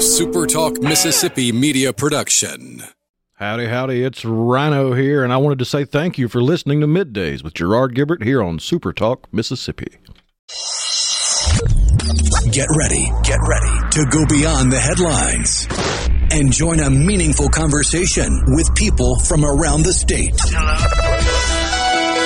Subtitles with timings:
[0.00, 2.82] SuperTalk Mississippi media production.
[3.34, 6.86] Howdy, howdy, it's Rhino here, and I wanted to say thank you for listening to
[6.86, 9.98] Middays with Gerard Gibert here on SuperTalk Mississippi.
[12.50, 15.68] Get ready, get ready to go beyond the headlines
[16.32, 20.40] and join a meaningful conversation with people from around the state.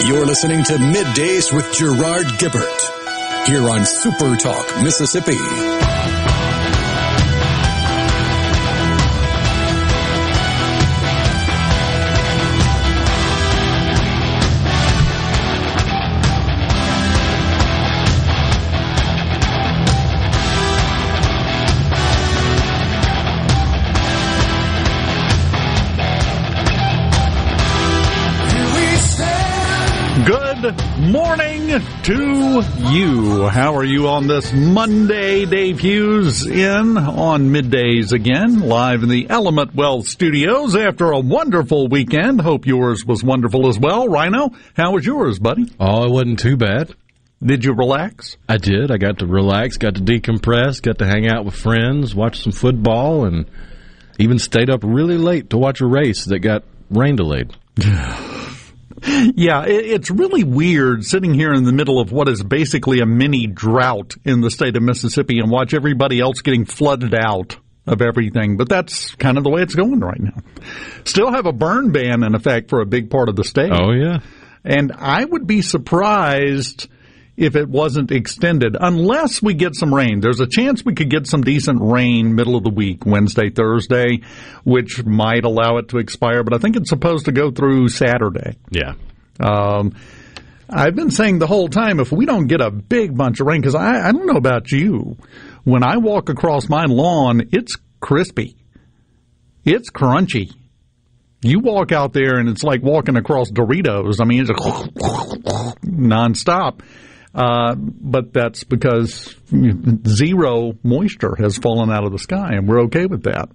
[0.07, 6.14] You're listening to Middays with Gerard Gibert here on SuperTalk Mississippi.
[30.65, 33.49] Good morning to you.
[33.49, 35.45] How are you on this Monday?
[35.45, 41.89] Dave Hughes in on middays again, live in the Element Wealth studios after a wonderful
[41.89, 42.41] weekend.
[42.41, 44.09] Hope yours was wonderful as well.
[44.09, 45.71] Rhino, how was yours, buddy?
[45.79, 46.95] Oh, it wasn't too bad.
[47.43, 48.39] Did you relax?
[48.49, 48.91] I did.
[48.91, 52.53] I got to relax, got to decompress, got to hang out with friends, watch some
[52.53, 53.45] football, and
[54.19, 57.55] even stayed up really late to watch a race that got rain delayed.
[59.07, 63.07] Yeah, it, it's really weird sitting here in the middle of what is basically a
[63.07, 68.01] mini drought in the state of Mississippi and watch everybody else getting flooded out of
[68.01, 68.57] everything.
[68.57, 70.37] But that's kind of the way it's going right now.
[71.05, 73.73] Still have a burn ban in effect for a big part of the state.
[73.73, 74.21] Oh, yeah.
[74.65, 76.89] And I would be surprised
[77.37, 80.21] if it wasn't extended, unless we get some rain.
[80.21, 84.21] There's a chance we could get some decent rain middle of the week, Wednesday, Thursday,
[84.63, 88.57] which might allow it to expire, but I think it's supposed to go through Saturday.
[88.71, 88.95] Yeah.
[89.41, 89.95] Um,
[90.71, 93.61] I've been saying the whole time if we don't get a big bunch of rain,
[93.61, 95.17] because I, I don't know about you,
[95.65, 98.57] when I walk across my lawn, it's crispy,
[99.65, 100.53] it's crunchy.
[101.43, 104.19] You walk out there and it's like walking across Doritos.
[104.19, 104.51] I mean, it's
[105.85, 106.81] nonstop.
[107.35, 109.35] Uh, but that's because
[110.07, 113.49] zero moisture has fallen out of the sky, and we're okay with that.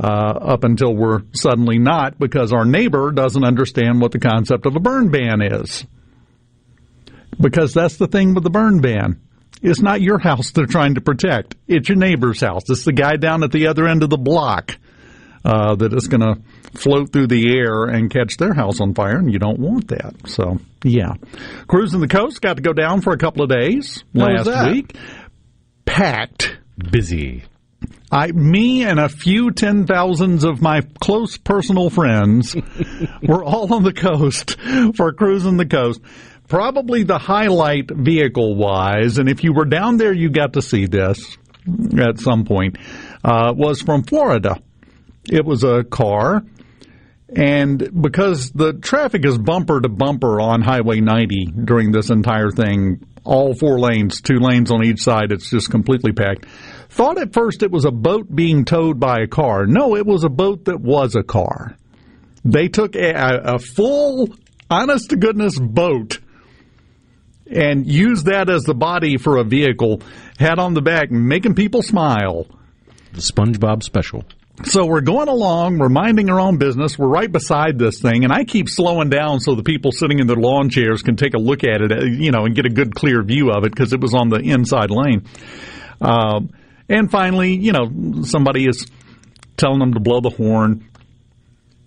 [0.00, 4.74] Uh, up until we're suddenly not because our neighbor doesn't understand what the concept of
[4.74, 5.86] a burn ban is.
[7.40, 9.20] Because that's the thing with the burn ban.
[9.62, 11.54] It's not your house they're trying to protect.
[11.68, 12.68] It's your neighbor's house.
[12.68, 14.76] It's the guy down at the other end of the block
[15.44, 16.40] uh, that is going to
[16.78, 20.14] float through the air and catch their house on fire, and you don't want that.
[20.26, 21.14] So, yeah.
[21.66, 24.96] Cruising the coast, got to go down for a couple of days How last week.
[25.84, 26.56] Packed.
[26.90, 27.44] Busy.
[28.10, 32.56] I, me and a few ten thousands of my close personal friends
[33.22, 34.56] were all on the coast
[34.96, 36.00] for cruising the coast.
[36.48, 40.86] Probably the highlight vehicle wise, and if you were down there, you got to see
[40.86, 41.36] this
[41.98, 42.76] at some point,
[43.24, 44.60] uh, was from Florida.
[45.30, 46.42] It was a car,
[47.34, 53.06] and because the traffic is bumper to bumper on Highway 90 during this entire thing,
[53.24, 56.46] all four lanes, two lanes on each side, it's just completely packed.
[56.90, 59.66] Thought at first it was a boat being towed by a car.
[59.66, 61.76] No, it was a boat that was a car.
[62.44, 63.12] They took a,
[63.54, 64.28] a full,
[64.70, 66.18] honest to goodness boat
[67.50, 70.02] and used that as the body for a vehicle,
[70.38, 72.46] had on the back, making people smile.
[73.12, 74.24] The SpongeBob special.
[74.62, 78.32] So we're going along, we're minding our own business, we're right beside this thing, and
[78.32, 81.38] I keep slowing down so the people sitting in their lawn chairs can take a
[81.38, 83.92] look at it, uh, you know, and get a good clear view of it because
[83.92, 85.26] it was on the inside lane.
[86.00, 86.50] Um,
[86.88, 88.86] and finally, you know, somebody is
[89.56, 90.88] telling them to blow the horn.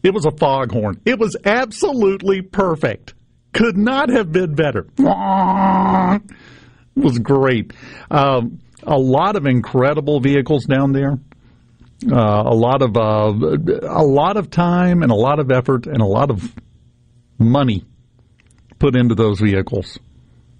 [0.03, 0.99] It was a foghorn.
[1.05, 3.13] It was absolutely perfect.
[3.53, 4.87] Could not have been better.
[6.97, 7.71] It was great.
[8.11, 11.17] Um, a lot of incredible vehicles down there.
[12.05, 13.33] Uh, a lot of uh,
[13.89, 16.53] a lot of time and a lot of effort and a lot of
[17.39, 17.83] money
[18.77, 19.97] put into those vehicles.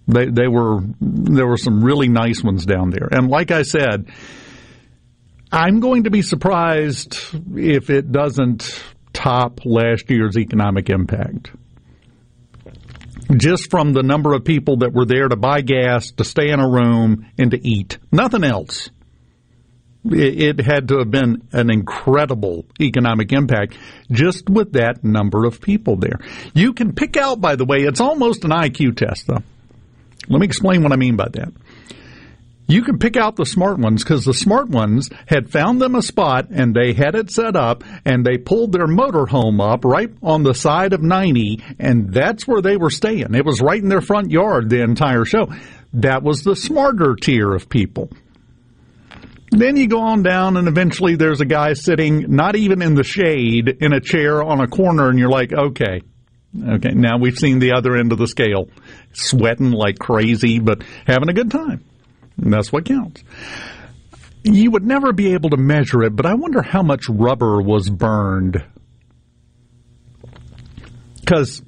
[0.08, 4.10] They they were there were some really nice ones down there, and like I said,
[5.52, 7.18] I'm going to be surprised
[7.56, 8.84] if it doesn't
[9.14, 11.52] top last year's economic impact.
[13.36, 16.60] Just from the number of people that were there to buy gas, to stay in
[16.60, 18.90] a room, and to eat, nothing else
[20.14, 23.78] it had to have been an incredible economic impact
[24.12, 26.20] just with that number of people there.
[26.54, 29.44] You can pick out, by the way, it's almost an IQ test, though.
[30.30, 31.54] Let me explain what I mean by that.
[32.70, 36.02] You can pick out the smart ones because the smart ones had found them a
[36.02, 40.44] spot and they had it set up and they pulled their motorhome up right on
[40.44, 43.36] the side of 90 and that's where they were staying.
[43.36, 45.48] It was right in their front yard the entire show.
[45.94, 48.10] That was the smarter tier of people.
[49.50, 53.04] Then you go on down, and eventually there's a guy sitting, not even in the
[53.04, 56.02] shade, in a chair on a corner, and you're like, okay,
[56.70, 58.68] okay, now we've seen the other end of the scale,
[59.14, 61.84] sweating like crazy, but having a good time.
[62.42, 63.24] And that's what counts.
[64.44, 67.90] You would never be able to measure it, but I wonder how much rubber was
[67.90, 68.64] burned.
[71.20, 71.62] Because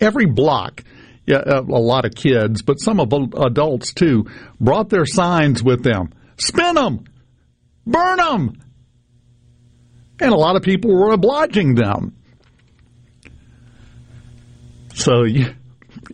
[0.00, 0.82] every block,
[1.26, 4.26] yeah, uh, a lot of kids, but some of adults too,
[4.60, 6.12] brought their signs with them.
[6.38, 7.04] Spin them!
[7.86, 8.60] Burn them!
[10.20, 12.16] And a lot of people were obliging them.
[14.94, 15.26] So,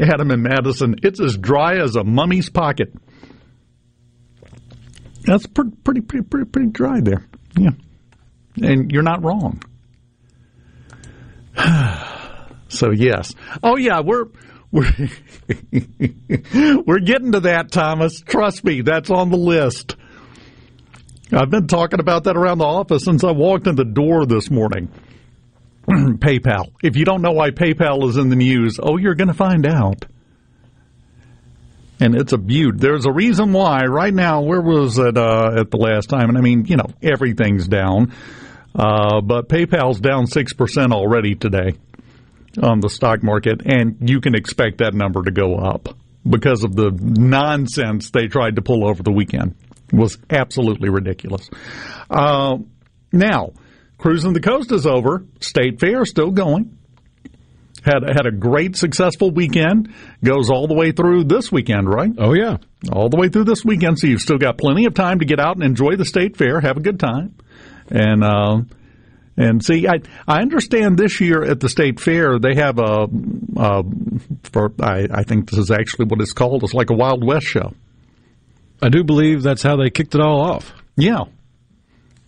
[0.01, 2.93] Adam and Madison, it's as dry as a mummy's pocket.
[5.25, 7.25] That's pretty, pretty, pretty, pretty, pretty dry there.
[7.57, 7.71] Yeah.
[8.61, 9.63] And you're not wrong.
[12.69, 13.35] so, yes.
[13.63, 14.27] Oh, yeah, we're.
[14.73, 14.91] We're,
[16.87, 18.23] we're getting to that, Thomas.
[18.23, 19.97] Trust me, that's on the list.
[21.35, 24.51] I've been talking about that around the office since I walked in the door this
[24.51, 24.91] morning.
[25.89, 26.73] PayPal.
[26.83, 29.67] If you don't know why PayPal is in the news, oh, you're going to find
[29.67, 30.05] out.
[32.01, 32.79] And it's a beaut.
[32.79, 33.85] There's a reason why.
[33.85, 36.29] Right now, where was it uh, at the last time?
[36.29, 38.13] And I mean, you know, everything's down.
[38.75, 41.75] Uh, but PayPal's down 6% already today
[42.63, 45.97] on the stock market, and you can expect that number to go up
[46.29, 49.55] because of the nonsense they tried to pull over the weekend
[49.93, 51.49] was absolutely ridiculous.
[52.11, 52.59] Uh,
[53.13, 53.53] now,
[53.99, 55.25] cruising the coast is over.
[55.41, 56.79] State Fair still going.
[57.85, 59.93] Had had a great successful weekend.
[60.25, 62.13] Goes all the way through this weekend, right?
[62.17, 62.59] Oh yeah,
[62.93, 63.99] all the way through this weekend.
[63.99, 66.61] So you've still got plenty of time to get out and enjoy the state fair,
[66.61, 67.35] have a good time,
[67.89, 68.61] and uh,
[69.37, 69.89] and see.
[69.89, 69.95] I
[70.29, 73.09] I understand this year at the state fair they have a,
[73.57, 73.83] a
[74.45, 76.63] for I, I think this is actually what it's called.
[76.63, 77.73] It's like a Wild West show.
[78.83, 80.73] I do believe that's how they kicked it all off.
[80.97, 81.25] Yeah.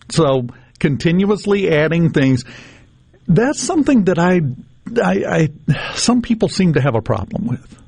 [0.09, 0.47] So
[0.79, 2.45] continuously adding things.
[3.27, 4.41] That's something that I,
[5.03, 7.81] I, I, some people seem to have a problem with.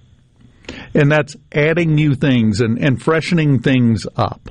[0.93, 4.49] And that's adding new things and, and freshening things up.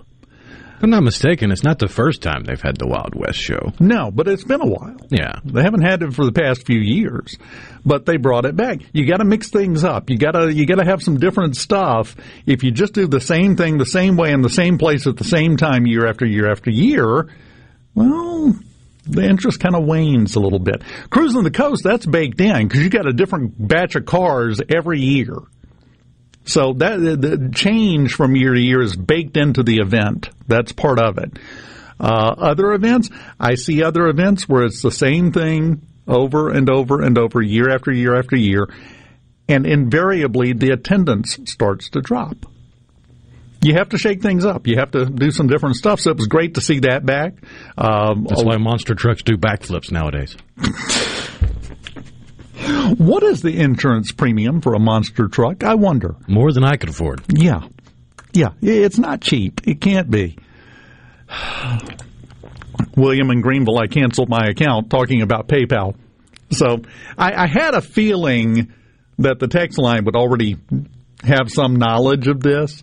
[0.77, 3.73] If I'm not mistaken, it's not the first time they've had the Wild West show.
[3.81, 4.99] No, but it's been a while.
[5.09, 5.41] Yeah.
[5.43, 7.39] They haven't had it for the past few years,
[7.83, 8.81] but they brought it back.
[8.93, 10.11] You got to mix things up.
[10.11, 12.15] You got to you got to have some different stuff.
[12.45, 15.17] If you just do the same thing the same way in the same place at
[15.17, 17.27] the same time year after year after year,
[17.95, 18.55] well,
[19.05, 20.83] the interest kind of wanes a little bit.
[21.09, 25.01] Cruising the coast, that's baked in because you got a different batch of cars every
[25.01, 25.37] year.
[26.47, 30.31] So that the change from year to year is baked into the event.
[30.47, 31.39] That's part of it.
[31.99, 33.11] Uh, other events,
[33.41, 37.71] I see other events where it's the same thing over and over and over, year
[37.71, 38.69] after year after year,
[39.49, 42.37] and invariably the attendance starts to drop.
[43.63, 44.67] You have to shake things up.
[44.67, 46.01] You have to do some different stuff.
[46.01, 47.35] So it was great to see that back.
[47.77, 50.37] Um, That's why monster trucks do backflips nowadays.
[52.99, 55.65] What is the insurance premium for a monster truck?
[55.65, 56.17] I wonder.
[56.27, 57.23] More than I could afford.
[57.29, 57.69] Yeah.
[58.33, 58.51] Yeah.
[58.61, 59.67] It's not cheap.
[59.67, 60.39] It can't be.
[62.97, 65.95] William in Greenville, I canceled my account talking about PayPal.
[66.51, 66.83] So
[67.19, 68.73] I, I had a feeling
[69.19, 70.57] that the text line would already
[71.23, 72.83] have some knowledge of this.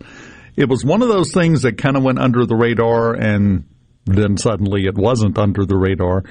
[0.55, 3.65] It was one of those things that kind of went under the radar, and
[4.05, 6.23] then suddenly it wasn't under the radar.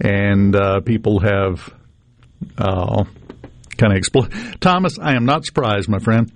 [0.00, 1.74] And uh, people have
[2.56, 3.04] uh,
[3.76, 4.32] kind of explode.
[4.60, 6.32] Thomas, I am not surprised, my friend.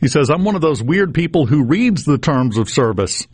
[0.00, 3.26] He says, I'm one of those weird people who reads the terms of service.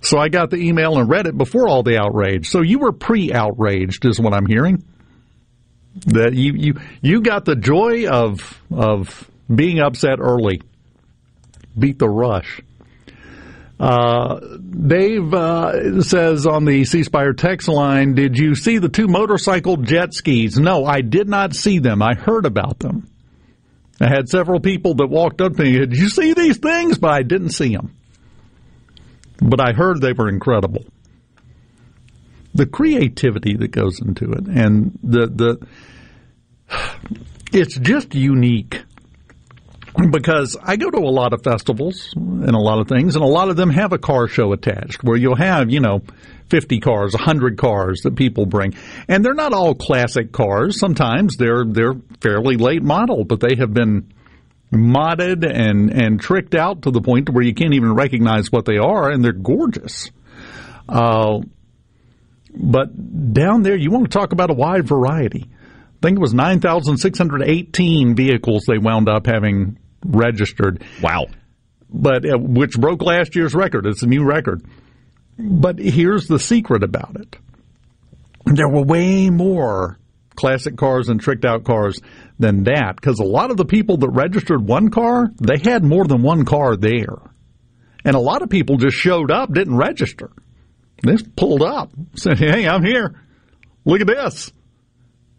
[0.00, 2.48] So I got the email and read it before all the outrage.
[2.48, 4.84] So you were pre-outraged, is what I'm hearing.
[6.06, 10.62] That you you you got the joy of of being upset early.
[11.78, 12.62] Beat the rush.
[13.80, 19.08] Uh, Dave uh, says on the C Spire text line, "Did you see the two
[19.08, 22.00] motorcycle jet skis?" No, I did not see them.
[22.02, 23.08] I heard about them.
[24.00, 25.72] I had several people that walked up to me.
[25.78, 26.98] Did you see these things?
[26.98, 27.94] But I didn't see them.
[29.40, 30.84] But I heard they were incredible.
[32.54, 35.66] The creativity that goes into it, and the the
[37.52, 38.82] it's just unique
[40.10, 43.28] because I go to a lot of festivals and a lot of things, and a
[43.28, 46.00] lot of them have a car show attached where you'll have, you know,
[46.48, 48.74] 50 cars, 100 cars that people bring.
[49.08, 50.78] And they're not all classic cars.
[50.78, 54.12] Sometimes they're, they're fairly late model, but they have been
[54.72, 58.78] modded and, and tricked out to the point where you can't even recognize what they
[58.78, 60.10] are, and they're gorgeous.
[60.88, 61.40] Uh,
[62.54, 65.48] but down there, you want to talk about a wide variety.
[65.50, 70.82] I think it was 9,618 vehicles they wound up having registered.
[71.02, 71.26] Wow.
[71.90, 73.86] But uh, which broke last year's record.
[73.86, 74.64] It's a new record.
[75.38, 77.36] But here's the secret about it.
[78.44, 79.98] There were way more
[80.34, 82.00] classic cars and tricked out cars
[82.38, 86.04] than that because a lot of the people that registered one car, they had more
[86.04, 87.18] than one car there.
[88.04, 90.30] And a lot of people just showed up, didn't register.
[91.02, 93.20] They just pulled up, said, Hey, I'm here.
[93.84, 94.52] Look at this.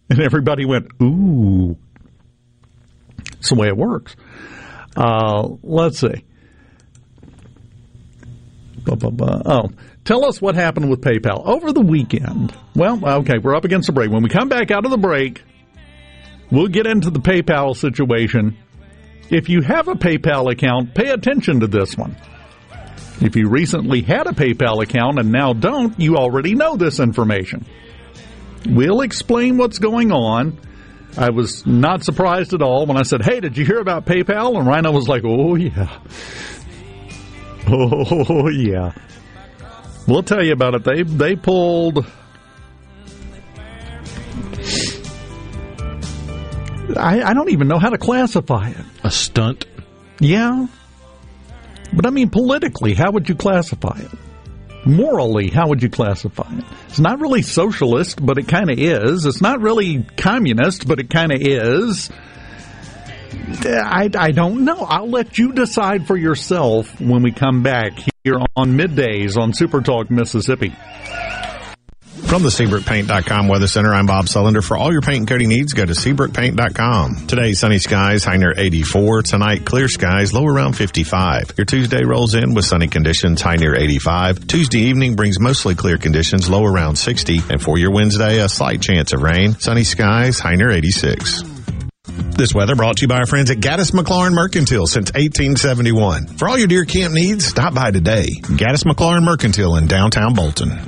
[0.10, 1.78] And everybody went, Ooh.
[3.44, 4.16] It's the way it works.
[4.96, 6.24] Uh, let's see.
[8.88, 9.70] Oh,
[10.06, 12.56] tell us what happened with PayPal over the weekend.
[12.74, 14.12] Well, okay, we're up against the break.
[14.12, 15.44] When we come back out of the break,
[16.52, 18.58] we'll get into the PayPal situation.
[19.30, 22.16] If you have a PayPal account, pay attention to this one.
[23.20, 27.66] If you recently had a PayPal account and now don't, you already know this information.
[28.70, 30.58] We'll explain what's going on.
[31.18, 34.58] I was not surprised at all when I said, Hey, did you hear about PayPal?
[34.58, 36.00] And Rhino was like, Oh, yeah.
[37.66, 38.92] Oh, yeah.
[40.06, 40.84] We'll tell you about it.
[40.84, 42.06] They, they pulled.
[46.98, 48.86] I, I don't even know how to classify it.
[49.04, 49.66] A stunt?
[50.20, 50.68] Yeah.
[51.94, 54.12] But I mean, politically, how would you classify it?
[54.86, 56.66] Morally, how would you classify it?
[56.88, 59.26] It's not really socialist, but it kind of is.
[59.26, 62.10] It's not really communist, but it kind of is.
[63.66, 64.80] I, I don't know.
[64.80, 69.82] I'll let you decide for yourself when we come back here on middays on Super
[69.82, 70.74] Talk Mississippi.
[72.34, 74.64] From the SeabrookPaint.com Weather Center, I'm Bob Sullender.
[74.64, 77.28] For all your paint and coating needs, go to SeabrookPaint.com.
[77.28, 79.22] Today, sunny skies, high near 84.
[79.22, 81.54] Tonight, clear skies, low around 55.
[81.60, 84.48] Your Tuesday rolls in with sunny conditions, high near 85.
[84.48, 87.40] Tuesday evening brings mostly clear conditions, low around 60.
[87.52, 91.44] And for your Wednesday, a slight chance of rain, sunny skies, high near 86.
[92.36, 96.26] This weather brought to you by our friends at Gaddis McLaurin Mercantile since 1871.
[96.40, 98.30] For all your deer camp needs, stop by today.
[98.42, 100.80] Gaddis McLaurin Mercantile in downtown Bolton.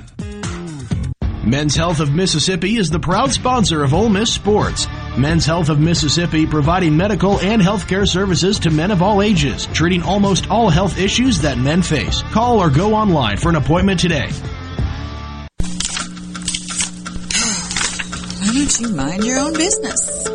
[1.46, 4.88] Men's Health of Mississippi is the proud sponsor of Ole Miss Sports.
[5.16, 10.02] Men's Health of Mississippi providing medical and healthcare services to men of all ages, treating
[10.02, 12.24] almost all health issues that men face.
[12.32, 14.32] Call or go online for an appointment today.
[18.40, 20.35] Why don't you mind your own business?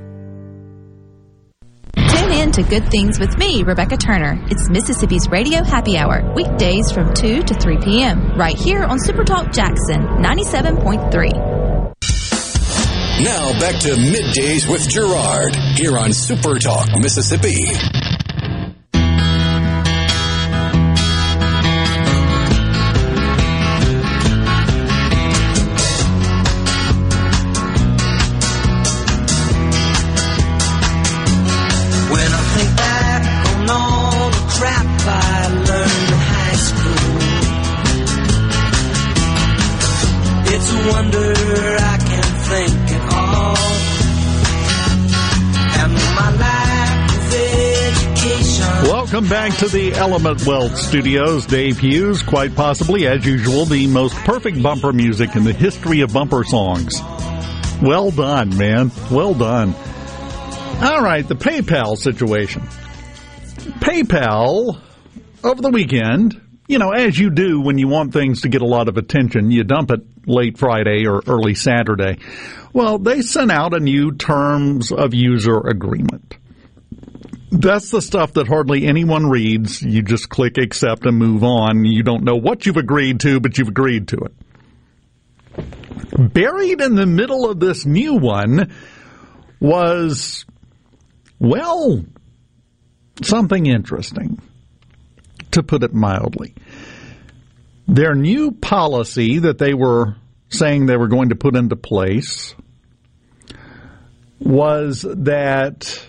[2.51, 4.37] To Good Things with me, Rebecca Turner.
[4.49, 9.53] It's Mississippi's Radio Happy Hour, weekdays from 2 to 3 p.m., right here on Supertalk
[9.53, 11.31] Jackson 97.3.
[13.23, 18.00] Now back to middays with Gerard here on Super Talk, Mississippi.
[49.31, 51.45] Back to the Element Wealth Studios.
[51.45, 56.11] Dave Hughes, quite possibly, as usual, the most perfect bumper music in the history of
[56.11, 56.99] bumper songs.
[57.81, 58.91] Well done, man.
[59.09, 59.73] Well done.
[60.81, 62.63] All right, the PayPal situation.
[63.79, 64.81] PayPal,
[65.45, 68.67] over the weekend, you know, as you do when you want things to get a
[68.67, 72.17] lot of attention, you dump it late Friday or early Saturday.
[72.73, 76.35] Well, they sent out a new terms of user agreement.
[77.51, 79.81] That's the stuff that hardly anyone reads.
[79.81, 81.83] You just click accept and move on.
[81.83, 86.33] You don't know what you've agreed to, but you've agreed to it.
[86.33, 88.73] Buried in the middle of this new one
[89.59, 90.45] was,
[91.39, 92.05] well,
[93.21, 94.39] something interesting,
[95.51, 96.55] to put it mildly.
[97.87, 100.15] Their new policy that they were
[100.47, 102.55] saying they were going to put into place
[104.39, 106.01] was that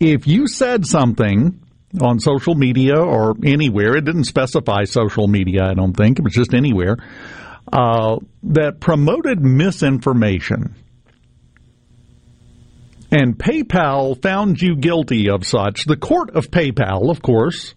[0.00, 1.60] if you said something
[2.00, 6.32] on social media or anywhere, it didn't specify social media, I don't think, it was
[6.32, 6.96] just anywhere,
[7.70, 10.74] uh, that promoted misinformation.
[13.12, 15.84] And PayPal found you guilty of such.
[15.84, 17.74] The court of PayPal, of course,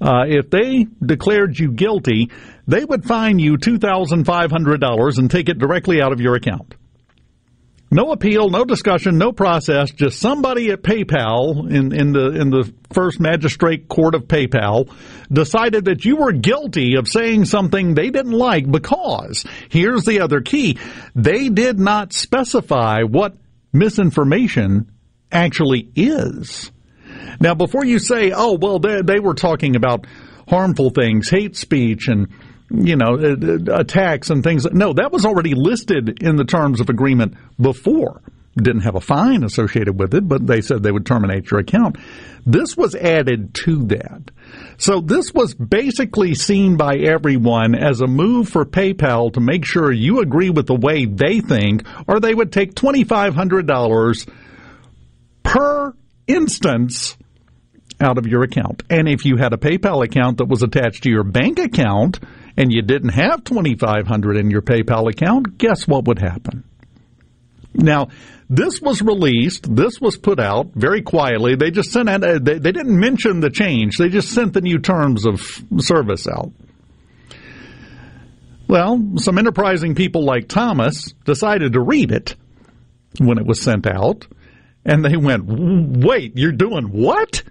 [0.00, 2.30] uh, if they declared you guilty,
[2.66, 6.74] they would fine you $2,500 and take it directly out of your account.
[7.92, 9.90] No appeal, no discussion, no process.
[9.90, 14.94] Just somebody at PayPal in, in the in the first magistrate court of PayPal
[15.32, 20.40] decided that you were guilty of saying something they didn't like because here's the other
[20.40, 20.78] key:
[21.16, 23.36] they did not specify what
[23.72, 24.92] misinformation
[25.32, 26.70] actually is.
[27.40, 30.06] Now, before you say, "Oh, well, they, they were talking about
[30.48, 32.28] harmful things, hate speech, and
[32.70, 34.66] you know, uh, uh, attacks and things.
[34.70, 38.22] No, that was already listed in the terms of agreement before.
[38.56, 41.96] Didn't have a fine associated with it, but they said they would terminate your account.
[42.44, 44.30] This was added to that.
[44.76, 49.92] So this was basically seen by everyone as a move for PayPal to make sure
[49.92, 54.28] you agree with the way they think, or they would take $2,500
[55.44, 55.94] per
[56.26, 57.16] instance
[58.00, 58.82] out of your account.
[58.90, 62.18] And if you had a PayPal account that was attached to your bank account,
[62.60, 66.62] and you didn't have 2500 in your PayPal account, guess what would happen?
[67.72, 68.08] Now,
[68.50, 71.54] this was released, this was put out very quietly.
[71.54, 73.96] They just sent out, they, they didn't mention the change.
[73.96, 75.40] They just sent the new terms of
[75.78, 76.52] service out.
[78.68, 82.36] Well, some enterprising people like Thomas decided to read it
[83.18, 84.26] when it was sent out,
[84.84, 87.42] and they went, wait, you're doing what?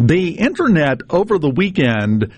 [0.00, 2.32] The internet over the weekend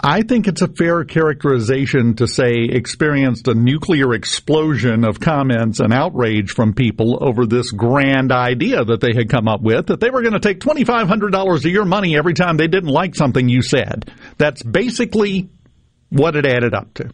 [0.00, 5.92] I think it's a fair characterization to say experienced a nuclear explosion of comments and
[5.92, 10.10] outrage from people over this grand idea that they had come up with that they
[10.10, 13.60] were going to take $2,500 of your money every time they didn't like something you
[13.60, 14.12] said.
[14.36, 15.50] That's basically
[16.10, 17.10] what it added up to.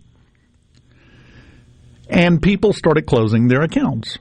[2.11, 4.19] And people started closing their accounts.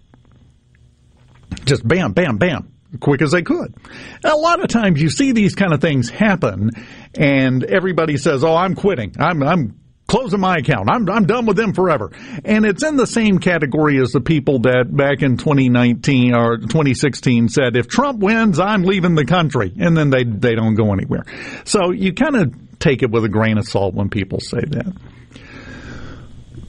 [1.66, 3.76] Just bam, bam, bam quick as they could.
[4.24, 6.72] A lot of times you see these kind of things happen
[7.16, 9.16] and everybody says, "Oh, I'm quitting.
[9.20, 10.90] I'm I'm closing my account.
[10.92, 12.12] I'm I'm done with them forever."
[12.44, 17.50] And it's in the same category as the people that back in 2019 or 2016
[17.50, 21.26] said, "If Trump wins, I'm leaving the country." And then they they don't go anywhere.
[21.66, 24.94] So you kind of take it with a grain of salt when people say that.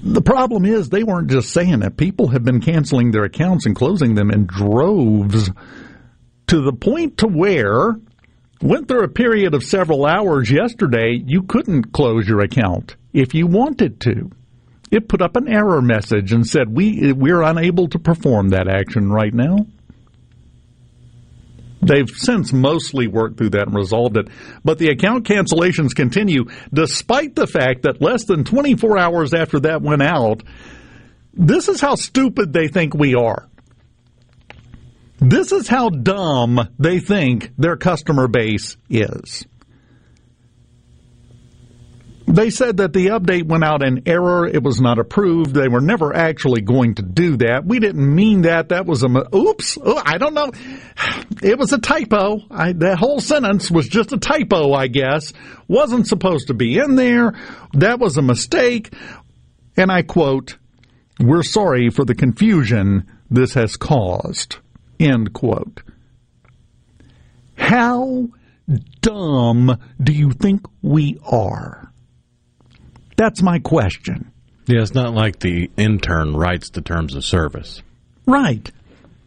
[0.06, 1.96] The problem is they weren't just saying it.
[1.96, 5.50] People have been canceling their accounts and closing them in droves
[6.46, 7.96] to the point to where
[8.62, 13.46] went through a period of several hours yesterday you couldn't close your account if you
[13.46, 14.30] wanted to
[14.90, 19.10] it put up an error message and said we we're unable to perform that action
[19.10, 19.66] right now
[21.86, 24.28] They've since mostly worked through that and resolved it.
[24.64, 29.82] But the account cancellations continue despite the fact that less than 24 hours after that
[29.82, 30.42] went out,
[31.34, 33.48] this is how stupid they think we are.
[35.26, 39.46] This is how dumb they think their customer base is.
[42.26, 44.46] They said that the update went out in error.
[44.46, 45.54] It was not approved.
[45.54, 47.64] They were never actually going to do that.
[47.64, 48.68] We didn't mean that.
[48.68, 49.78] That was a oops.
[49.82, 50.52] Oh, I don't know.
[51.42, 52.40] It was a typo.
[52.50, 55.32] I, that whole sentence was just a typo, I guess.
[55.68, 57.32] Wasn't supposed to be in there.
[57.72, 58.92] That was a mistake.
[59.76, 60.56] And I quote,
[61.18, 64.58] "We're sorry for the confusion this has caused."
[64.98, 65.82] End quote.
[67.56, 68.28] How
[69.00, 71.92] dumb do you think we are?
[73.16, 74.32] That's my question.
[74.66, 77.82] Yeah, it's not like the intern writes the terms of service.
[78.26, 78.70] Right.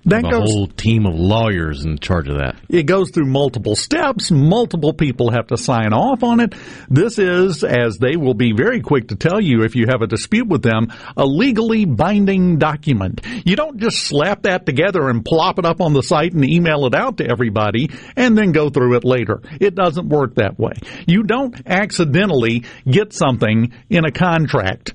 [0.08, 2.56] That a goes whole team of lawyers in charge of that.
[2.70, 4.32] It goes through multiple steps.
[4.32, 6.56] Multiple people have to sign off on it.
[6.89, 10.08] This is, as they will be very quick to tell you if you have a
[10.08, 13.20] dispute with them, a legally binding document.
[13.46, 16.86] You don't just slap that together and plop it up on the site and email
[16.86, 19.41] it out to everybody and then go through it later.
[19.60, 20.74] It doesn't work that way.
[21.06, 24.93] You don't accidentally get something in a contract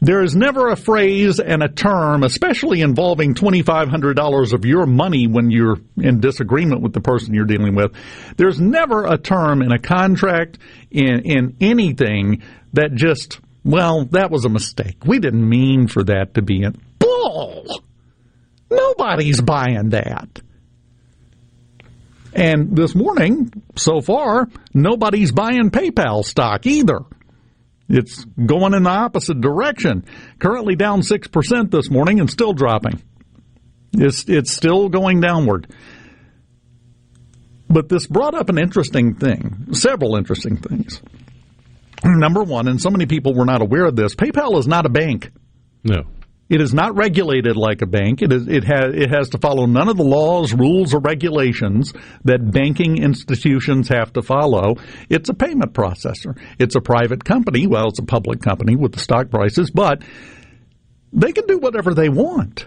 [0.00, 5.50] there is never a phrase and a term, especially involving $2,500 of your money when
[5.50, 7.92] you're in disagreement with the person you're dealing with.
[8.36, 10.58] There's never a term in a contract,
[10.90, 15.04] in, in anything that just, well, that was a mistake.
[15.04, 16.80] We didn't mean for that to be in.
[16.98, 17.82] Bull!
[18.70, 20.40] Nobody's buying that.
[22.32, 27.00] And this morning, so far, nobody's buying PayPal stock either.
[27.90, 30.04] It's going in the opposite direction.
[30.38, 33.02] Currently down 6% this morning and still dropping.
[33.92, 35.66] It's, it's still going downward.
[37.68, 41.02] But this brought up an interesting thing, several interesting things.
[42.04, 44.88] Number one, and so many people were not aware of this, PayPal is not a
[44.88, 45.30] bank.
[45.84, 46.04] No.
[46.50, 48.22] It is not regulated like a bank.
[48.22, 51.94] It is it has it has to follow none of the laws, rules, or regulations
[52.24, 54.74] that banking institutions have to follow.
[55.08, 56.36] It's a payment processor.
[56.58, 57.68] It's a private company.
[57.68, 60.02] Well, it's a public company with the stock prices, but
[61.12, 62.66] they can do whatever they want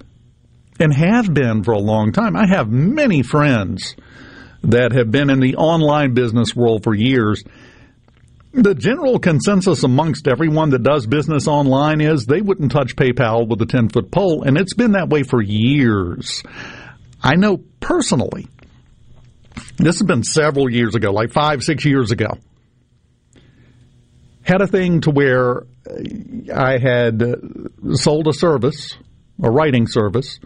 [0.79, 2.37] and have been for a long time.
[2.37, 3.97] I have many friends
[4.63, 7.43] that have been in the online business world for years
[8.53, 13.61] the general consensus amongst everyone that does business online is they wouldn't touch PayPal with
[13.61, 16.43] a 10 foot pole, and it's been that way for years.
[17.21, 18.47] I know personally,
[19.77, 22.37] this has been several years ago, like five, six years ago,
[24.43, 27.35] had a thing to where uh, I had uh,
[27.95, 28.95] sold a service,
[29.41, 30.39] a writing service,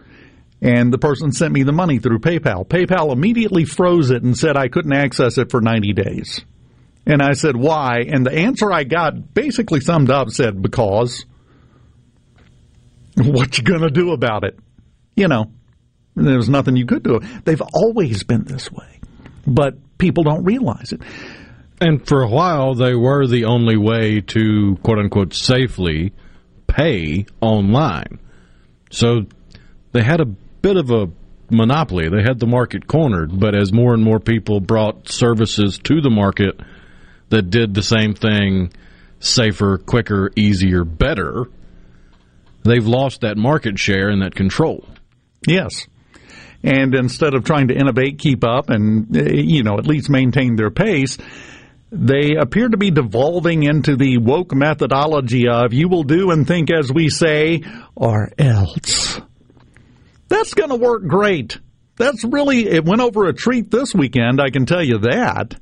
[0.62, 2.66] and the person sent me the money through PayPal.
[2.66, 6.42] PayPal immediately froze it and said I couldn't access it for 90 days.
[7.08, 8.02] And I said, why?
[8.02, 11.26] And the answer I got basically summed up said, because.
[13.16, 14.60] What you gonna do about it?
[15.16, 15.46] You know,
[16.16, 17.20] there was nothing you could do.
[17.46, 19.00] They've always been this way,
[19.48, 21.02] but people don't realize it.
[21.80, 26.14] And for a while, they were the only way to quote unquote safely
[26.68, 28.20] pay online.
[28.92, 29.28] So
[29.94, 31.08] they had a bit of a
[31.50, 32.10] monopoly.
[32.10, 36.10] They had the market cornered, but as more and more people brought services to the
[36.10, 36.60] market
[37.30, 38.72] that did the same thing
[39.20, 41.46] safer, quicker, easier, better,
[42.64, 44.86] they've lost that market share and that control.
[45.48, 45.88] Yes.
[46.64, 50.56] And instead of trying to innovate, keep up, and, eh, you know, at least maintain
[50.56, 51.18] their pace,
[51.92, 56.70] they appear to be devolving into the woke methodology of you will do and think
[56.72, 57.64] as we say,
[57.96, 59.22] or else.
[60.28, 61.60] That's going to work great.
[61.96, 65.56] That's really, it went over a treat this weekend, I can tell you that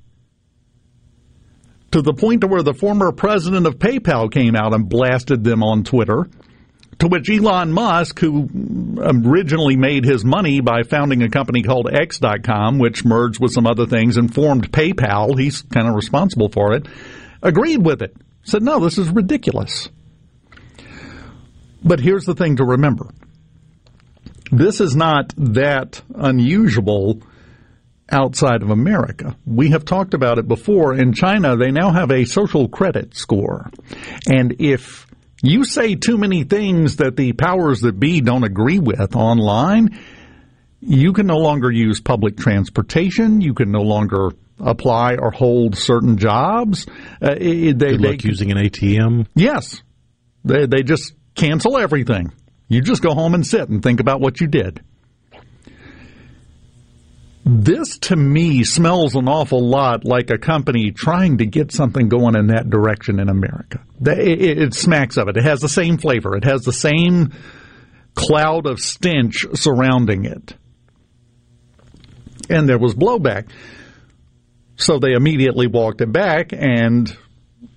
[1.96, 5.64] to the point to where the former president of PayPal came out and blasted them
[5.64, 6.28] on Twitter.
[7.00, 8.50] To which Elon Musk, who
[9.02, 13.66] um, originally made his money by founding a company called X.com, which merged with some
[13.66, 16.86] other things and formed PayPal, he's kind of responsible for it,
[17.42, 18.14] agreed with it.
[18.44, 19.88] Said, no, this is ridiculous.
[21.82, 23.08] But here's the thing to remember
[24.52, 27.22] this is not that unusual
[28.10, 29.36] outside of America.
[29.46, 30.94] We have talked about it before.
[30.94, 33.70] In China, they now have a social credit score.
[34.28, 35.08] And if
[35.42, 40.00] you say too many things that the powers that be don't agree with online,
[40.82, 43.42] you can no longer use public transportation.
[43.42, 46.86] You can no longer apply or hold certain jobs.
[47.22, 49.28] Uh, they, Good luck they, using an ATM.
[49.36, 49.82] Yes,
[50.44, 52.32] they they just cancel everything.
[52.68, 54.82] You just go home and sit and think about what you did.
[57.48, 62.36] This to me smells an awful lot like a company trying to get something going
[62.36, 63.82] in that direction in America.
[64.04, 65.38] It, smacks of it.
[65.38, 66.36] It has the same flavor.
[66.36, 67.34] It has the same
[68.16, 70.56] cloud of stench surrounding it.
[72.50, 73.50] And there was blowback.
[74.78, 77.16] So they immediately walked it back and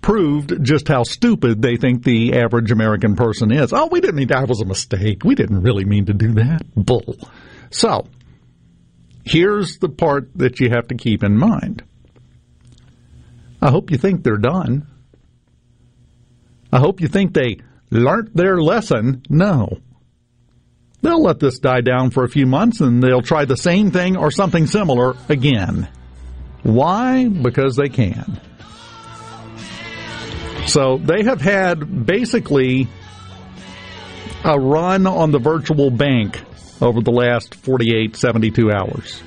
[0.00, 3.74] proved just how stupid they think the average American person is.
[3.74, 5.24] Oh, we didn't mean that was a mistake.
[5.24, 6.62] We didn't really mean to do that.
[6.74, 7.16] Bull.
[7.70, 8.06] So,
[9.28, 11.84] Here's the part that you have to keep in mind.
[13.60, 14.86] I hope you think they're done.
[16.72, 17.58] I hope you think they
[17.90, 19.22] learnt their lesson.
[19.28, 19.80] No.
[21.02, 24.16] They'll let this die down for a few months and they'll try the same thing
[24.16, 25.88] or something similar again.
[26.62, 27.28] Why?
[27.28, 28.40] Because they can.
[30.66, 32.88] So they have had basically
[34.42, 36.42] a run on the virtual bank
[36.80, 39.22] over the last 48, 72 hours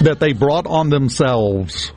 [0.00, 1.92] that they brought on themselves.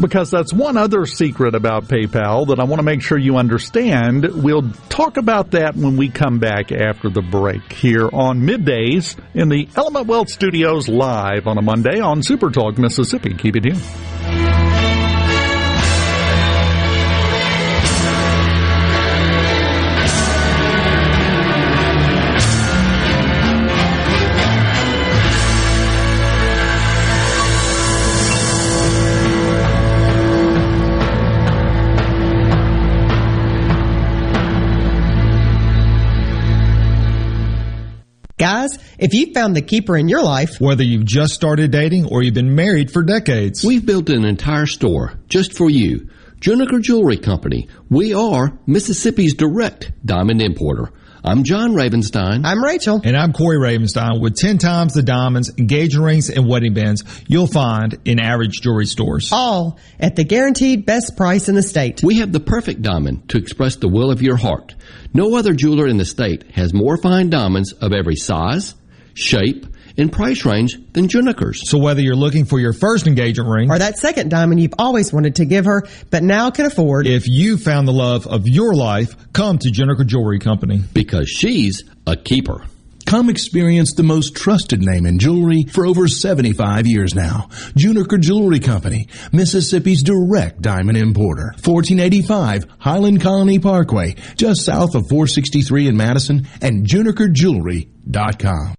[0.00, 4.24] Because that's one other secret about PayPal that I want to make sure you understand.
[4.42, 9.48] We'll talk about that when we come back after the break here on middays in
[9.48, 13.34] the Element Wealth Studios live on a Monday on Super Talk Mississippi.
[13.34, 14.73] Keep it here.
[38.36, 42.20] Guys, if you found the keeper in your life, whether you've just started dating or
[42.20, 46.08] you've been married for decades, we've built an entire store just for you.
[46.40, 47.68] Juniker Jewelry Company.
[47.88, 50.92] We are Mississippi's direct diamond importer.
[51.26, 52.44] I'm John Ravenstein.
[52.44, 53.00] I'm Rachel.
[53.02, 57.46] And I'm Corey Ravenstein with 10 times the diamonds, engagement rings, and wedding bands you'll
[57.46, 59.30] find in average jewelry stores.
[59.32, 62.02] All at the guaranteed best price in the state.
[62.02, 64.74] We have the perfect diamond to express the will of your heart.
[65.14, 68.74] No other jeweler in the state has more fine diamonds of every size,
[69.14, 69.64] shape,
[69.96, 71.68] and price range than Juniker's.
[71.68, 75.12] So whether you're looking for your first engagement ring or that second diamond you've always
[75.12, 78.74] wanted to give her but now can afford, if you found the love of your
[78.74, 82.64] life, come to Juniker Jewelry Company because she's a keeper.
[83.06, 87.48] Come experience the most trusted name in jewelry for over 75 years now.
[87.76, 91.52] Juniker Jewelry Company, Mississippi's direct diamond importer.
[91.62, 98.74] 1485 Highland Colony Parkway, just south of 463 in Madison and junikerjewelry.com.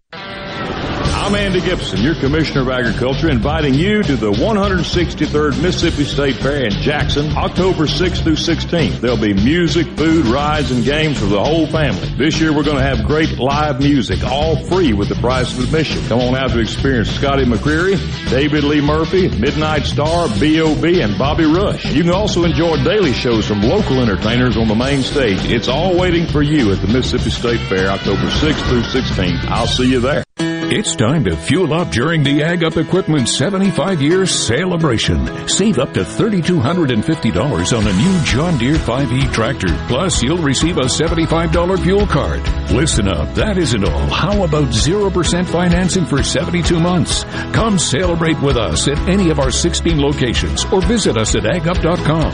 [1.26, 6.68] I'm Andy Gipson, your Commissioner of Agriculture, inviting you to the 163rd Mississippi State Fair
[6.68, 9.02] in Jackson, October 6th through 16th.
[9.02, 12.14] There'll be music, food, rides, and games for the whole family.
[12.16, 15.64] This year we're going to have great live music, all free with the price of
[15.64, 16.06] admission.
[16.06, 17.98] Come on out to experience Scotty McCreery,
[18.30, 21.86] David Lee Murphy, Midnight Star, B.O.B., and Bobby Rush.
[21.86, 25.44] You can also enjoy daily shows from local entertainers on the main stage.
[25.46, 29.44] It's all waiting for you at the Mississippi State Fair, October 6th through 16th.
[29.46, 30.24] I'll see you there.
[30.68, 35.48] It's time to fuel up during the Ag Up Equipment 75 year celebration.
[35.48, 39.68] Save up to $3,250 on a new John Deere 5E tractor.
[39.88, 42.42] Plus, you'll receive a $75 fuel card.
[42.72, 44.08] Listen up, that isn't all.
[44.08, 47.26] How about 0% financing for 72 months?
[47.54, 52.34] Come celebrate with us at any of our 16 locations or visit us at agup.com.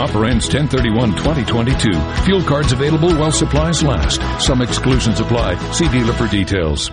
[0.00, 2.24] Offer ends 1031-2022.
[2.24, 4.20] Fuel cards available while supplies last.
[4.40, 5.56] Some exclusions apply.
[5.72, 6.92] See dealer for details.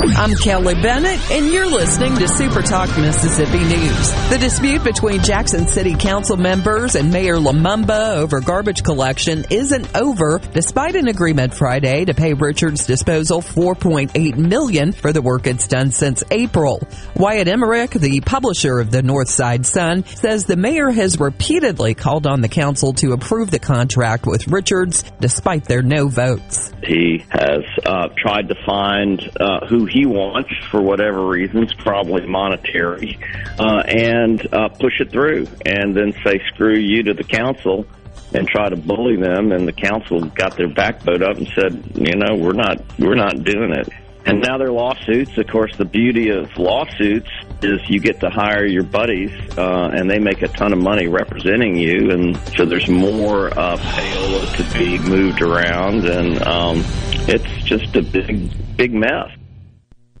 [0.00, 4.30] I'm Kelly Bennett, and you're listening to Super Talk Mississippi News.
[4.30, 10.40] The dispute between Jackson City Council members and Mayor Lumumba over garbage collection isn't over,
[10.52, 15.90] despite an agreement Friday to pay Richards Disposal 4.8 million for the work it's done
[15.90, 16.80] since April.
[17.16, 22.40] Wyatt Emmerich, the publisher of the Northside Sun, says the mayor has repeatedly called on
[22.40, 26.72] the council to approve the contract with Richards, despite their no votes.
[26.84, 33.18] He has uh, tried to find uh, who he wants for whatever reasons, probably monetary,
[33.58, 37.86] uh, and uh, push it through, and then say screw you to the council
[38.34, 39.52] and try to bully them.
[39.52, 43.42] And the council got their backbone up and said, you know, we're not we're not
[43.44, 43.88] doing it.
[44.26, 45.38] And now they're lawsuits.
[45.38, 47.30] Of course, the beauty of lawsuits
[47.62, 51.06] is you get to hire your buddies, uh, and they make a ton of money
[51.06, 56.84] representing you, and so there's more uh, payola to be moved around, and um,
[57.26, 59.30] it's just a big, big mess.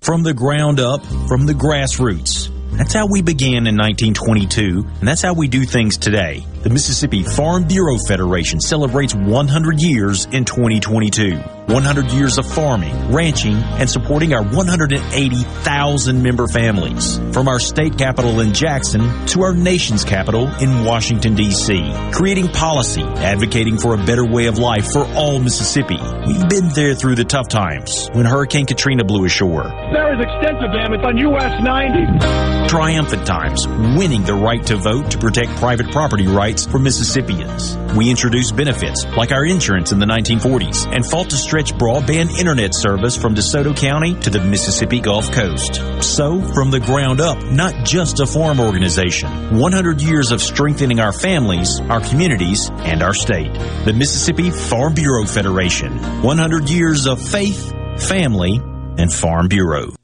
[0.00, 5.22] From the ground up, from the grassroots, That's how we began in 1922, and that's
[5.22, 6.46] how we do things today.
[6.62, 11.42] The Mississippi Farm Bureau Federation celebrates 100 years in 2022.
[11.68, 17.18] 100 years of farming, ranching, and supporting our 180,000 member families.
[17.32, 21.92] From our state capital in Jackson to our nation's capital in Washington, D.C.
[22.12, 25.98] Creating policy, advocating for a better way of life for all Mississippi.
[26.26, 29.64] We've been there through the tough times when Hurricane Katrina blew ashore.
[29.92, 32.68] There is extensive damage on US 90.
[32.68, 37.76] Triumphant times, winning the right to vote to protect private property rights for Mississippians.
[37.96, 42.72] We introduced benefits like our insurance in the 1940s and fought to stretch broadband internet
[42.72, 45.82] service from DeSoto County to the Mississippi Gulf Coast.
[46.00, 51.12] So, from the ground up, not just a farm organization, 100 years of strengthening our
[51.12, 53.52] families, our communities, and our state.
[53.84, 56.22] The Mississippi Farm Bureau Federation.
[56.22, 58.60] 100 years of faith, family,
[58.96, 59.97] and Farm Bureau.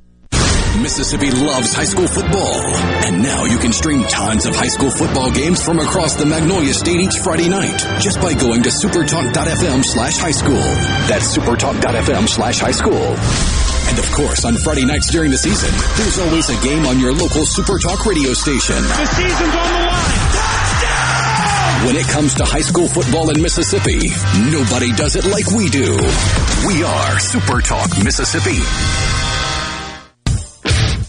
[0.85, 2.61] Mississippi loves high school football.
[3.09, 6.75] And now you can stream tons of high school football games from across the Magnolia
[6.75, 10.61] State each Friday night just by going to supertalk.fm slash high school.
[11.09, 13.17] That's supertalk.fm slash high school.
[13.89, 17.17] And of course, on Friday nights during the season, there's always a game on your
[17.17, 18.77] local Supertalk radio station.
[18.77, 20.45] The season's on the line.
[21.89, 24.13] When it comes to high school football in Mississippi,
[24.53, 25.97] nobody does it like we do.
[26.69, 28.61] We are Supertalk Mississippi.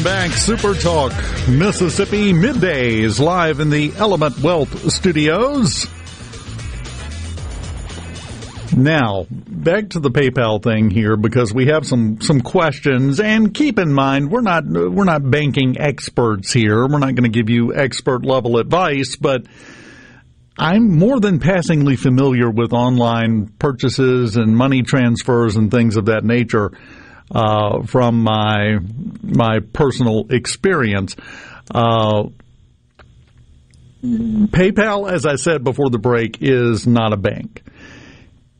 [0.00, 1.12] Welcome back, Super Talk
[1.46, 5.86] Mississippi middays live in the Element Wealth Studios.
[8.74, 13.78] Now, back to the PayPal thing here because we have some some questions and keep
[13.78, 16.88] in mind we're not we're not banking experts here.
[16.88, 19.44] We're not going to give you expert level advice, but
[20.56, 26.24] I'm more than passingly familiar with online purchases and money transfers and things of that
[26.24, 26.72] nature
[27.30, 28.78] uh, from my
[29.22, 31.16] my personal experience.
[31.72, 32.24] Uh,
[34.02, 37.62] PayPal, as I said before the break, is not a bank.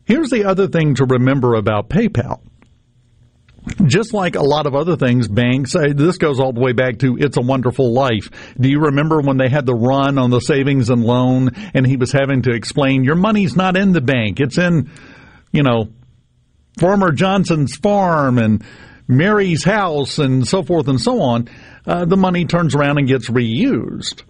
[0.05, 2.41] Here's the other thing to remember about PayPal.
[3.87, 6.99] Just like a lot of other things, banks, uh, this goes all the way back
[7.01, 8.31] to It's a Wonderful Life.
[8.59, 11.97] Do you remember when they had the run on the savings and loan and he
[11.97, 14.91] was having to explain your money's not in the bank, it's in,
[15.53, 15.89] you know,
[16.81, 18.65] Farmer Johnson's farm and
[19.07, 21.49] Mary's house and so forth and so on,
[21.87, 24.23] uh, the money turns around and gets reused.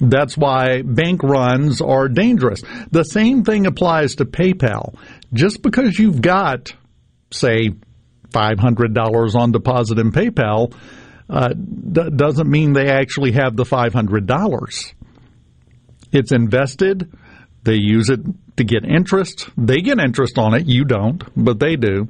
[0.00, 2.62] That's why bank runs are dangerous.
[2.90, 4.96] The same thing applies to PayPal.
[5.32, 6.74] Just because you've got,
[7.30, 7.70] say,
[8.30, 10.74] $500 on deposit in PayPal
[11.30, 14.94] uh, d- doesn't mean they actually have the $500.
[16.10, 17.12] It's invested.
[17.62, 18.20] They use it
[18.56, 19.48] to get interest.
[19.56, 20.66] They get interest on it.
[20.66, 22.08] You don't, but they do.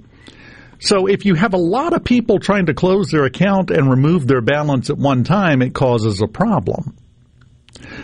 [0.81, 4.26] So if you have a lot of people trying to close their account and remove
[4.26, 6.96] their balance at one time, it causes a problem.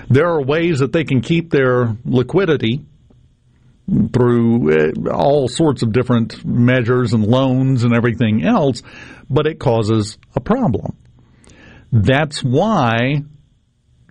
[0.08, 2.84] There are ways that they can keep their liquidity
[4.12, 8.82] through uh, all sorts of different measures and loans and everything else,
[9.28, 10.96] but it causes a problem.
[11.90, 13.22] That's why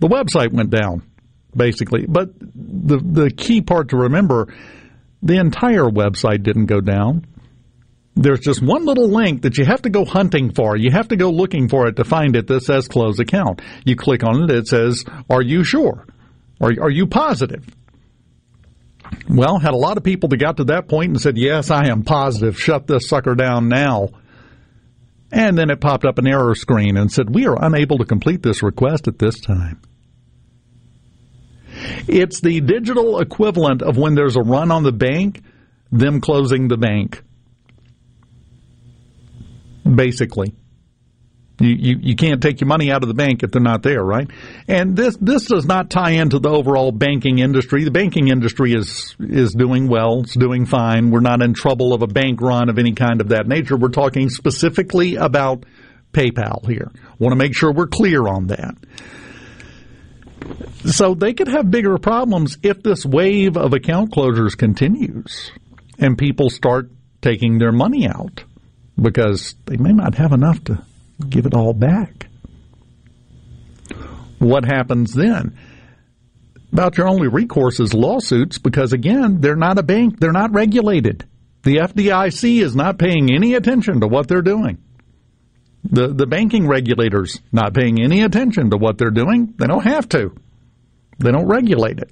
[0.00, 1.07] the website went down,
[1.58, 2.06] basically.
[2.06, 4.48] But the the key part to remember,
[5.22, 7.26] the entire website didn't go down.
[8.14, 10.76] There's just one little link that you have to go hunting for.
[10.76, 13.62] You have to go looking for it to find it that says close account.
[13.84, 16.04] You click on it, it says, Are you sure?
[16.60, 17.64] Are, are you positive?
[19.28, 21.88] Well, had a lot of people that got to that point and said, Yes, I
[21.88, 22.58] am positive.
[22.58, 24.08] Shut this sucker down now.
[25.30, 28.42] And then it popped up an error screen and said, We are unable to complete
[28.42, 29.80] this request at this time.
[32.06, 35.42] It's the digital equivalent of when there's a run on the bank,
[35.90, 37.22] them closing the bank.
[39.84, 40.54] Basically.
[41.60, 44.02] You, you, you can't take your money out of the bank if they're not there,
[44.02, 44.30] right?
[44.68, 47.82] And this this does not tie into the overall banking industry.
[47.82, 50.20] The banking industry is is doing well.
[50.20, 51.10] It's doing fine.
[51.10, 53.76] We're not in trouble of a bank run of any kind of that nature.
[53.76, 55.64] We're talking specifically about
[56.12, 56.92] PayPal here.
[57.18, 58.76] Want to make sure we're clear on that.
[60.84, 65.50] So they could have bigger problems if this wave of account closures continues
[65.98, 68.44] and people start taking their money out
[69.00, 70.82] because they may not have enough to
[71.28, 72.28] give it all back.
[74.38, 75.58] What happens then?
[76.72, 81.24] About your only recourse is lawsuits because, again, they're not a bank, they're not regulated.
[81.62, 84.78] The FDIC is not paying any attention to what they're doing.
[85.90, 89.54] The, the banking regulators not paying any attention to what they're doing.
[89.56, 90.34] They don't have to.
[91.18, 92.10] They don't regulate it.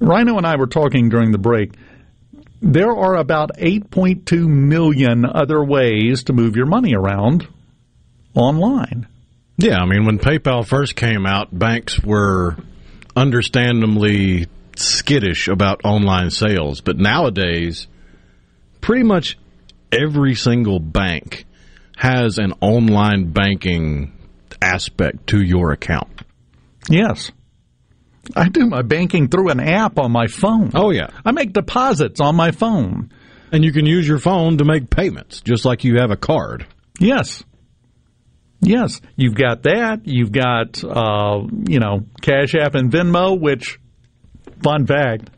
[0.00, 1.72] Rhino and I were talking during the break.
[2.62, 7.46] There are about 8.2 million other ways to move your money around
[8.34, 9.08] online.
[9.56, 12.56] Yeah, I mean, when PayPal first came out, banks were
[13.16, 14.46] understandably
[14.76, 16.80] skittish about online sales.
[16.80, 17.88] But nowadays,
[18.80, 19.36] pretty much
[19.90, 21.44] every single bank
[21.98, 24.12] has an online banking
[24.62, 26.22] aspect to your account.
[26.88, 27.32] Yes.
[28.36, 30.70] I do my banking through an app on my phone.
[30.74, 31.08] Oh, yeah.
[31.24, 33.10] I make deposits on my phone.
[33.50, 36.66] And you can use your phone to make payments, just like you have a card.
[37.00, 37.42] Yes.
[38.60, 40.02] Yes, you've got that.
[40.04, 43.80] You've got, uh, you know, Cash App and Venmo, which,
[44.62, 45.30] fun fact,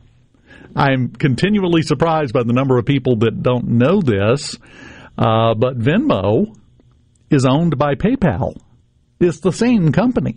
[0.76, 4.58] I'm continually surprised by the number of people that don't know this,
[5.21, 6.57] uh, but Venmo
[7.31, 8.57] is owned by PayPal.
[9.21, 10.37] It's the same company.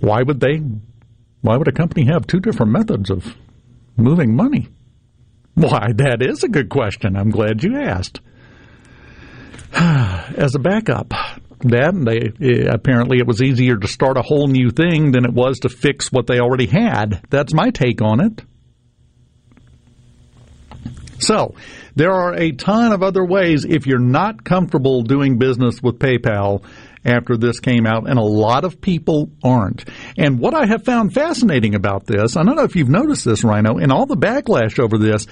[0.00, 0.62] Why would they?
[1.42, 3.24] Why would a company have two different methods of
[3.96, 4.68] moving money?
[5.54, 7.16] Why, that is a good question.
[7.16, 8.20] I'm glad you asked.
[9.72, 11.12] As a backup,
[11.60, 11.92] that
[12.40, 15.68] they apparently it was easier to start a whole new thing than it was to
[15.68, 17.22] fix what they already had.
[17.28, 18.42] That's my take on it.
[21.20, 21.54] So,
[21.94, 26.64] there are a ton of other ways if you're not comfortable doing business with PayPal
[27.04, 29.84] after this came out, and a lot of people aren't.
[30.18, 33.42] And what I have found fascinating about this, I don't know if you've noticed this,
[33.42, 35.26] Rhino, and all the backlash over this,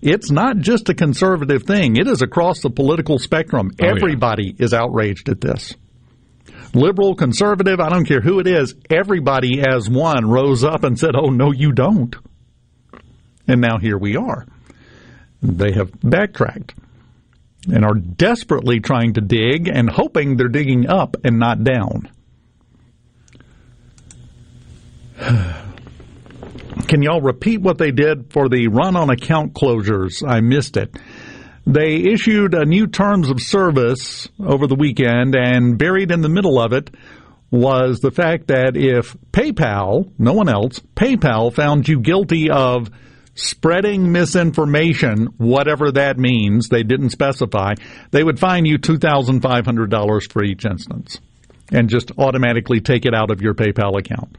[0.00, 1.96] it's not just a conservative thing.
[1.96, 3.70] It is across the political spectrum.
[3.80, 3.92] Oh, yeah.
[3.92, 5.74] Everybody is outraged at this.
[6.74, 11.14] Liberal, conservative, I don't care who it is, everybody as one rose up and said,
[11.14, 12.16] oh, no, you don't.
[13.46, 14.46] And now here we are.
[15.42, 16.74] They have backtracked
[17.72, 22.10] and are desperately trying to dig and hoping they're digging up and not down.
[26.88, 30.26] Can y'all repeat what they did for the run on account closures?
[30.26, 30.96] I missed it.
[31.66, 36.60] They issued a new terms of service over the weekend, and buried in the middle
[36.60, 36.90] of it
[37.52, 42.90] was the fact that if PayPal, no one else, PayPal found you guilty of
[43.34, 47.74] spreading misinformation, whatever that means, they didn't specify,
[48.10, 51.20] they would fine you $2,500 for each instance
[51.70, 54.36] and just automatically take it out of your PayPal account.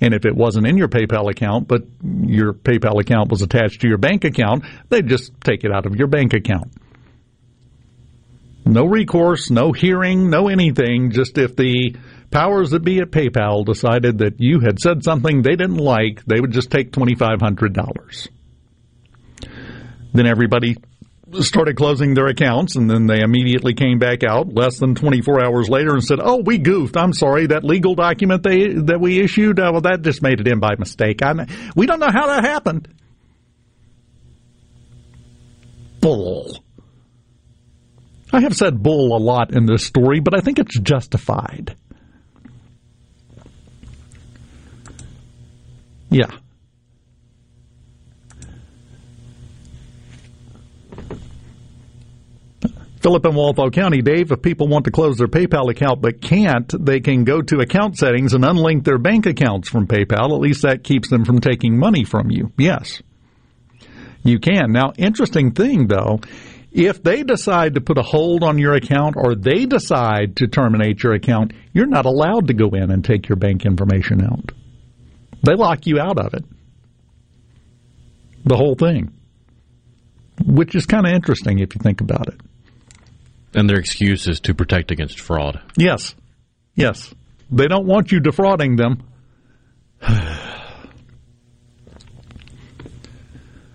[0.00, 3.88] And if it wasn't in your PayPal account, but your PayPal account was attached to
[3.88, 6.72] your bank account, they'd just take it out of your bank account.
[8.64, 11.10] No recourse, no hearing, no anything.
[11.10, 11.96] Just if the
[12.30, 16.40] powers that be at PayPal decided that you had said something they didn't like, they
[16.40, 18.28] would just take $2,500.
[20.12, 20.76] Then everybody
[21.40, 25.68] started closing their accounts, and then they immediately came back out less than 24 hours
[25.68, 26.96] later and said, "Oh, we goofed.
[26.96, 27.46] I'm sorry.
[27.46, 30.74] That legal document they that we issued, uh, well, that just made it in by
[30.76, 31.22] mistake.
[31.22, 32.88] I we don't know how that happened."
[36.00, 36.58] Bull.
[38.32, 41.76] I have said bull a lot in this story, but I think it's justified.
[46.10, 46.26] Yeah.
[53.00, 56.70] Philip and Walpole County, Dave, if people want to close their PayPal account but can't,
[56.84, 60.34] they can go to account settings and unlink their bank accounts from PayPal.
[60.34, 62.52] At least that keeps them from taking money from you.
[62.58, 63.00] Yes.
[64.22, 64.72] You can.
[64.72, 66.20] Now, interesting thing though,
[66.72, 71.02] if they decide to put a hold on your account or they decide to terminate
[71.02, 74.52] your account, you're not allowed to go in and take your bank information out.
[75.42, 76.44] They lock you out of it.
[78.44, 79.12] The whole thing.
[80.44, 82.40] Which is kind of interesting if you think about it.
[83.54, 85.60] And their excuse is to protect against fraud.
[85.76, 86.14] Yes.
[86.74, 87.12] Yes.
[87.50, 89.02] They don't want you defrauding them.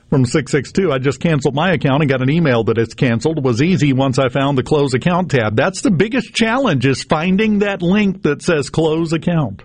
[0.09, 3.39] From 662, I just canceled my account and got an email that it's canceled.
[3.39, 5.57] It was easy once I found the close account tab.
[5.57, 9.63] That's the biggest challenge is finding that link that says close account.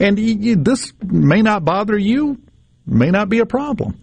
[0.00, 0.18] And
[0.64, 2.38] this may not bother you,
[2.86, 4.00] may not be a problem.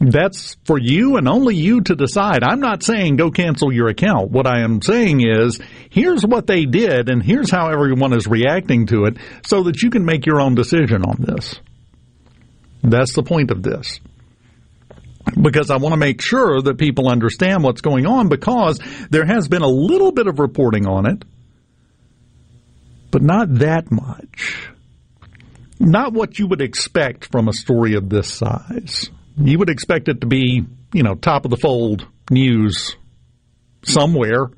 [0.00, 2.42] That's for you and only you to decide.
[2.42, 4.30] I'm not saying go cancel your account.
[4.30, 8.86] What I am saying is here's what they did and here's how everyone is reacting
[8.86, 11.58] to it so that you can make your own decision on this.
[12.82, 14.00] That's the point of this.
[15.40, 18.78] Because I want to make sure that people understand what's going on because
[19.08, 21.24] there has been a little bit of reporting on it,
[23.14, 24.66] but not that much.
[25.78, 29.08] Not what you would expect from a story of this size.
[29.36, 32.96] You would expect it to be, you know, top of the fold news
[33.84, 34.50] somewhere.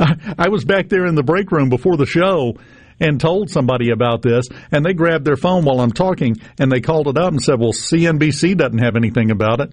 [0.00, 2.56] I was back there in the break room before the show
[2.98, 6.80] and told somebody about this, and they grabbed their phone while I'm talking and they
[6.80, 9.72] called it up and said, Well, CNBC doesn't have anything about it.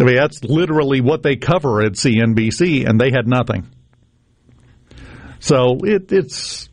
[0.00, 3.68] I mean, that's literally what they cover at CNBC, and they had nothing.
[5.42, 6.68] So it, it's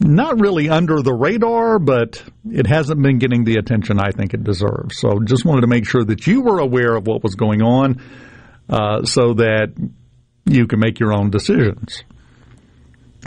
[0.00, 4.42] not really under the radar, but it hasn't been getting the attention I think it
[4.42, 4.98] deserves.
[4.98, 8.02] So just wanted to make sure that you were aware of what was going on
[8.70, 9.74] uh, so that
[10.46, 12.02] you can make your own decisions.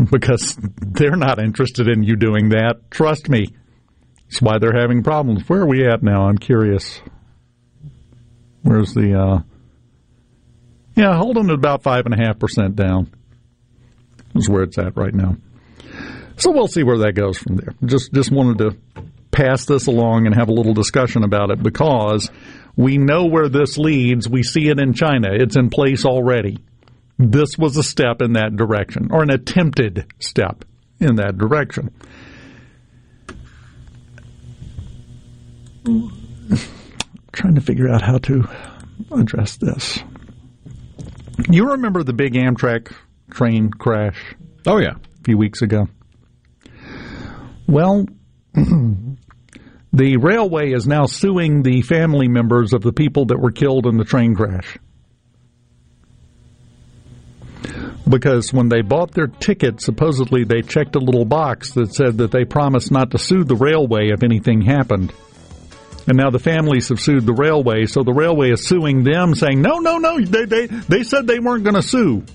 [0.09, 2.89] Because they're not interested in you doing that.
[2.89, 3.45] Trust me.
[4.28, 5.47] That's why they're having problems.
[5.47, 6.24] Where are we at now?
[6.28, 6.99] I'm curious.
[8.63, 9.39] Where's the, uh,
[10.95, 13.11] yeah, holding at about 5.5% down
[14.36, 15.38] is where it's at right now.
[16.38, 17.73] So we'll see where that goes from there.
[17.86, 22.29] Just just wanted to pass this along and have a little discussion about it because
[22.75, 24.27] we know where this leads.
[24.27, 25.29] We see it in China.
[25.31, 26.59] It's in place already.
[27.19, 30.65] This was a step in that direction, or an attempted step
[30.99, 31.91] in that direction.
[37.34, 38.47] trying to figure out how to
[39.11, 39.99] address this.
[41.49, 42.93] You remember the big Amtrak
[43.34, 44.36] train crash?
[44.65, 44.95] Oh, yeah.
[44.95, 45.88] A few weeks ago.
[47.67, 48.05] Well,
[48.53, 53.97] the railway is now suing the family members of the people that were killed in
[53.97, 54.77] the train crash.
[58.07, 62.31] Because when they bought their ticket, supposedly they checked a little box that said that
[62.31, 65.13] they promised not to sue the railway if anything happened.
[66.05, 69.61] And now the families have sued the railway, so the railway is suing them, saying,
[69.61, 72.25] no, no, no, they, they, they said they weren't going to sue.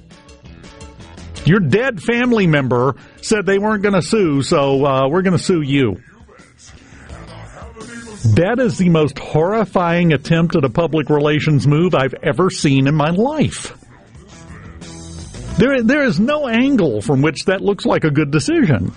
[1.48, 5.42] Your dead family member said they weren't going to sue, so uh, we're going to
[5.42, 5.96] sue you.
[8.34, 12.94] That is the most horrifying attempt at a public relations move I've ever seen in
[12.94, 13.74] my life.
[15.56, 18.92] There, there is no angle from which that looks like a good decision.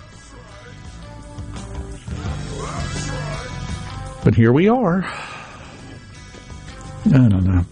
[4.24, 5.04] But here we are.
[7.06, 7.64] I don't know.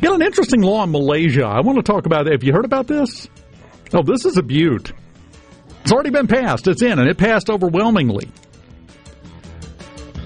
[0.00, 1.44] Got an interesting law in Malaysia.
[1.44, 2.26] I want to talk about.
[2.26, 3.28] Have you heard about this?
[3.94, 4.92] Oh, this is a butte.
[5.82, 6.66] It's already been passed.
[6.66, 8.28] It's in, and it passed overwhelmingly.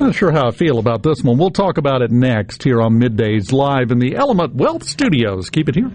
[0.01, 1.37] Not sure how I feel about this one.
[1.37, 5.51] We'll talk about it next here on Middays Live in the Element Wealth Studios.
[5.51, 5.91] Keep it here.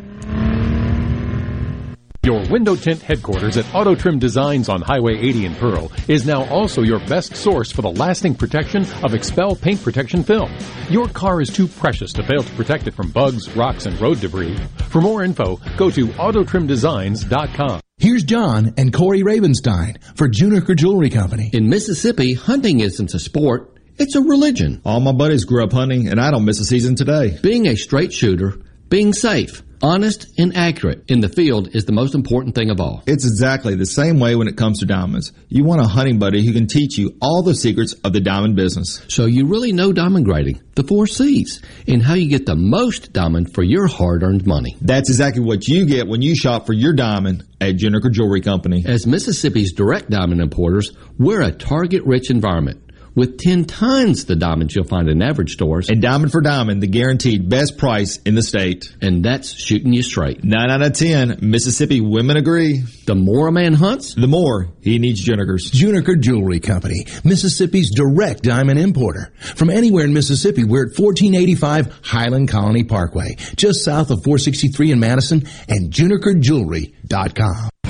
[2.26, 6.45] Your window tint headquarters at Auto Trim Designs on Highway 80 in Pearl is now
[6.45, 10.51] also your best source for the lasting protection of XPEL paint protection film.
[10.89, 14.21] Your car is too precious to fail to protect it from bugs, rocks, and road
[14.21, 14.57] debris.
[14.89, 17.82] For more info, go to autotrimdesigns.com.
[17.99, 21.51] Here's John and Corey Ravenstein for Juniker Jewelry Company.
[21.53, 24.82] In Mississippi, hunting isn't a sport, it's a religion.
[24.84, 27.38] All my buddies grew up hunting, and I don't miss a season today.
[27.43, 28.59] Being a straight shooter,
[28.89, 33.03] being safe, honest, and accurate in the field is the most important thing of all.
[33.05, 35.31] It's exactly the same way when it comes to diamonds.
[35.47, 38.55] You want a hunting buddy who can teach you all the secrets of the diamond
[38.55, 39.05] business.
[39.09, 43.13] So you really know diamond grading, the four C's, and how you get the most
[43.13, 44.75] diamond for your hard-earned money.
[44.81, 48.83] That's exactly what you get when you shop for your diamond at Juniker Jewelry Company.
[48.88, 52.81] As Mississippi's direct diamond importers, we're a target-rich environment
[53.16, 55.89] with 10 times the diamonds you'll find in average stores.
[55.89, 58.93] And diamond for diamond, the guaranteed best price in the state.
[59.01, 60.43] And that's shooting you straight.
[60.43, 62.84] 9 out of 10, Mississippi women agree.
[63.05, 65.72] The more a man hunts, the more he needs Junikers.
[65.72, 69.32] Juniker Jewelry Company, Mississippi's direct diamond importer.
[69.55, 74.99] From anywhere in Mississippi, we're at 1485 Highland Colony Parkway, just south of 463 in
[74.99, 77.70] Madison, and junikerjewelry.com.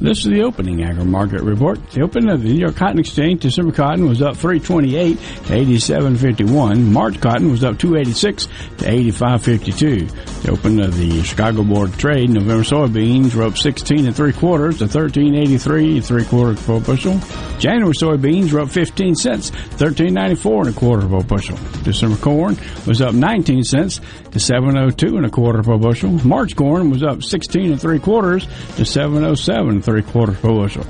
[0.00, 1.90] This is the opening agri market report.
[1.90, 6.86] The opening of the New York Cotton Exchange, December cotton was up 328 to 87.51.
[6.86, 8.46] March cotton was up 286
[8.78, 10.42] to 85.52.
[10.42, 14.32] The opening of the Chicago Board of Trade, November soybeans were up 16 and three
[14.32, 17.20] quarters to 13.83 and three quarters per bushel.
[17.58, 21.58] January soybeans were up 15 cents, 13.94 and a quarter per bushel.
[21.82, 23.98] December corn was up 19 cents
[24.30, 26.12] to 7.02 and a quarter per bushel.
[26.26, 28.46] March corn was up 16 and three quarters
[28.76, 30.84] to 7.07 three quarters per bushel.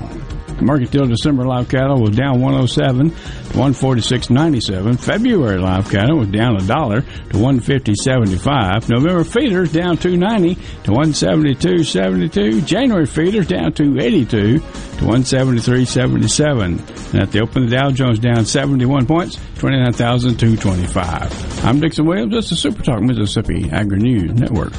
[0.61, 4.99] Mercantile December live cattle was down 107 to 146.97.
[4.99, 8.89] February live cattle was down a dollar to 150.75.
[8.89, 12.63] November feeders down 290 to 172.72.
[12.65, 17.13] January feeders down 282 to 173.77.
[17.13, 21.65] And at the open, the Dow Jones down 71 points, 29,225.
[21.65, 22.33] I'm Dixon Williams.
[22.33, 24.73] This is Super Talk Mississippi Agri News Network.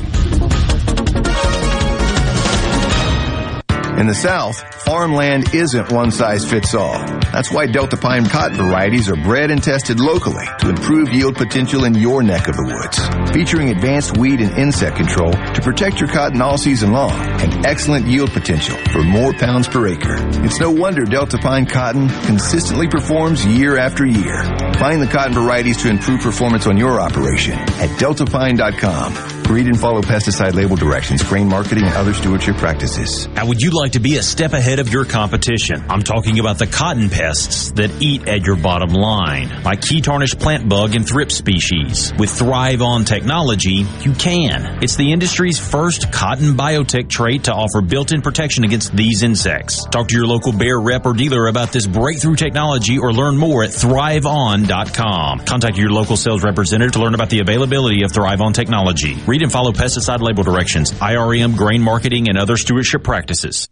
[4.03, 6.99] In the South, farmland isn't one size fits all.
[7.31, 11.95] That's why Deltapine cotton varieties are bred and tested locally to improve yield potential in
[11.95, 13.31] your neck of the woods.
[13.33, 18.07] Featuring advanced weed and insect control to protect your cotton all season long and excellent
[18.07, 20.17] yield potential for more pounds per acre.
[20.45, 24.43] It's no wonder Deltapine cotton consistently performs year after year.
[24.83, 29.53] Find the cotton varieties to improve performance on your operation at deltapine.com.
[29.53, 33.29] Read and follow pesticide label directions, grain marketing, and other stewardship practices.
[33.37, 35.85] How would you like to be a step ahead of your competition?
[35.89, 40.41] I'm talking about the cotton pests that eat at your bottom line, like key tarnished
[40.41, 42.13] plant bug and thrip species.
[42.19, 44.83] With ThryvOn technology, you can.
[44.83, 49.85] It's the industry's first cotton biotech trait to offer built-in protection against these insects.
[49.85, 53.63] Talk to your local Bayer rep or dealer about this breakthrough technology or learn more
[53.63, 54.72] at thriveon.com.
[54.73, 59.15] Contact your local sales representative to learn about the availability of ThryvOn technology.
[59.27, 63.69] Read and follow pesticide label directions, IRM, grain marketing, and other stewardship practices.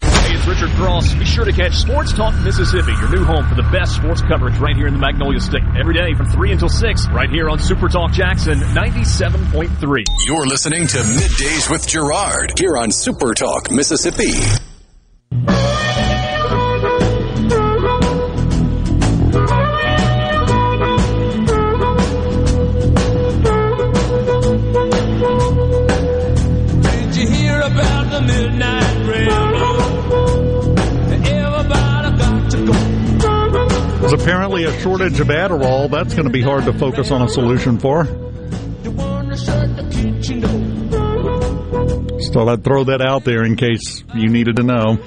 [0.00, 1.14] Hey, it's Richard Cross.
[1.14, 4.56] Be sure to catch Sports Talk Mississippi, your new home for the best sports coverage
[4.58, 5.64] right here in the Magnolia State.
[5.78, 10.04] Every day from 3 until 6, right here on Super Talk Jackson 97.3.
[10.26, 14.34] You're listening to Middays with Gerard here on Super Talk, Mississippi.
[34.20, 35.90] Apparently a shortage of Adderall.
[35.90, 38.04] That's going to be hard to focus on a solution for.
[42.30, 44.98] Thought I'd throw that out there in case you needed to know.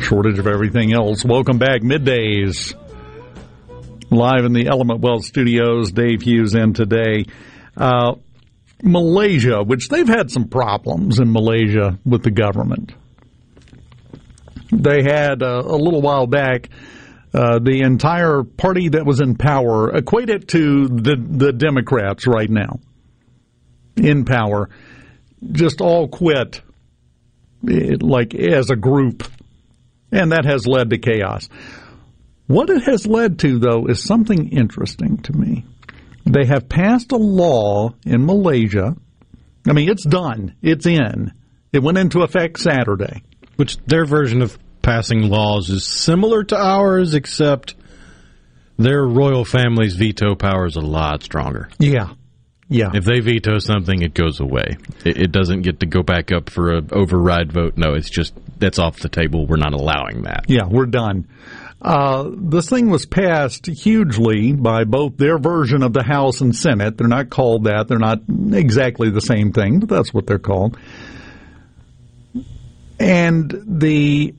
[0.00, 1.24] Shortage of everything else.
[1.24, 2.74] Welcome back, middays.
[4.10, 7.24] Live in the Element Wealth Studios, Dave Hughes in today.
[7.76, 8.14] Uh,
[8.82, 12.92] Malaysia, which they've had some problems in Malaysia with the government.
[14.70, 16.68] They had uh, a little while back
[17.34, 22.48] uh, the entire party that was in power, equate it to the the Democrats right
[22.48, 22.80] now
[23.96, 24.70] in power,
[25.52, 26.62] just all quit,
[27.68, 29.24] eh, like as a group,
[30.10, 31.48] and that has led to chaos.
[32.46, 35.64] What it has led to, though, is something interesting to me.
[36.24, 38.96] They have passed a law in Malaysia.
[39.68, 40.54] I mean, it's done.
[40.62, 41.32] It's in.
[41.72, 43.22] It went into effect Saturday.
[43.56, 47.74] Which their version of passing laws is similar to ours, except
[48.78, 51.68] their royal family's veto power is a lot stronger.
[51.78, 52.14] Yeah.
[52.70, 52.90] Yeah.
[52.92, 54.76] If they veto something, it goes away.
[55.04, 57.78] It, it doesn't get to go back up for an override vote.
[57.78, 59.46] No, it's just that's off the table.
[59.46, 60.44] We're not allowing that.
[60.48, 61.28] Yeah, we're done.
[61.80, 66.98] Uh, this thing was passed hugely by both their version of the House and Senate.
[66.98, 67.88] They're not called that.
[67.88, 68.20] They're not
[68.52, 70.76] exactly the same thing, but that's what they're called.
[72.98, 74.34] And the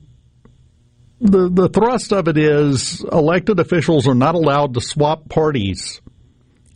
[1.20, 6.00] the the thrust of it is elected officials are not allowed to swap parties.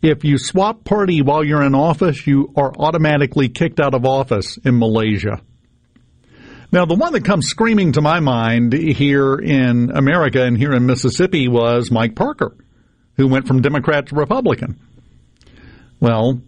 [0.01, 4.57] If you swap party while you're in office, you are automatically kicked out of office
[4.63, 5.41] in Malaysia.
[6.71, 10.85] Now, the one that comes screaming to my mind here in America and here in
[10.85, 12.55] Mississippi was Mike Parker,
[13.15, 14.79] who went from Democrat to Republican.
[15.99, 16.41] Well,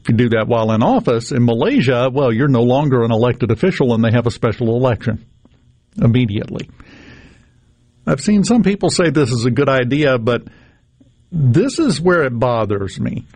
[0.00, 3.50] if you do that while in office in Malaysia, well, you're no longer an elected
[3.50, 5.24] official and they have a special election.
[5.96, 6.68] Immediately.
[8.06, 10.42] I've seen some people say this is a good idea, but
[11.30, 13.26] this is where it bothers me.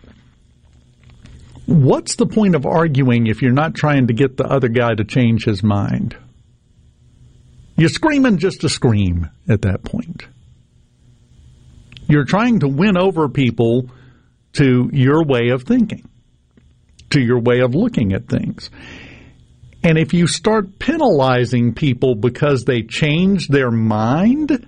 [1.65, 5.03] What's the point of arguing if you're not trying to get the other guy to
[5.03, 6.15] change his mind?
[7.77, 10.27] You're screaming just to scream at that point.
[12.07, 13.89] You're trying to win over people
[14.53, 16.07] to your way of thinking,
[17.09, 18.69] to your way of looking at things.
[19.85, 24.67] And if you start penalizing people because they change their mind,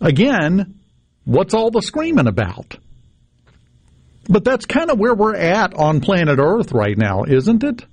[0.00, 0.78] again,
[1.24, 2.76] what's all the screaming about?
[4.28, 7.84] But that's kind of where we're at on planet Earth right now, isn't it?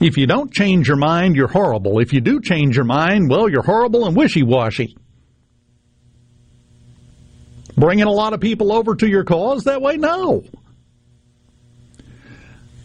[0.00, 1.98] If you don't change your mind, you're horrible.
[1.98, 4.96] If you do change your mind, well, you're horrible and wishy washy.
[7.76, 9.98] Bringing a lot of people over to your cause that way?
[9.98, 10.44] No.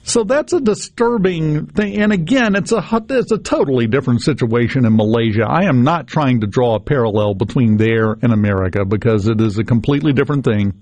[0.06, 1.98] So that's a disturbing thing.
[2.02, 5.46] And again, it's a it's a totally different situation in Malaysia.
[5.48, 9.58] I am not trying to draw a parallel between there and America because it is
[9.58, 10.74] a completely different thing.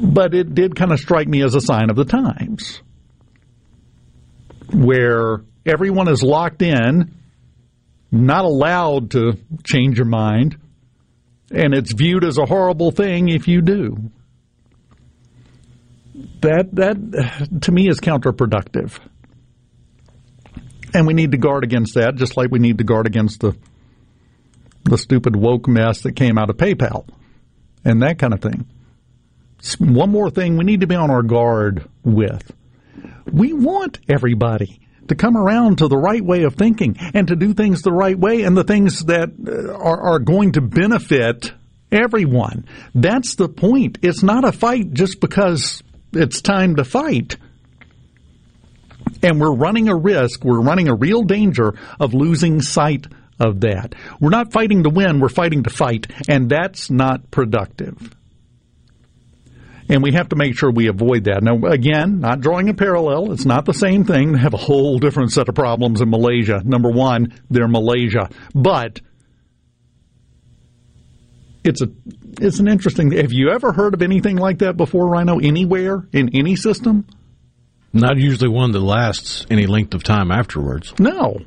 [0.00, 2.80] But it did kind of strike me as a sign of the times
[4.72, 7.14] where everyone is locked in,
[8.10, 10.56] not allowed to change your mind,
[11.50, 14.10] and it's viewed as a horrible thing if you do.
[16.40, 18.98] That that to me is counterproductive.
[20.92, 23.56] And we need to guard against that just like we need to guard against the
[24.84, 27.06] the stupid woke mess that came out of PayPal
[27.84, 28.66] and that kind of thing.
[29.78, 32.52] One more thing we need to be on our guard with.
[33.30, 37.54] We want everybody to come around to the right way of thinking and to do
[37.54, 41.52] things the right way and the things that uh, are, are going to benefit
[41.90, 42.66] everyone.
[42.94, 43.98] That's the point.
[44.02, 45.82] It's not a fight just because
[46.14, 47.36] it's time to fight.
[49.22, 53.06] And we're running a risk, we're running a real danger of losing sight
[53.40, 53.94] of that.
[54.20, 58.14] We're not fighting to win, we're fighting to fight, and that's not productive.
[59.88, 61.42] And we have to make sure we avoid that.
[61.42, 63.32] Now, again, not drawing a parallel.
[63.32, 64.32] It's not the same thing.
[64.32, 66.62] They have a whole different set of problems in Malaysia.
[66.64, 68.30] Number one, they're Malaysia.
[68.54, 69.00] But
[71.64, 71.88] it's a
[72.40, 73.12] it's an interesting.
[73.12, 75.38] Have you ever heard of anything like that before, Rhino?
[75.38, 77.06] Anywhere in any system?
[77.92, 80.92] Not usually one that lasts any length of time afterwards.
[80.98, 81.38] No.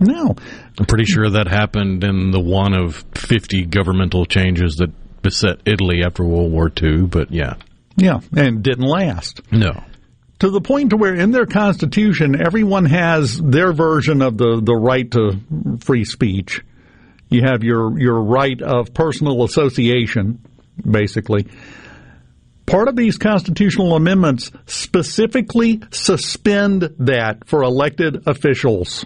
[0.00, 0.34] No.
[0.78, 4.90] I'm pretty sure that happened in the one of 50 governmental changes that
[5.22, 7.54] beset Italy after World War II, but yeah.
[7.96, 9.40] Yeah, and didn't last.
[9.52, 9.84] No.
[10.40, 14.74] To the point to where in their constitution everyone has their version of the, the
[14.74, 15.38] right to
[15.80, 16.62] free speech.
[17.32, 20.44] You have your your right of personal association,
[20.88, 21.48] basically.
[22.66, 29.04] Part of these constitutional amendments specifically suspend that for elected officials.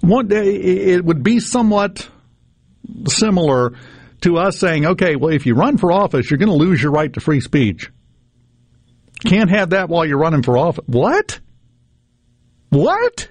[0.00, 2.08] One day it would be somewhat
[3.08, 3.74] similar
[4.22, 6.92] to us saying, okay, well, if you run for office, you're going to lose your
[6.92, 7.90] right to free speech.
[9.24, 10.84] Can't have that while you're running for office.
[10.86, 11.40] What?
[12.70, 13.28] What?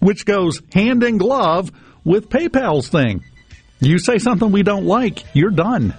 [0.00, 1.70] Which goes hand in glove
[2.04, 3.24] with PayPal's thing.
[3.80, 5.94] You say something we don't like, you're done.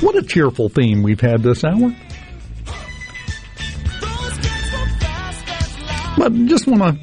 [0.00, 1.94] What a cheerful theme we've had this hour.
[6.16, 6.98] But just want to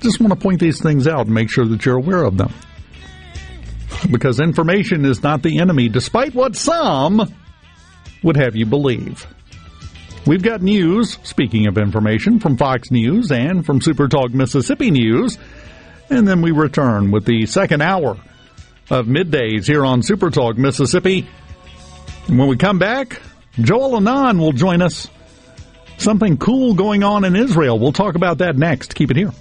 [0.00, 2.52] just want to point these things out and make sure that you're aware of them.
[4.10, 7.32] Because information is not the enemy, despite what some
[8.22, 9.26] would have you believe.
[10.26, 15.36] We've got news, speaking of information, from Fox News and from Super Talk Mississippi News.
[16.08, 18.16] And then we return with the second hour
[18.90, 21.26] of middays here on Super Talk Mississippi.
[22.26, 23.20] And when we come back,
[23.60, 25.08] Joel Anand will join us.
[25.98, 27.78] Something cool going on in Israel.
[27.78, 28.94] We'll talk about that next.
[28.94, 29.32] Keep it here.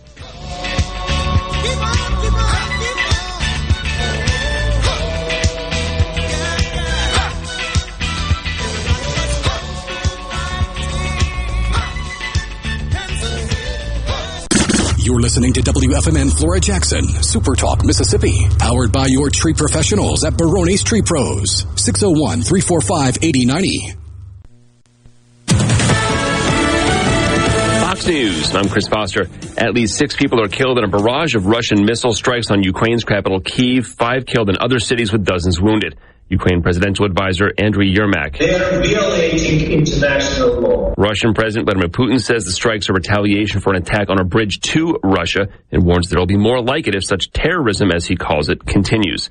[15.03, 18.47] You're listening to WFMN Flora Jackson, Super Talk, Mississippi.
[18.57, 21.65] Powered by your tree professionals at Barone's Tree Pros.
[21.75, 23.95] 601 345 8090.
[27.81, 28.55] Fox News.
[28.55, 29.27] I'm Chris Foster.
[29.57, 33.03] At least six people are killed in a barrage of Russian missile strikes on Ukraine's
[33.03, 33.85] capital, Kiev.
[33.85, 35.97] Five killed in other cities with dozens wounded.
[36.33, 38.37] Ukraine presidential advisor Andriy Yermak.
[38.37, 40.93] They're violating international law.
[40.97, 44.59] Russian President Vladimir Putin says the strikes are retaliation for an attack on a bridge
[44.71, 48.15] to Russia and warns there will be more like it if such terrorism, as he
[48.15, 49.29] calls it, continues.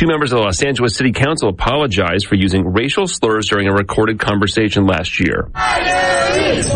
[0.00, 3.72] Two members of the Los Angeles City Council apologized for using racial slurs during a
[3.74, 5.50] recorded conversation last year.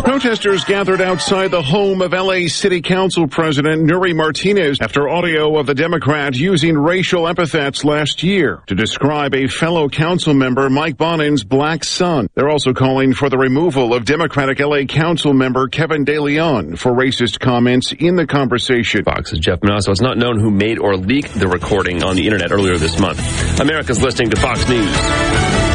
[0.03, 5.65] Protesters gathered outside the home of LA City Council President Nury Martinez after audio of
[5.65, 11.43] the Democrat using racial epithets last year to describe a fellow council member, Mike Bonin's
[11.43, 12.27] black son.
[12.35, 16.91] They're also calling for the removal of Democratic LA Council member Kevin De Leon for
[16.91, 19.03] racist comments in the conversation.
[19.03, 19.89] Fox's Jeff Monosso.
[19.89, 23.14] It's not known who made or leaked the recording on the internet earlier this month.
[23.59, 25.74] America's listening to Fox News.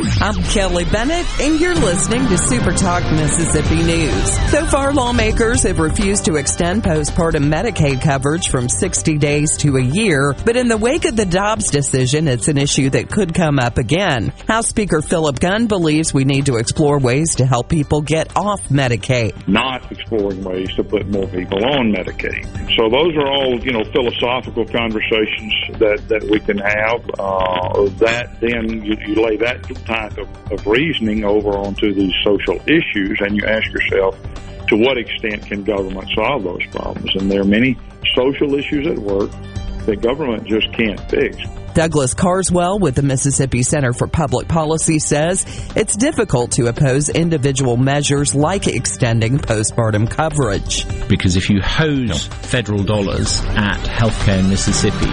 [0.00, 4.50] I'm Kelly Bennett, and you're listening to Super Talk Mississippi News.
[4.52, 9.82] So far, lawmakers have refused to extend postpartum Medicaid coverage from 60 days to a
[9.82, 13.58] year, but in the wake of the Dobbs decision, it's an issue that could come
[13.58, 14.32] up again.
[14.46, 18.68] House Speaker Philip Gunn believes we need to explore ways to help people get off
[18.68, 19.48] Medicaid.
[19.48, 22.44] Not exploring ways to put more people on Medicaid.
[22.76, 27.02] So those are all, you know, philosophical conversations that, that we can have.
[27.18, 32.60] Uh, that then you, you lay that type of, of reasoning over onto these social
[32.66, 34.16] issues and you ask yourself,
[34.68, 37.16] to what extent can government solve those problems?
[37.16, 37.76] And there are many
[38.14, 39.30] social issues at work
[39.86, 41.36] that government just can't fix.
[41.74, 47.76] Douglas Carswell with the Mississippi Center for Public Policy says it's difficult to oppose individual
[47.76, 50.86] measures like extending postpartum coverage.
[51.08, 55.06] Because if you hose federal dollars at healthcare in Mississippi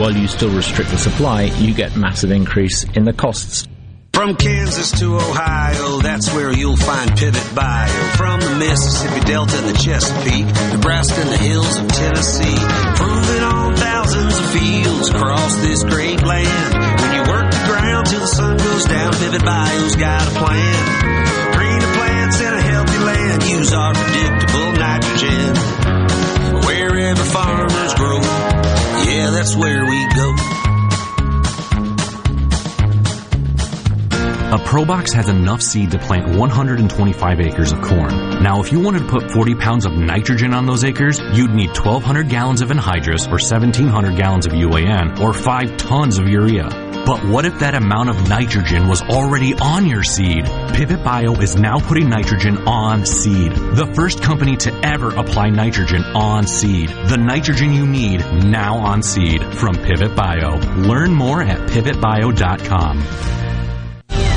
[0.00, 3.68] while you still restrict the supply, you get massive increase in the costs.
[4.12, 8.02] From Kansas to Ohio, that's where you'll find Pivot Bio.
[8.16, 12.58] From the Mississippi Delta and the Chesapeake, Nebraska and the hills of Tennessee,
[12.96, 16.74] proving on thousands of fields across this great land.
[17.00, 20.84] When you work the ground till the sun goes down, Pivot Bio's got a plan.
[21.56, 25.54] Greener plants and a healthy land, use our predictable nitrogen.
[26.66, 28.20] Wherever farmers grow,
[29.06, 30.19] yeah, that's where we go.
[34.50, 38.42] A ProBox has enough seed to plant 125 acres of corn.
[38.42, 41.68] Now, if you wanted to put 40 pounds of nitrogen on those acres, you'd need
[41.68, 46.68] 1,200 gallons of anhydrous or 1,700 gallons of UAN or 5 tons of urea.
[47.06, 50.44] But what if that amount of nitrogen was already on your seed?
[50.74, 53.52] Pivot Bio is now putting nitrogen on seed.
[53.52, 56.88] The first company to ever apply nitrogen on seed.
[56.88, 60.56] The nitrogen you need now on seed from Pivot Bio.
[60.76, 63.49] Learn more at pivotbio.com.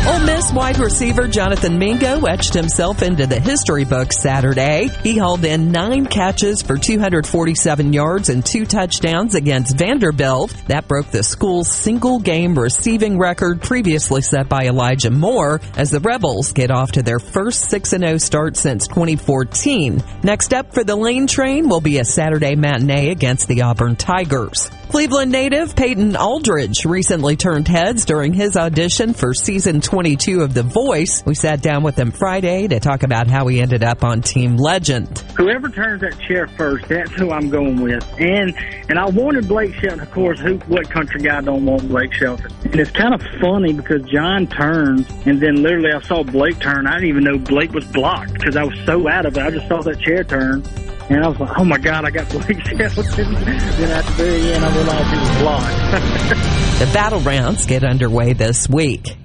[0.05, 4.89] Ole Miss wide receiver Jonathan Mingo etched himself into the history books Saturday.
[5.01, 10.53] He hauled in nine catches for 247 yards and two touchdowns against Vanderbilt.
[10.67, 16.01] That broke the school's single game receiving record previously set by Elijah Moore as the
[16.01, 20.03] Rebels get off to their first 6-0 start since 2014.
[20.21, 24.69] Next up for the Lane Train will be a Saturday matinee against the Auburn Tigers.
[24.89, 30.63] Cleveland native Peyton Aldridge recently turned heads during his audition for season 22 of The
[30.63, 31.21] Voice.
[31.23, 34.55] We sat down with him Friday to talk about how he ended up on Team
[34.57, 35.19] Legend.
[35.37, 38.03] Whoever turns that chair first, that's who I'm going with.
[38.19, 38.55] And
[38.89, 40.39] and I wanted Blake Shelton, of course.
[40.39, 42.51] Who what country guy don't want Blake Shelton?
[42.63, 46.87] And it's kind of funny because John turns, and then literally I saw Blake turn.
[46.87, 49.43] I didn't even know Blake was blocked because I was so out of it.
[49.43, 50.63] I just saw that chair turn.
[51.11, 53.05] And I was like, oh my God, I got Blake Shelton.
[53.35, 56.59] then at the very end, I realized he was blocked.
[56.73, 59.15] The battle rounds get underway this week.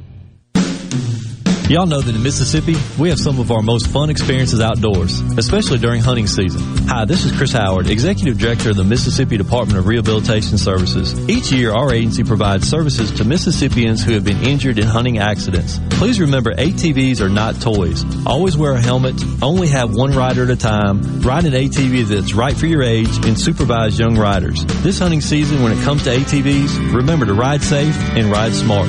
[1.68, 5.76] Y'all know that in Mississippi, we have some of our most fun experiences outdoors, especially
[5.76, 6.62] during hunting season.
[6.88, 11.28] Hi, this is Chris Howard, Executive Director of the Mississippi Department of Rehabilitation Services.
[11.28, 15.78] Each year, our agency provides services to Mississippians who have been injured in hunting accidents.
[15.90, 18.02] Please remember, ATVs are not toys.
[18.24, 22.32] Always wear a helmet, only have one rider at a time, ride an ATV that's
[22.32, 24.64] right for your age, and supervise young riders.
[24.82, 28.88] This hunting season, when it comes to ATVs, remember to ride safe and ride smart.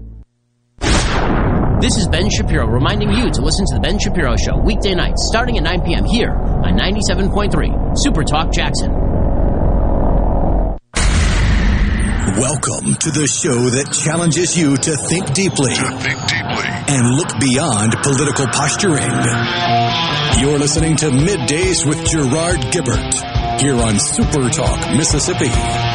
[1.81, 5.25] This is Ben Shapiro reminding you to listen to The Ben Shapiro Show weekday nights
[5.33, 6.05] starting at 9 p.m.
[6.05, 8.91] here on 97.3 Super Talk Jackson.
[12.37, 17.33] Welcome to the show that challenges you to think deeply, to think deeply, and look
[17.41, 19.09] beyond political posturing.
[20.37, 25.90] You're listening to Middays with Gerard Gibert here on Super Talk Mississippi.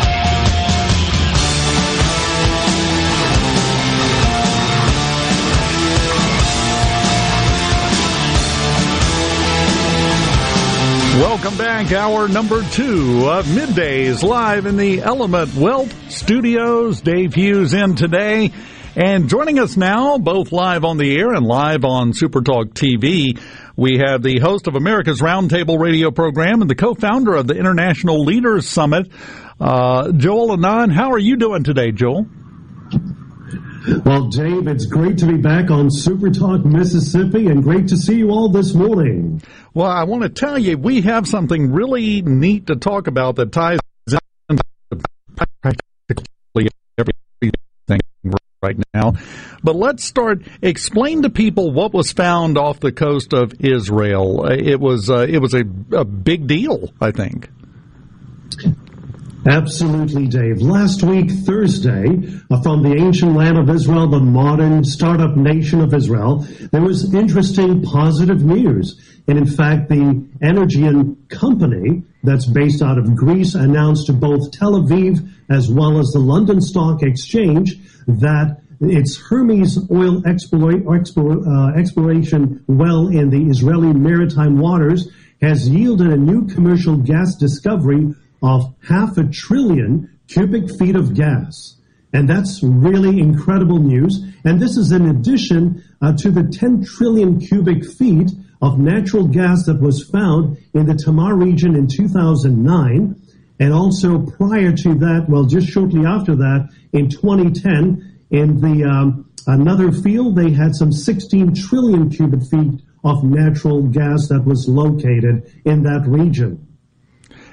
[11.47, 11.93] Welcome back.
[11.93, 17.01] Hour number two of Middays live in the Element Wealth Studios.
[17.01, 18.51] Dave Hughes in today.
[18.97, 23.39] And joining us now, both live on the air and live on Supertalk TV,
[23.77, 28.25] we have the host of America's Roundtable radio program and the co-founder of the International
[28.25, 29.09] Leaders Summit,
[29.61, 30.93] uh, Joel Anand.
[30.93, 32.27] How are you doing today, Joel?
[34.05, 38.17] Well, Dave, it's great to be back on Super Talk Mississippi and great to see
[38.17, 39.41] you all this morning.
[39.75, 43.53] Well, I want to tell you, we have something really neat to talk about that
[43.53, 43.79] ties
[45.63, 46.69] practically
[46.99, 48.01] everything
[48.61, 49.13] right now.
[49.63, 50.43] But let's start.
[50.63, 54.47] Explain to people what was found off the coast of Israel.
[54.47, 57.51] It was uh, it was a, a big deal, I think.
[59.47, 60.61] Absolutely, Dave.
[60.61, 62.07] Last week, Thursday,
[62.51, 66.39] uh, from the ancient land of Israel, the modern startup nation of Israel,
[66.73, 69.01] there was interesting positive news.
[69.29, 74.73] And in fact, the Energean company that's based out of Greece announced to both Tel
[74.73, 77.77] Aviv as well as the London Stock Exchange
[78.09, 85.09] that its Hermes oil explore, explore, uh, exploration well in the Israeli maritime waters
[85.41, 88.13] has yielded a new commercial gas discovery
[88.43, 91.77] of half a trillion cubic feet of gas.
[92.13, 94.21] And that's really incredible news.
[94.45, 98.31] And this is in addition uh, to the 10 trillion cubic feet
[98.63, 103.21] of natural gas that was found in the Tamar region in 2009.
[103.59, 109.31] And also prior to that, well, just shortly after that, in 2010, in the um,
[109.47, 115.51] another field, they had some 16 trillion cubic feet of natural gas that was located
[115.65, 116.67] in that region.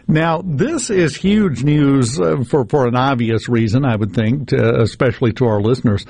[0.07, 4.81] Now, this is huge news uh, for, for an obvious reason, I would think, to,
[4.81, 6.05] especially to our listeners.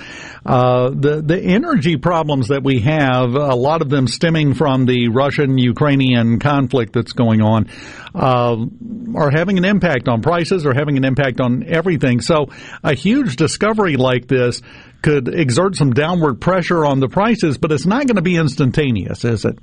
[0.45, 5.09] Uh, the, the energy problems that we have, a lot of them stemming from the
[5.09, 7.69] Russian Ukrainian conflict that's going on,
[8.15, 8.57] uh,
[9.15, 12.21] are having an impact on prices, are having an impact on everything.
[12.21, 12.47] So,
[12.83, 14.61] a huge discovery like this
[15.03, 19.23] could exert some downward pressure on the prices, but it's not going to be instantaneous,
[19.23, 19.59] is it?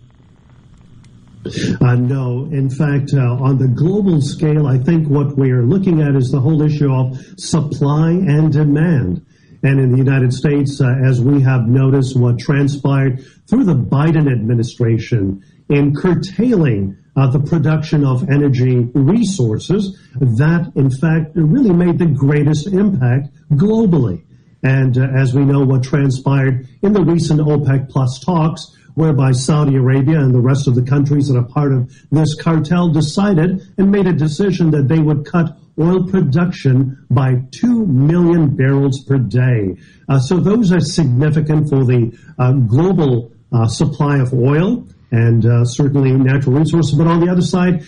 [1.81, 6.03] Uh, no, in fact, uh, on the global scale, I think what we are looking
[6.03, 9.25] at is the whole issue of supply and demand.
[9.63, 14.31] And in the United States, uh, as we have noticed what transpired through the Biden
[14.31, 22.07] administration in curtailing uh, the production of energy resources, that in fact really made the
[22.07, 24.23] greatest impact globally.
[24.63, 29.77] And uh, as we know what transpired in the recent OPEC plus talks, whereby Saudi
[29.77, 33.91] Arabia and the rest of the countries that are part of this cartel decided and
[33.91, 39.75] made a decision that they would cut oil production by 2 million barrels per day.
[40.07, 45.65] Uh, so those are significant for the uh, global uh, supply of oil and uh,
[45.65, 46.93] certainly natural resources.
[46.93, 47.83] But on the other side,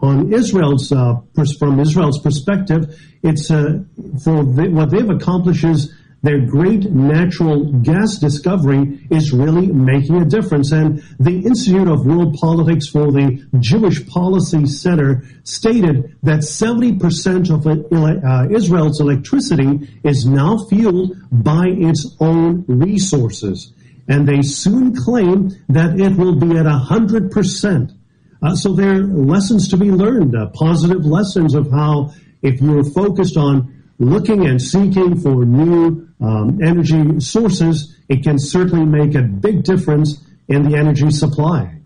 [0.00, 1.14] on Israel's uh,
[1.58, 3.84] from Israel's perspective, it's uh,
[4.22, 10.24] for the, what they've accomplished is their great natural gas discovery is really making a
[10.24, 10.72] difference.
[10.72, 17.66] And the Institute of World Politics for the Jewish Policy Center stated that 70% of
[17.66, 23.72] uh, Israel's electricity is now fueled by its own resources.
[24.08, 27.94] and they soon claim that it will be at 100%.
[28.40, 32.10] Uh, so there are lessons to be learned, uh, positive lessons of how
[32.42, 38.84] if you're focused on looking and seeking for new um, energy sources, it can certainly
[38.84, 41.77] make a big difference in the energy supply.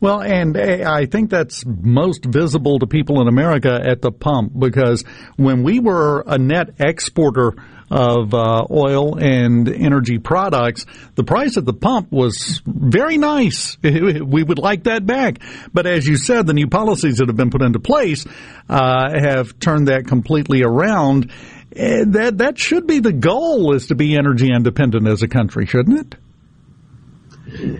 [0.00, 5.02] Well, and I think that's most visible to people in America at the pump because
[5.36, 7.54] when we were a net exporter
[7.90, 13.76] of uh, oil and energy products, the price at the pump was very nice.
[14.28, 15.38] We would like that back.
[15.72, 18.24] But as you said, the new policies that have been put into place
[18.68, 21.32] uh, have turned that completely around.
[21.74, 25.66] And that that should be the goal is to be energy independent as a country,
[25.66, 26.18] shouldn't it?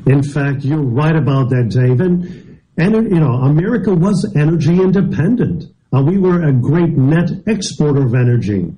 [0.06, 2.00] In fact, you're right about that, Dave.
[2.00, 5.64] And, and you know, America was energy independent.
[5.94, 8.72] Uh, we were a great net exporter of energy.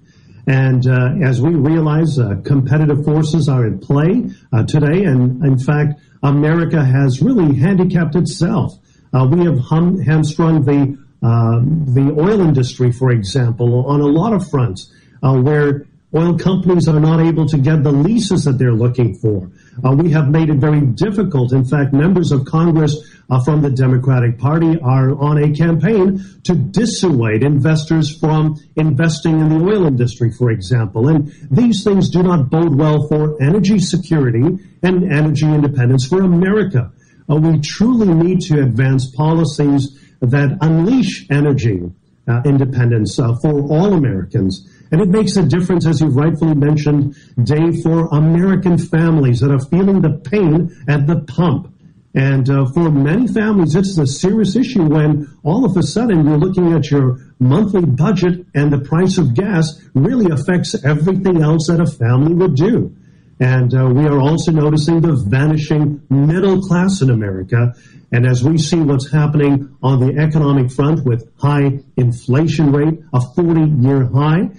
[0.47, 5.59] And uh, as we realize uh, competitive forces are at play uh, today, and in
[5.59, 8.73] fact, America has really handicapped itself.
[9.13, 14.33] Uh, we have hum- hamstrung the um, the oil industry, for example, on a lot
[14.33, 14.91] of fronts,
[15.23, 15.87] uh, where
[16.17, 19.51] oil companies are not able to get the leases that they're looking for.
[19.85, 21.53] Uh, we have made it very difficult.
[21.53, 22.97] In fact, members of Congress
[23.31, 29.49] uh, from the Democratic Party are on a campaign to dissuade investors from investing in
[29.49, 31.09] the oil industry, for example.
[31.09, 36.93] And these things do not bode well for energy security and energy independence for America.
[37.31, 41.91] Uh, we truly need to advance policies that unleash energy
[42.29, 44.69] uh, independence uh, for all Americans.
[44.93, 49.65] And it makes a difference, as you rightfully mentioned, Dave, for American families that are
[49.67, 51.73] feeling the pain at the pump.
[52.15, 56.39] And uh, for many families, it's a serious issue when all of a sudden you're
[56.39, 61.81] looking at your monthly budget and the price of gas really affects everything else that
[61.81, 62.97] a family would do.
[63.39, 67.73] And uh, we are also noticing the vanishing middle class in America.
[68.13, 73.21] And as we see what's happening on the economic front with high inflation rate, a
[73.21, 74.51] 40 year high,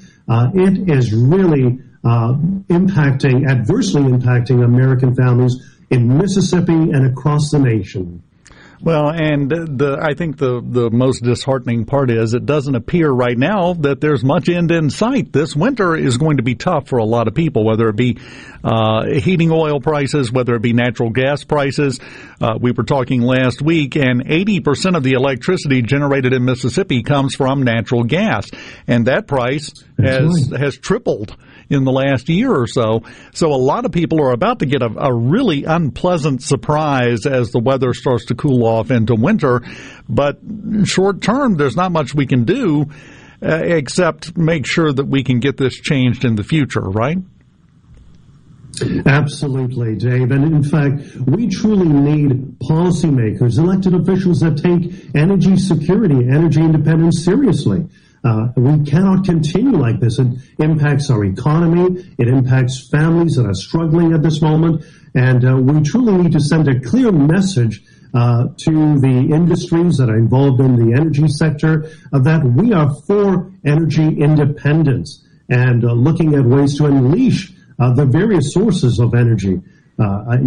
[0.54, 2.34] it is really uh,
[2.70, 5.56] impacting, adversely impacting American families
[5.90, 8.24] in Mississippi and across the nation.
[8.84, 13.38] Well, and the I think the the most disheartening part is it doesn't appear right
[13.38, 15.32] now that there's much end in sight.
[15.32, 18.18] This winter is going to be tough for a lot of people, whether it be
[18.64, 22.00] uh, heating oil prices, whether it be natural gas prices.
[22.42, 27.36] Uh, we were talking last week, and 80% of the electricity generated in Mississippi comes
[27.36, 28.50] from natural gas,
[28.88, 30.60] and that price has right.
[30.60, 31.36] has tripled
[31.72, 33.04] in the last year or so.
[33.34, 37.52] So a lot of people are about to get a, a really unpleasant surprise as
[37.52, 39.62] the weather starts to cool off into winter.
[40.10, 40.40] But
[40.84, 42.88] short term, there's not much we can do
[43.44, 47.18] uh, except make sure that we can get this changed in the future, right?
[49.06, 50.32] Absolutely, Dave.
[50.32, 57.24] And in fact, we truly need policymakers, elected officials that take energy security, energy independence
[57.24, 57.88] seriously.
[58.24, 60.20] Uh, we cannot continue like this.
[60.20, 60.28] It
[60.60, 62.06] impacts our economy.
[62.18, 64.84] It impacts families that are struggling at this moment.
[65.16, 70.10] And uh, we truly need to send a clear message uh, to the industries that
[70.10, 75.94] are involved in the energy sector uh, that we are for energy independence and uh,
[75.94, 79.62] looking at ways to unleash uh, the various sources of energy.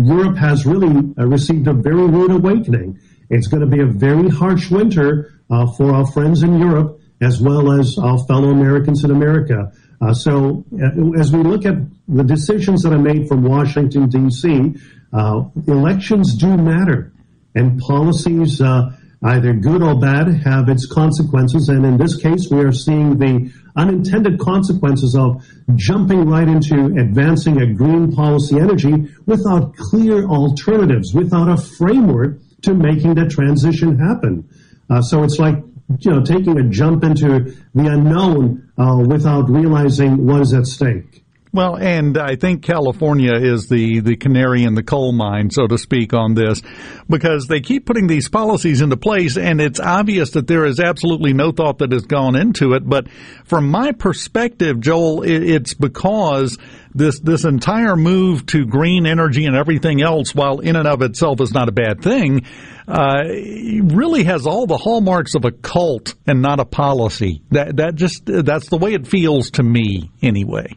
[0.03, 2.99] Europe has really received a very rude awakening.
[3.31, 5.33] It's going to be a very harsh winter
[5.77, 9.73] for our friends in Europe as well as our fellow Americans in America.
[10.01, 11.77] Uh, so uh, as we look at
[12.09, 14.75] the decisions that are made from Washington, D.C.,
[15.13, 17.13] uh, elections do matter,
[17.55, 18.91] and policies, uh,
[19.23, 21.69] either good or bad, have its consequences.
[21.69, 25.43] And in this case, we are seeing the unintended consequences of
[25.77, 32.75] jumping right into advancing a green policy energy without clear alternatives, without a framework to
[32.75, 34.49] making that transition happen.
[34.91, 35.57] Uh, so it's like
[35.99, 41.25] you know, taking a jump into the unknown uh, without realizing what is at stake.
[41.55, 45.79] Well, and I think California is the, the canary in the coal mine, so to
[45.79, 46.61] speak, on this,
[47.09, 51.33] because they keep putting these policies into place, and it's obvious that there is absolutely
[51.33, 52.85] no thought that has gone into it.
[52.85, 53.09] But
[53.45, 56.59] from my perspective, Joel, it's because
[56.95, 61.41] this this entire move to green energy and everything else, while in and of itself
[61.41, 62.47] is not a bad thing,
[62.87, 67.43] uh, really has all the hallmarks of a cult and not a policy.
[67.51, 70.77] That that just that's the way it feels to me, anyway.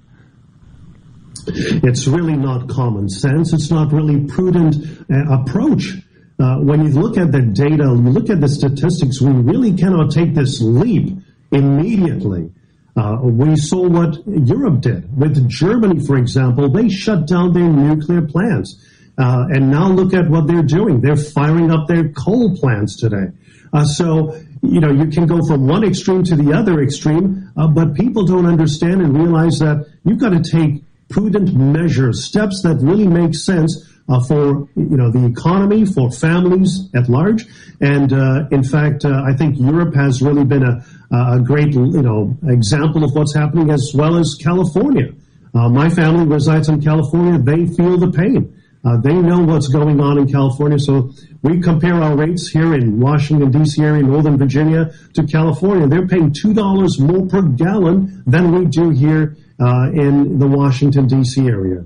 [1.49, 3.53] It's really not common sense.
[3.53, 4.76] It's not really prudent
[5.10, 5.94] uh, approach.
[6.39, 10.11] Uh, when you look at the data, you look at the statistics, we really cannot
[10.11, 11.18] take this leap
[11.52, 12.52] immediately.
[12.98, 16.68] Uh, we saw what Europe did with Germany, for example.
[16.68, 18.84] They shut down their nuclear plants.
[19.19, 21.02] Uh, and now look at what they're doing.
[21.02, 23.28] They're firing up their coal plants today.
[23.72, 27.68] Uh, so, you know, you can go from one extreme to the other extreme, uh,
[27.68, 32.78] but people don't understand and realize that you've got to take prudent measures, steps that
[32.82, 37.45] really make sense uh, for you know the economy, for families at large,
[37.81, 42.01] and uh, in fact, uh, I think Europe has really been a, a great you
[42.01, 45.09] know example of what's happening, as well as California.
[45.53, 48.53] Uh, my family resides in California; they feel the pain.
[48.85, 51.11] Uh, they know what's going on in California, so
[51.41, 53.81] we compare our rates here in Washington D.C.
[53.84, 55.88] area, Northern Virginia, to California.
[55.88, 61.07] They're paying two dollars more per gallon than we do here uh, in the Washington
[61.07, 61.45] D.C.
[61.47, 61.84] area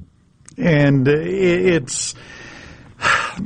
[0.58, 2.16] and it's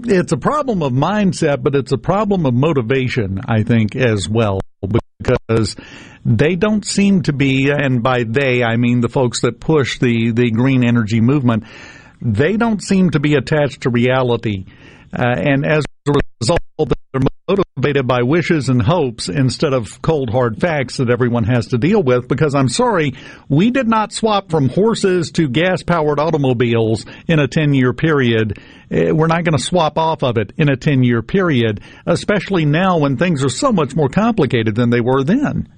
[0.04, 4.60] it's a problem of mindset, but it's a problem of motivation, I think, as well,
[5.20, 5.76] because
[6.26, 10.32] they don't seem to be, and by they I mean the folks that push the
[10.32, 11.64] the green energy movement,
[12.22, 14.66] they don't seem to be attached to reality,
[15.14, 16.12] uh, and as a
[16.42, 16.60] result,
[17.48, 22.02] motivated by wishes and hopes instead of cold hard facts that everyone has to deal
[22.02, 23.14] with because I'm sorry,
[23.48, 28.58] we did not swap from horses to gas powered automobiles in a 10 year period.
[28.90, 32.66] Eh, we're not going to swap off of it in a 10 year period, especially
[32.66, 35.72] now when things are so much more complicated than they were then.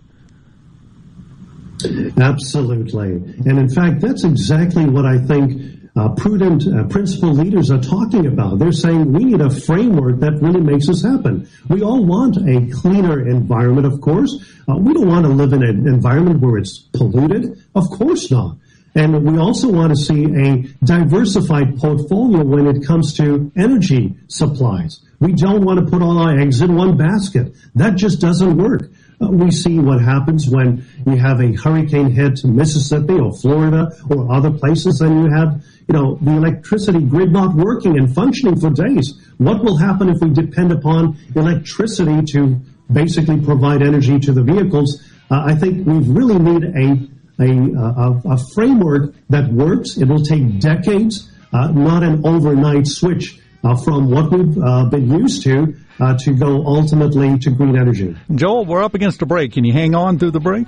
[2.18, 3.12] Absolutely.
[3.46, 8.28] And in fact, that's exactly what I think uh, prudent uh, principal leaders are talking
[8.28, 8.60] about.
[8.60, 11.50] They're saying we need a framework that really makes this happen.
[11.70, 14.36] We all want a cleaner environment, of course.
[14.70, 17.64] Uh, we don't want to live in an environment where it's polluted.
[17.74, 18.58] Of course not.
[18.96, 25.02] And we also want to see a diversified portfolio when it comes to energy supplies.
[25.20, 27.56] We don't want to put all our eggs in one basket.
[27.76, 28.90] That just doesn't work.
[29.20, 34.32] Uh, we see what happens when you have a hurricane hit Mississippi or Florida or
[34.32, 38.70] other places and you have, you know, the electricity grid not working and functioning for
[38.70, 39.14] days.
[39.38, 42.60] What will happen if we depend upon electricity to
[42.92, 45.02] basically provide energy to the vehicles?
[45.32, 47.50] Uh, I think we really need a, a,
[47.80, 49.98] a, a, framework that works.
[49.98, 55.10] It will take decades, uh, not an overnight switch uh, from what we've uh, been
[55.10, 58.16] used to uh, to go ultimately to green energy.
[58.34, 59.54] Joel, we're up against a break.
[59.54, 60.68] Can you hang on through the break?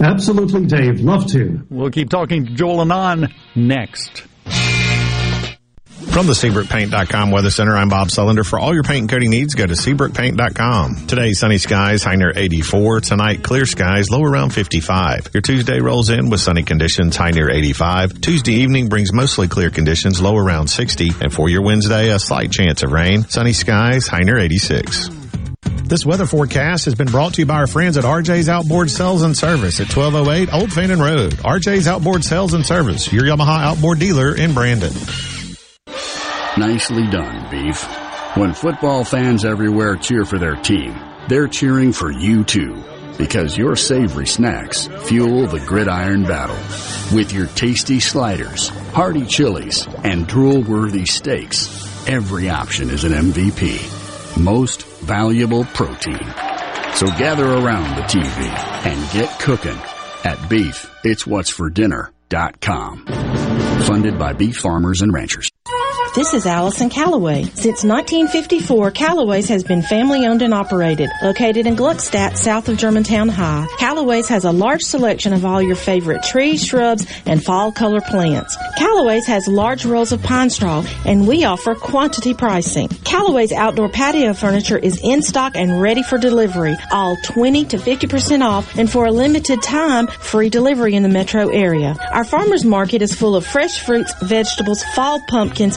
[0.00, 1.00] Absolutely, Dave.
[1.00, 1.66] Love to.
[1.70, 4.24] We'll keep talking to Joel Anand next.
[6.14, 8.46] From the SeabrookPaint.com Weather Center, I'm Bob Sullender.
[8.46, 11.08] For all your paint and coating needs, go to SeabrookPaint.com.
[11.08, 13.00] Today, sunny skies, high near 84.
[13.00, 15.30] Tonight, clear skies, low around 55.
[15.34, 18.20] Your Tuesday rolls in with sunny conditions, high near 85.
[18.20, 21.10] Tuesday evening brings mostly clear conditions, low around 60.
[21.20, 25.08] And for your Wednesday, a slight chance of rain, sunny skies, high near 86.
[25.82, 29.22] This weather forecast has been brought to you by our friends at RJ's Outboard Sales
[29.22, 31.32] and Service at 1208 Old Fannin Road.
[31.34, 34.92] RJ's Outboard Sales and Service, your Yamaha outboard dealer in Brandon.
[36.56, 37.82] Nicely done, Beef.
[38.36, 40.94] When football fans everywhere cheer for their team,
[41.28, 42.82] they're cheering for you too.
[43.18, 46.56] Because your savory snacks fuel the gridiron battle.
[47.16, 51.68] With your tasty sliders, hearty chilies, and drool-worthy steaks,
[52.08, 54.03] every option is an MVP.
[54.38, 56.18] Most valuable protein.
[56.94, 58.48] So gather around the TV
[58.86, 59.78] and get cooking
[60.24, 63.06] at Beef, It's What's for Dinner.com.
[63.84, 65.53] Funded by beef farmers and ranchers.
[66.14, 67.42] This is Allison Callaway.
[67.42, 71.10] Since 1954, Callaway's has been family owned and operated.
[71.24, 75.74] Located in Gluckstadt, south of Germantown High, Callaway's has a large selection of all your
[75.74, 78.56] favorite trees, shrubs, and fall color plants.
[78.78, 82.86] Callaway's has large rolls of pine straw, and we offer quantity pricing.
[83.02, 88.40] Callaway's outdoor patio furniture is in stock and ready for delivery, all 20 to 50%
[88.40, 91.96] off, and for a limited time, free delivery in the metro area.
[92.12, 95.76] Our farmers market is full of fresh fruits, vegetables, fall pumpkins,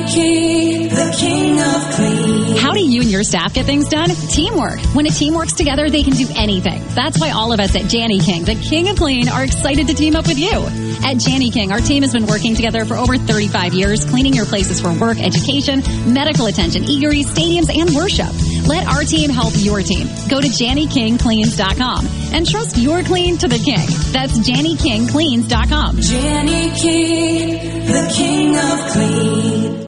[2.59, 4.09] How do you and your staff get things done?
[4.09, 4.79] Teamwork.
[4.93, 6.83] When a team works together, they can do anything.
[6.89, 10.15] That's why all of us at Jani-King, the king of clean, are excited to team
[10.15, 10.65] up with you.
[11.03, 14.79] At Jani-King, our team has been working together for over 35 years, cleaning your places
[14.81, 15.81] for work, education,
[16.13, 18.29] medical attention, eateries, stadiums, and worship.
[18.67, 20.07] Let our team help your team.
[20.29, 23.87] Go to JaniKingCleans.com and trust your clean to the king.
[24.11, 25.99] That's JaniKingCleans.com.
[25.99, 29.87] Jenny King, the king of clean.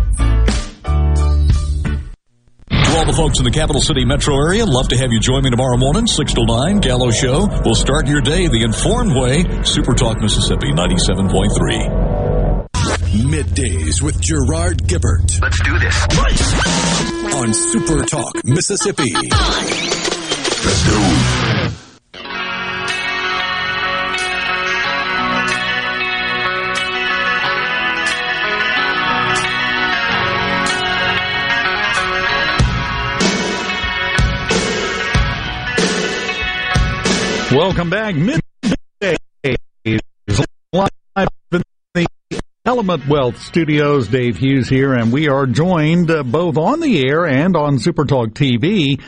[2.91, 5.43] To all the folks in the capital city metro area, love to have you join
[5.43, 7.47] me tomorrow morning, 6 to 9, Gallo Show.
[7.63, 9.45] We'll start your day the informed way.
[9.63, 12.67] Super Talk Mississippi 97.3.
[13.31, 15.39] Middays with Gerard Gibert.
[15.41, 15.95] Let's do this.
[17.33, 19.13] On Super Talk Mississippi.
[19.15, 21.30] Let's go.
[37.61, 38.15] Welcome back.
[38.15, 39.15] Midday
[40.73, 40.89] live
[41.51, 41.61] in
[41.93, 42.07] the
[42.65, 44.07] Element Wealth Studios.
[44.07, 48.29] Dave Hughes here, and we are joined uh, both on the air and on Supertalk
[48.29, 48.99] TV.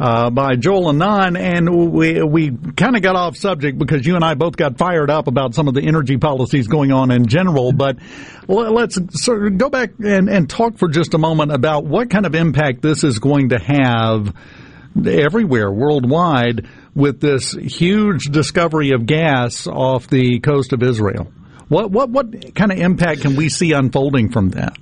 [0.00, 4.24] Uh, by Joel Anand, and we we kind of got off subject because you and
[4.24, 7.72] I both got fired up about some of the energy policies going on in general.
[7.72, 7.98] But
[8.48, 12.26] let's sort of go back and, and talk for just a moment about what kind
[12.26, 14.34] of impact this is going to have
[15.06, 21.32] everywhere worldwide with this huge discovery of gas off the coast of Israel.
[21.68, 24.76] What what what kind of impact can we see unfolding from that?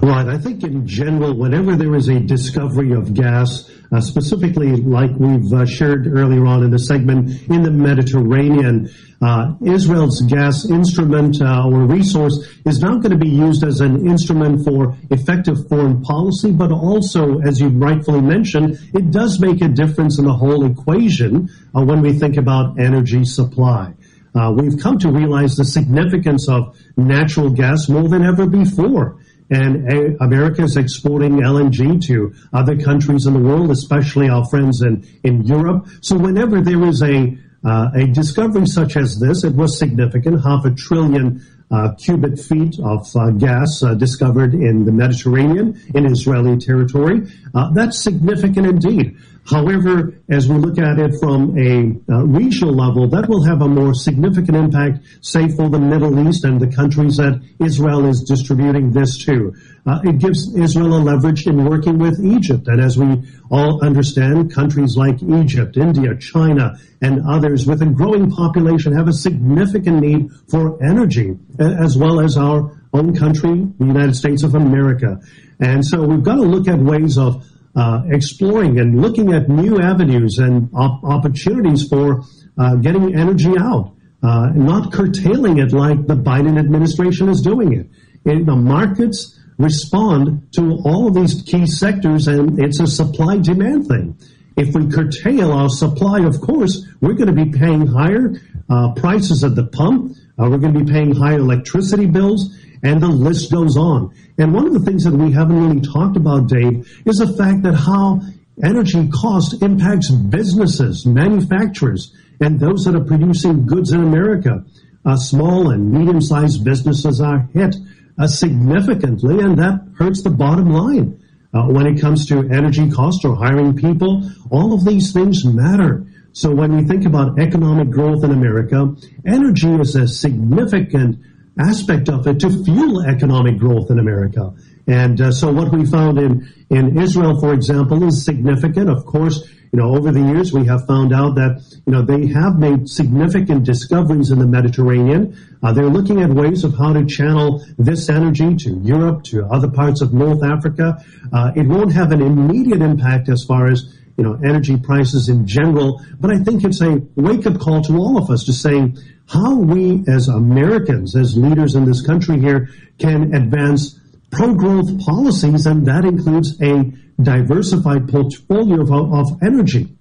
[0.00, 0.26] Right.
[0.26, 5.52] I think in general, whenever there is a discovery of gas, uh, specifically like we've
[5.52, 8.88] uh, shared earlier on in the segment in the Mediterranean,
[9.20, 14.06] uh, Israel's gas instrument uh, or resource is not going to be used as an
[14.06, 19.68] instrument for effective foreign policy, but also, as you rightfully mentioned, it does make a
[19.68, 23.92] difference in the whole equation uh, when we think about energy supply.
[24.34, 29.18] Uh, we've come to realize the significance of natural gas more than ever before
[29.50, 35.06] and America is exporting LNG to other countries in the world, especially our friends in,
[35.24, 35.86] in Europe.
[36.00, 40.64] So whenever there is a uh, a discovery such as this, it was significant, half
[40.64, 46.56] a trillion uh, cubic feet of uh, gas uh, discovered in the Mediterranean in Israeli
[46.56, 47.30] territory.
[47.54, 49.16] Uh, that's significant indeed.
[49.50, 53.68] However, as we look at it from a uh, regional level, that will have a
[53.68, 58.92] more significant impact, say, for the Middle East and the countries that Israel is distributing
[58.92, 59.54] this to.
[59.86, 62.68] Uh, it gives Israel a leverage in working with Egypt.
[62.68, 68.30] And as we all understand, countries like Egypt, India, China, and others with a growing
[68.30, 74.14] population have a significant need for energy, as well as our own country, the United
[74.14, 75.18] States of America.
[75.58, 77.46] And so we've got to look at ways of
[77.78, 82.24] uh, exploring and looking at new avenues and op- opportunities for
[82.58, 83.94] uh, getting energy out,
[84.24, 87.86] uh, not curtailing it like the Biden administration is doing it.
[88.24, 94.18] The markets respond to all of these key sectors, and it's a supply demand thing.
[94.56, 99.44] If we curtail our supply, of course, we're going to be paying higher uh, prices
[99.44, 100.16] at the pump.
[100.36, 102.52] Uh, we're going to be paying higher electricity bills
[102.82, 104.14] and the list goes on.
[104.38, 107.62] And one of the things that we haven't really talked about, Dave, is the fact
[107.62, 108.20] that how
[108.62, 114.64] energy cost impacts businesses, manufacturers, and those that are producing goods in America.
[115.04, 117.74] Uh, small and medium-sized businesses are hit
[118.18, 121.20] uh, significantly, and that hurts the bottom line.
[121.52, 126.06] Uh, when it comes to energy cost or hiring people, all of these things matter.
[126.32, 128.94] So when we think about economic growth in America,
[129.26, 131.18] energy is a significant
[131.58, 134.52] aspect of it to fuel economic growth in America.
[134.86, 138.88] And uh, so what we found in, in Israel, for example, is significant.
[138.88, 142.26] Of course, you know, over the years we have found out that, you know, they
[142.28, 145.36] have made significant discoveries in the Mediterranean.
[145.62, 149.68] Uh, they're looking at ways of how to channel this energy to Europe, to other
[149.68, 151.04] parts of North Africa.
[151.32, 155.46] Uh, it won't have an immediate impact as far as, you know, energy prices in
[155.46, 158.92] general, but I think it's a wake-up call to all of us to say,
[159.28, 162.68] how we as Americans, as leaders in this country here,
[162.98, 163.98] can advance
[164.32, 166.92] pro-growth policies, and that includes a
[167.22, 169.96] diversified portfolio of, of energy.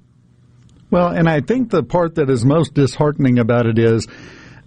[0.90, 4.08] Well, and I think the part that is most disheartening about it is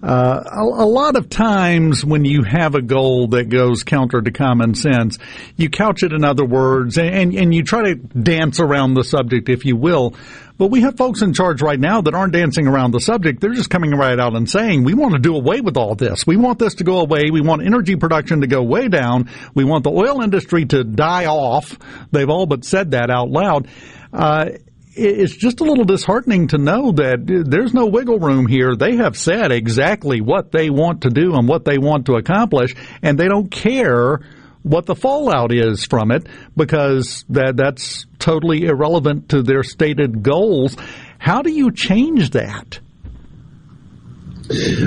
[0.03, 4.31] Uh, a, a, lot of times when you have a goal that goes counter to
[4.31, 5.19] common sense,
[5.57, 9.51] you couch it in other words and, and you try to dance around the subject,
[9.51, 10.15] if you will.
[10.57, 13.41] But we have folks in charge right now that aren't dancing around the subject.
[13.41, 16.27] They're just coming right out and saying, we want to do away with all this.
[16.27, 17.31] We want this to go away.
[17.31, 19.31] We want energy production to go way down.
[19.55, 21.79] We want the oil industry to die off.
[22.11, 23.69] They've all but said that out loud.
[24.13, 24.51] Uh,
[24.93, 28.75] it's just a little disheartening to know that there's no wiggle room here.
[28.75, 32.75] They have said exactly what they want to do and what they want to accomplish,
[33.03, 34.21] and they don't care
[34.63, 36.27] what the fallout is from it
[36.57, 40.77] because that that's totally irrelevant to their stated goals.
[41.19, 42.81] How do you change that?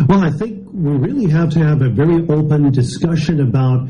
[0.07, 3.87] Well, I think we really have to have a very open discussion about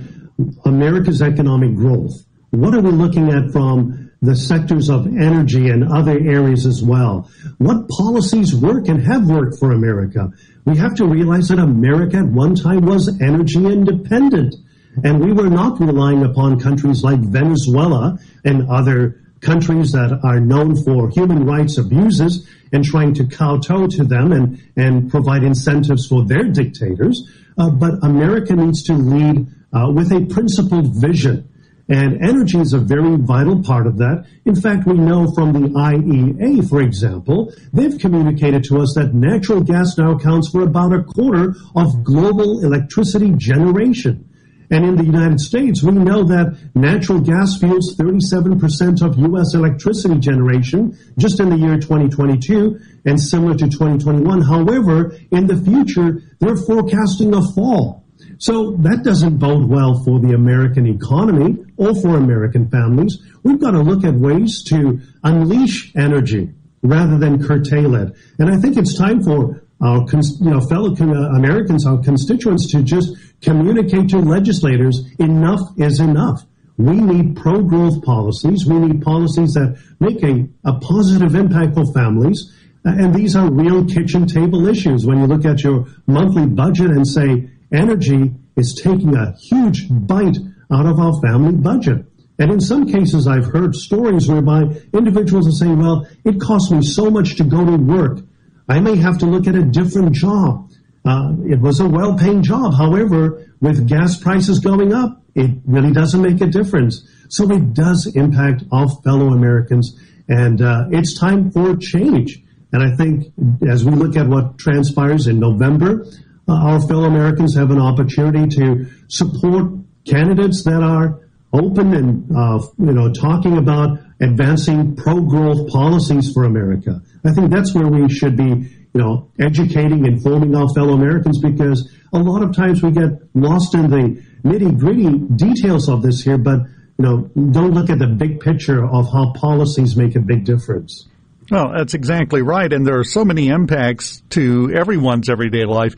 [0.65, 2.11] America's economic growth.
[2.52, 7.29] What are we looking at from the sectors of energy and other areas as well.
[7.57, 10.31] What policies work and have worked for America?
[10.63, 14.55] We have to realize that America at one time was energy independent.
[15.03, 20.81] And we were not relying upon countries like Venezuela and other countries that are known
[20.83, 26.23] for human rights abuses and trying to kowtow to them and, and provide incentives for
[26.25, 27.29] their dictators.
[27.57, 31.49] Uh, but America needs to lead uh, with a principled vision
[31.89, 34.26] and energy is a very vital part of that.
[34.45, 39.61] In fact, we know from the IEA, for example, they've communicated to us that natural
[39.61, 44.30] gas now accounts for about a quarter of global electricity generation.
[44.69, 49.53] And in the United States, we know that natural gas fuels 37% of U.S.
[49.53, 54.41] electricity generation just in the year 2022 and similar to 2021.
[54.41, 58.02] However, in the future, they're forecasting a fall
[58.44, 63.18] so that doesn't bode well for the American economy or for American families.
[63.41, 66.49] We've got to look at ways to unleash energy
[66.82, 68.14] rather than curtail it.
[68.40, 72.84] And I think it's time for our you know, fellow uh, Americans, our constituents, to
[72.84, 76.45] just communicate to legislators enough is enough.
[76.76, 78.65] We need pro growth policies.
[78.65, 82.52] We need policies that make a, a positive impact for families.
[82.84, 85.06] And these are real kitchen table issues.
[85.06, 90.37] When you look at your monthly budget and say, energy is taking a huge bite
[90.71, 92.05] out of our family budget.
[92.39, 94.63] And in some cases, I've heard stories whereby
[94.93, 98.19] individuals are saying, well, it costs me so much to go to work.
[98.67, 100.71] I may have to look at a different job.
[101.05, 102.73] Uh, it was a well paying job.
[102.75, 107.07] However, with gas prices going up, it really doesn't make a difference.
[107.29, 109.99] So it does impact our fellow Americans.
[110.29, 112.41] And uh, it's time for change.
[112.71, 113.33] And I think
[113.67, 116.05] as we look at what transpires in November,
[116.48, 119.72] our fellow Americans have an opportunity to support
[120.06, 121.20] candidates that are
[121.53, 127.02] open and uh, you know talking about advancing pro-growth policies for America.
[127.26, 131.40] I think that's where we should be, you know, educating, and informing our fellow Americans
[131.40, 136.38] because a lot of times we get lost in the nitty-gritty details of this here,
[136.38, 136.61] but
[136.98, 141.07] you know, don't look at the big picture of how policies make a big difference.
[141.53, 142.73] Well, that's exactly right.
[142.73, 145.93] And there are so many impacts to everyone's everyday life.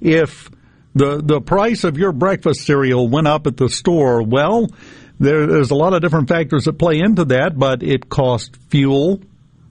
[0.00, 0.48] If
[0.94, 4.68] the, the price of your breakfast cereal went up at the store, well,
[5.18, 9.20] there, there's a lot of different factors that play into that, but it costs fuel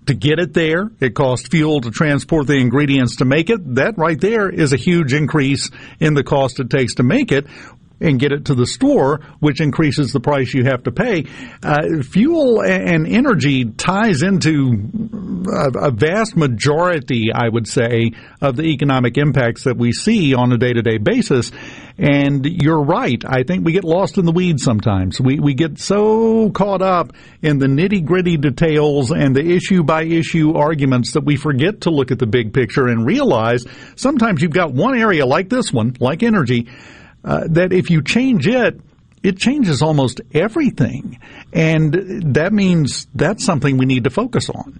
[0.07, 0.91] to get it there.
[0.99, 3.76] It costs fuel to transport the ingredients to make it.
[3.76, 5.70] That right there is a huge increase
[6.02, 7.48] in the cost it takes to make it
[8.02, 11.26] and get it to the store, which increases the price you have to pay.
[11.62, 14.90] Uh, fuel and energy ties into
[15.52, 18.12] a, a, vast majority, I would say,
[18.42, 21.52] of the economic impacts that we see on a day to day basis.
[21.98, 23.22] And you're right.
[23.28, 25.20] I think we get lost in the weeds sometimes.
[25.20, 27.12] We, we get so caught up
[27.42, 31.90] in the nitty gritty details and the issue by issue arguments that we forget to
[31.90, 33.66] look at the big picture and realize
[33.98, 36.68] sometimes you've got one area like this one, like energy,
[37.24, 38.80] uh, that if you change it,
[39.24, 41.20] it changes almost everything.
[41.52, 44.80] And that means that's something we need to focus on.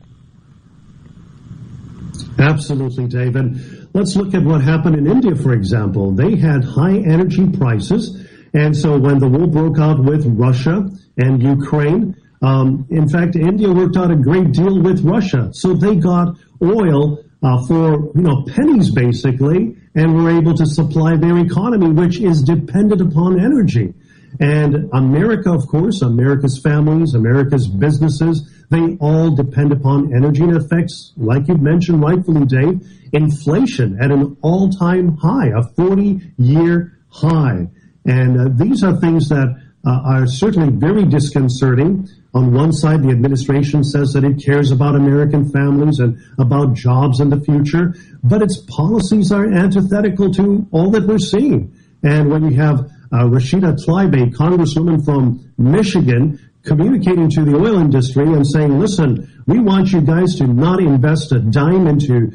[2.38, 3.90] Absolutely, David.
[3.94, 6.11] Let's look at what happened in India, for example.
[6.11, 8.26] They had high energy prices.
[8.53, 13.70] And so when the war broke out with Russia and Ukraine, um, in fact, India
[13.70, 15.49] worked out a great deal with Russia.
[15.52, 21.16] So they got oil uh, for you know pennies basically, and were able to supply
[21.16, 23.94] their economy, which is dependent upon energy.
[24.40, 31.14] And America, of course, America's families, America's businesses, they all depend upon energy and affects,
[31.18, 37.68] like you mentioned rightfully, Dave, inflation at an all-time high, a 40-year high.
[38.06, 39.48] And uh, these are things that
[39.86, 42.07] uh, are certainly very disconcerting.
[42.34, 47.19] On one side, the administration says that it cares about American families and about jobs
[47.19, 51.73] in the future, but its policies are antithetical to all that we're seeing.
[52.03, 52.81] And when you have
[53.11, 59.43] uh, Rashida Tlaib, a congresswoman from Michigan, communicating to the oil industry and saying, listen,
[59.47, 62.31] we want you guys to not invest a dime into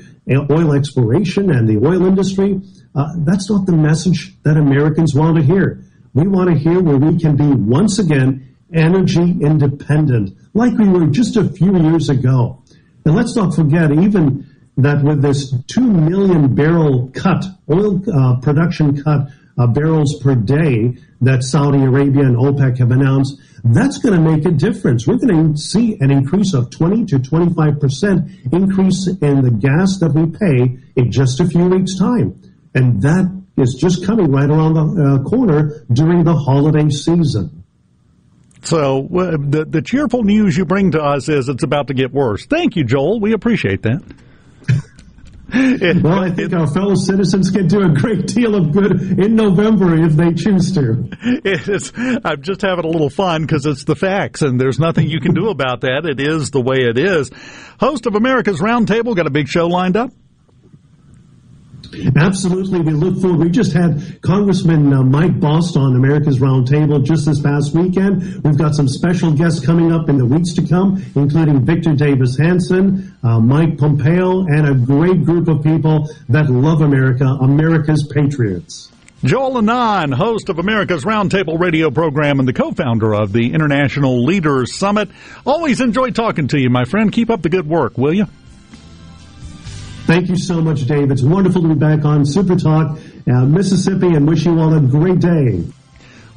[0.50, 2.60] oil exploration and the oil industry.
[2.94, 5.84] Uh, that's not the message that Americans want to hear.
[6.14, 11.06] We want to hear where we can be once again energy independent, like we were
[11.06, 12.62] just a few years ago.
[13.04, 14.46] And let's not forget, even
[14.76, 20.96] that with this 2 million barrel cut, oil uh, production cut uh, barrels per day
[21.20, 25.06] that Saudi Arabia and OPEC have announced, that's going to make a difference.
[25.06, 30.12] We're going to see an increase of 20 to 25% increase in the gas that
[30.12, 32.40] we pay in just a few weeks' time.
[32.74, 37.63] And that is just coming right around the uh, corner during the holiday season.
[38.64, 42.12] So uh, the the cheerful news you bring to us is it's about to get
[42.12, 42.46] worse.
[42.46, 43.20] Thank you, Joel.
[43.20, 44.02] We appreciate that.
[45.56, 49.18] It, well, I think it, our fellow citizens can do a great deal of good
[49.18, 51.10] in November if they choose to.
[51.46, 51.92] It's,
[52.24, 55.34] I'm just having a little fun because it's the facts, and there's nothing you can
[55.34, 56.06] do about that.
[56.06, 57.30] It is the way it is.
[57.78, 60.10] Host of America's Roundtable got a big show lined up.
[62.16, 62.80] Absolutely.
[62.80, 63.40] We look forward.
[63.40, 68.42] We just had Congressman uh, Mike Bost on America's Roundtable just this past weekend.
[68.44, 72.36] We've got some special guests coming up in the weeks to come, including Victor Davis
[72.36, 78.90] Hanson, uh, Mike Pompeo, and a great group of people that love America, America's Patriots.
[79.24, 84.76] Joel Anand, host of America's Roundtable radio program and the co-founder of the International Leaders
[84.76, 85.08] Summit.
[85.46, 87.10] Always enjoy talking to you, my friend.
[87.10, 88.26] Keep up the good work, will you?
[90.06, 91.10] Thank you so much, Dave.
[91.10, 94.80] It's wonderful to be back on Super Talk, uh, Mississippi, and wish you all a
[94.80, 95.64] great day.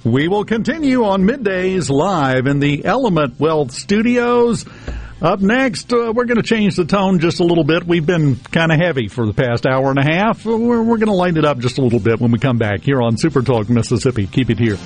[0.05, 4.65] We will continue on middays live in the Element Wealth Studios.
[5.21, 7.83] Up next, uh, we're going to change the tone just a little bit.
[7.85, 10.45] We've been kind of heavy for the past hour and a half.
[10.45, 12.83] We're, we're going to lighten it up just a little bit when we come back
[12.83, 14.27] here on Super Talk Mississippi.
[14.27, 14.77] Keep it here.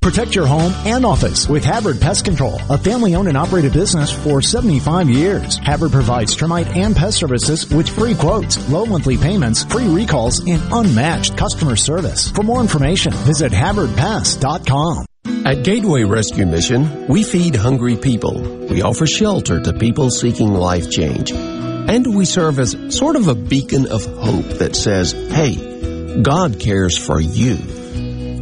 [0.00, 4.10] Protect your home and office with Havard Pest Control, a family owned and operated business
[4.10, 5.58] for 75 years.
[5.58, 10.62] Havard provides termite and pest services with free quotes, low monthly payments, free recalls, and
[10.72, 12.30] unmatched customer service.
[12.30, 15.04] For more information, visit HavardPest.com.
[15.44, 18.40] At Gateway Rescue Mission, we feed hungry people.
[18.68, 21.30] We offer shelter to people seeking life change.
[21.30, 26.96] And we serve as sort of a beacon of hope that says, hey, God cares
[26.96, 27.58] for you.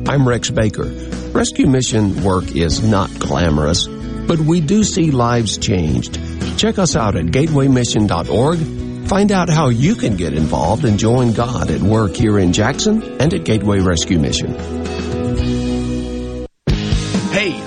[0.06, 1.17] I'm Rex Baker.
[1.32, 6.18] Rescue mission work is not glamorous, but we do see lives changed.
[6.58, 9.08] Check us out at gatewaymission.org.
[9.08, 13.02] Find out how you can get involved and join God at work here in Jackson
[13.20, 14.77] and at Gateway Rescue Mission.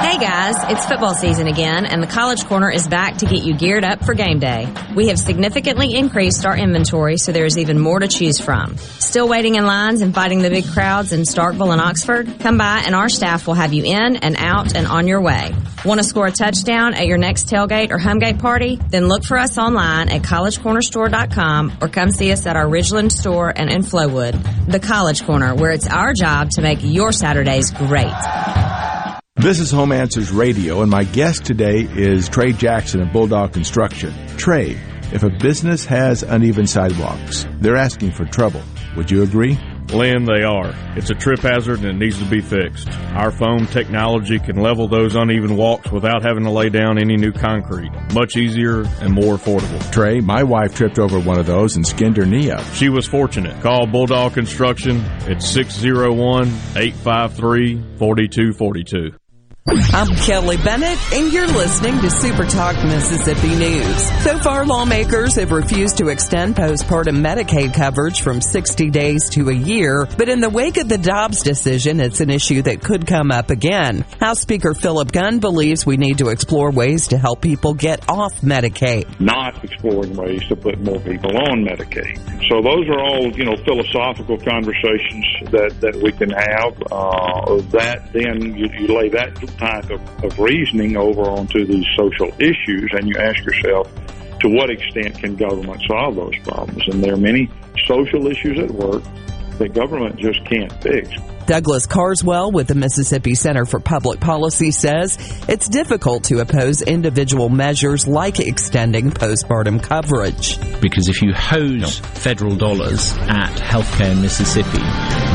[0.00, 3.52] Hey guys, it's football season again, and the College Corner is back to get you
[3.52, 4.72] geared up for game day.
[4.94, 8.76] We have significantly increased our inventory, so there is even more to choose from.
[8.76, 12.38] Still waiting in lines and fighting the big crowds in Starkville and Oxford?
[12.38, 15.52] Come by, and our staff will have you in and out and on your way.
[15.84, 18.76] Want to score a touchdown at your next tailgate or homegate party?
[18.90, 23.52] Then look for us online at collegecornerstore.com or come see us at our Ridgeland store
[23.54, 24.70] and in Flowood.
[24.70, 28.14] The College Corner, where it's our job to make your Saturdays great.
[29.40, 34.12] This is Home Answers Radio, and my guest today is Trey Jackson of Bulldog Construction.
[34.36, 34.76] Trey,
[35.12, 38.62] if a business has uneven sidewalks, they're asking for trouble.
[38.96, 39.56] Would you agree?
[39.90, 40.74] Lynn, they are.
[40.96, 42.90] It's a trip hazard and it needs to be fixed.
[43.14, 47.30] Our foam technology can level those uneven walks without having to lay down any new
[47.30, 47.92] concrete.
[48.12, 49.88] Much easier and more affordable.
[49.92, 52.64] Trey, my wife tripped over one of those and skinned her knee up.
[52.74, 53.62] She was fortunate.
[53.62, 59.16] Call Bulldog Construction at 601 853 4242.
[59.70, 64.02] I'm Kelly Bennett, and you're listening to Super Talk Mississippi News.
[64.22, 69.52] So far, lawmakers have refused to extend postpartum Medicaid coverage from 60 days to a
[69.52, 73.30] year, but in the wake of the Dobbs decision, it's an issue that could come
[73.30, 74.06] up again.
[74.18, 78.40] House Speaker Philip Gunn believes we need to explore ways to help people get off
[78.40, 79.20] Medicaid.
[79.20, 82.16] Not exploring ways to put more people on Medicaid.
[82.48, 86.72] So those are all, you know, philosophical conversations that, that we can have.
[86.90, 92.28] Uh, that then you, you lay that type of, of reasoning over onto these social
[92.38, 93.90] issues, and you ask yourself,
[94.40, 96.82] to what extent can government solve those problems?
[96.88, 97.50] And there are many
[97.86, 99.02] social issues at work
[99.58, 101.10] that government just can't fix.
[101.46, 105.16] Douglas Carswell with the Mississippi Center for Public Policy says
[105.48, 110.58] it's difficult to oppose individual measures like extending postpartum coverage.
[110.82, 114.82] Because if you hose federal dollars at healthcare in Mississippi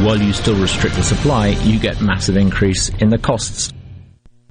[0.06, 3.74] while you still restrict the supply, you get massive increase in the costs.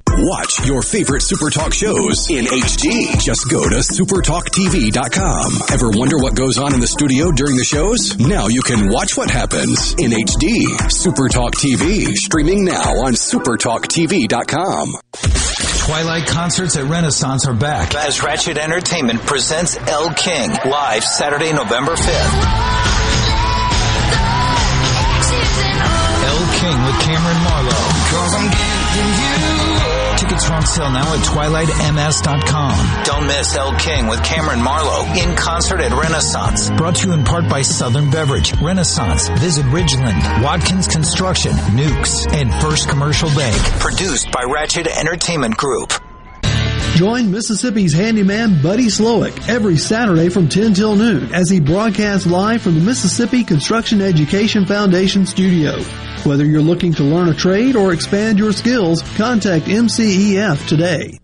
[0.08, 3.18] Watch your favorite Super Talk shows in HD.
[3.20, 5.52] Just go to supertalktv.com.
[5.72, 8.18] Ever wonder what goes on in the studio during the shows?
[8.18, 10.90] Now you can watch what happens in HD.
[10.90, 14.92] Super Talk TV, streaming now on supertalktv.com.
[15.86, 21.92] Twilight concerts at Renaissance are back as Ratchet Entertainment presents Elle King live Saturday, November
[21.92, 22.34] 5th.
[26.22, 28.71] Elle King with Cameron Marlowe.
[30.32, 33.04] Tickets are on sale now at twilightms.com.
[33.04, 36.70] Don't miss Elle King with Cameron Marlowe in concert at Renaissance.
[36.70, 42.50] Brought to you in part by Southern Beverage, Renaissance, Visit Ridgeland, Watkins Construction, Newk's, and
[42.62, 43.54] First Commercial Bank.
[43.78, 45.92] Produced by Ratchet Entertainment Group.
[46.94, 52.62] Join Mississippi's handyman Buddy Slowick every Saturday from 10 till noon as he broadcasts live
[52.62, 55.76] from the Mississippi Construction Education Foundation studio.
[56.24, 61.18] Whether you're looking to learn a trade or expand your skills, contact MCEF today.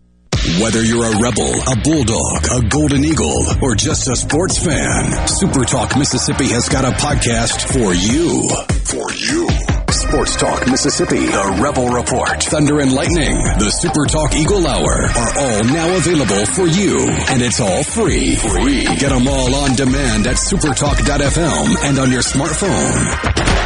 [0.60, 5.64] Whether you're a rebel, a bulldog, a golden eagle, or just a sports fan, Super
[5.64, 8.48] Talk Mississippi has got a podcast for you.
[8.90, 9.48] For you.
[9.92, 15.38] Sports Talk Mississippi, The Rebel Report, Thunder and Lightning, The Super Talk Eagle Hour are
[15.38, 16.98] all now available for you.
[17.30, 18.34] And it's all free.
[18.34, 18.84] Free.
[18.96, 23.57] Get them all on demand at supertalk.fm and on your smartphone.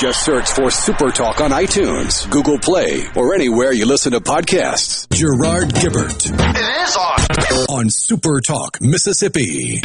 [0.00, 5.06] Just search for Super Talk on iTunes, Google Play, or anywhere you listen to podcasts.
[5.12, 6.24] Gerard Gibert.
[6.24, 7.76] It is on.
[7.76, 9.82] On Super Talk, Mississippi.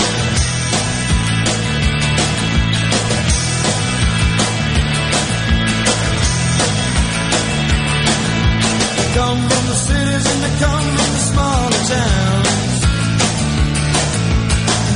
[9.15, 12.79] Come from the cities and they come from the smaller towns.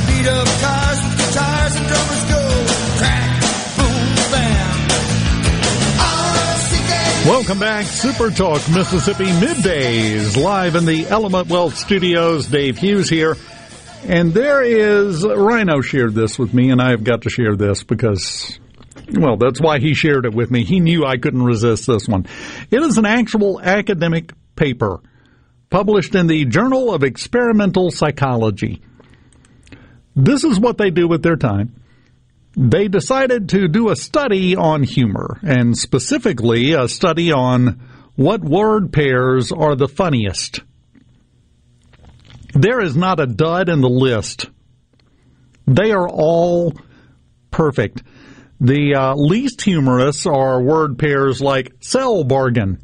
[0.06, 2.29] Beat up cars with guitars and drummers
[7.26, 12.46] Welcome back, Super Talk Mississippi middays, live in the Element Wealth Studios.
[12.46, 13.36] Dave Hughes here.
[14.04, 17.84] And there is, Rhino shared this with me, and I have got to share this
[17.84, 18.58] because,
[19.12, 20.64] well, that's why he shared it with me.
[20.64, 22.26] He knew I couldn't resist this one.
[22.70, 25.00] It is an actual academic paper
[25.68, 28.80] published in the Journal of Experimental Psychology.
[30.16, 31.80] This is what they do with their time
[32.56, 37.80] they decided to do a study on humor, and specifically a study on
[38.16, 40.60] what word pairs are the funniest.
[42.52, 44.50] There is not a dud in the list.
[45.66, 46.74] They are all
[47.50, 48.02] perfect.
[48.60, 52.78] The uh, least humorous are word pairs like sell bargain,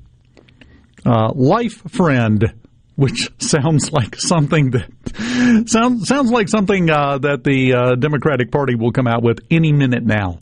[1.04, 2.54] uh, life friend,
[2.94, 4.88] which sounds like something that
[5.66, 9.72] sounds sounds like something uh, that the uh, Democratic Party will come out with any
[9.72, 10.38] minute now.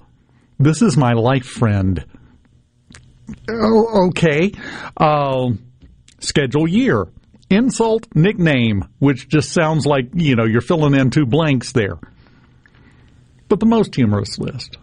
[0.58, 2.04] This is my life friend.
[3.48, 4.52] Oh, okay.
[4.96, 5.50] Uh,
[6.20, 7.06] schedule year.
[7.50, 11.98] Insult nickname, which just sounds like, you know, you're filling in two blanks there.
[13.48, 14.78] But the most humorous list.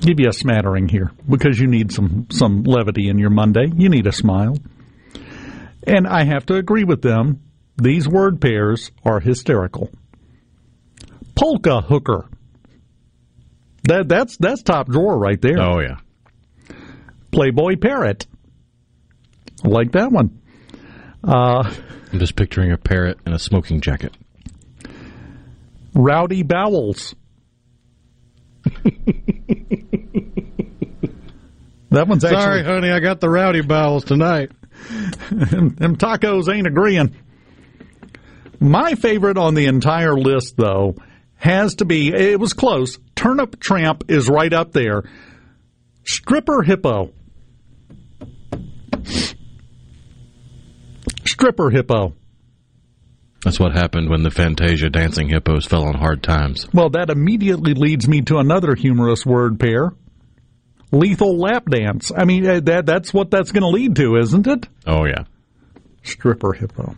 [0.00, 3.66] Give you a smattering here because you need some, some levity in your Monday.
[3.74, 4.56] You need a smile.
[5.86, 7.40] And I have to agree with them.
[7.80, 9.90] These word pairs are hysterical.
[11.36, 12.28] Polka hooker.
[13.84, 15.60] That that's that's top drawer right there.
[15.60, 15.98] Oh yeah.
[17.30, 18.26] Playboy parrot.
[19.64, 20.42] I like that one.
[21.22, 21.72] Uh,
[22.12, 24.12] I'm just picturing a parrot in a smoking jacket.
[25.94, 27.14] Rowdy bowels.
[31.90, 32.40] that one's actually.
[32.40, 34.50] Sorry, honey, I got the rowdy bowels tonight.
[35.30, 37.14] them tacos ain't agreeing.
[38.60, 40.96] My favorite on the entire list, though,
[41.36, 42.08] has to be.
[42.08, 42.98] It was close.
[43.14, 45.04] Turnip tramp is right up there.
[46.04, 47.12] Stripper hippo.
[51.24, 52.14] Stripper hippo.
[53.44, 56.66] That's what happened when the Fantasia dancing hippos fell on hard times.
[56.74, 59.92] Well, that immediately leads me to another humorous word pair.
[60.90, 62.10] Lethal lap dance.
[62.16, 64.66] I mean, uh, that that's what that's going to lead to, isn't it?
[64.86, 65.24] Oh yeah.
[66.02, 66.96] Stripper hippo.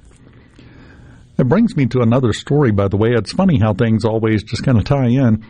[1.41, 3.15] It brings me to another story, by the way.
[3.15, 5.43] It's funny how things always just kind of tie in.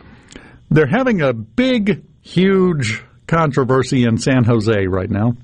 [0.69, 5.35] They're having a big, huge controversy in San Jose right now.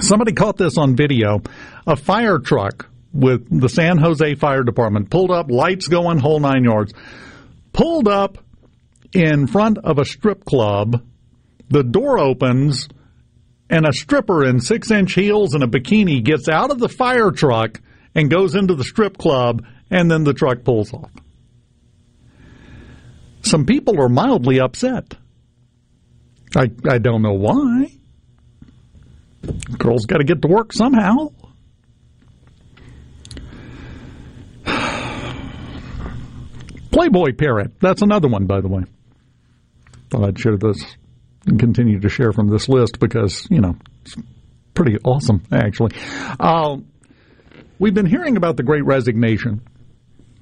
[0.00, 1.42] Somebody caught this on video.
[1.86, 6.64] A fire truck with the San Jose Fire Department pulled up, lights going, whole nine
[6.64, 6.92] yards.
[7.72, 8.38] Pulled up
[9.12, 11.06] in front of a strip club.
[11.68, 12.88] The door opens,
[13.70, 17.30] and a stripper in six inch heels and a bikini gets out of the fire
[17.30, 17.80] truck
[18.14, 21.10] and goes into the strip club, and then the truck pulls off.
[23.42, 25.14] Some people are mildly upset.
[26.56, 27.92] I, I don't know why.
[29.78, 31.30] Girls got to get to work somehow.
[36.90, 37.78] Playboy parrot.
[37.80, 38.82] That's another one, by the way.
[40.10, 40.82] Thought I'd share this
[41.46, 44.16] and continue to share from this list because, you know, it's
[44.74, 45.92] pretty awesome, actually.
[46.40, 46.78] Uh,
[47.78, 49.62] we've been hearing about the great resignation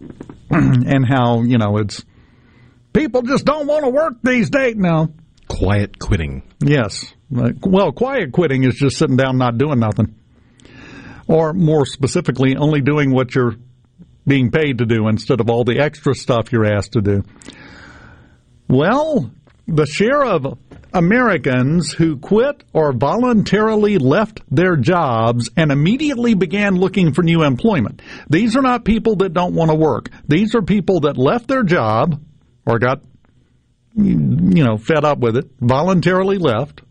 [0.51, 2.05] and how, you know, it's
[2.93, 5.09] people just don't want to work these days now.
[5.49, 6.43] Quiet quitting.
[6.61, 7.13] Yes.
[7.31, 10.15] Well, quiet quitting is just sitting down not doing nothing.
[11.29, 13.55] Or more specifically, only doing what you're
[14.27, 17.23] being paid to do instead of all the extra stuff you're asked to do.
[18.69, 19.31] Well,
[19.67, 20.59] the share of
[20.93, 28.01] Americans who quit or voluntarily left their jobs and immediately began looking for new employment.
[28.31, 30.11] These are not people that don't want to work.
[30.27, 32.23] These are people that left their job
[32.65, 33.03] or got,
[33.95, 36.83] you know, fed up with it, voluntarily left.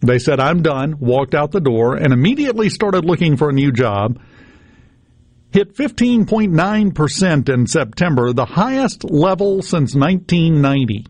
[0.00, 3.70] They said, I'm done, walked out the door, and immediately started looking for a new
[3.70, 4.20] job.
[5.52, 11.06] Hit 15.9% in September, the highest level since 1990.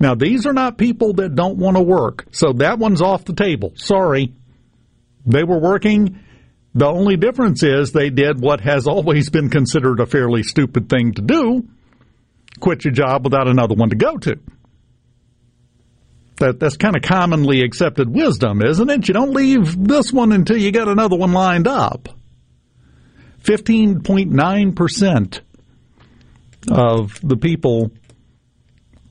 [0.00, 3.34] Now, these are not people that don't want to work, so that one's off the
[3.34, 3.72] table.
[3.76, 4.32] Sorry.
[5.26, 6.20] They were working.
[6.74, 11.14] The only difference is they did what has always been considered a fairly stupid thing
[11.14, 11.68] to do
[12.60, 14.38] quit your job without another one to go to.
[16.36, 19.06] That, that's kind of commonly accepted wisdom, isn't it?
[19.06, 22.08] You don't leave this one until you get another one lined up.
[23.42, 25.40] 15.9%
[26.70, 27.92] of the people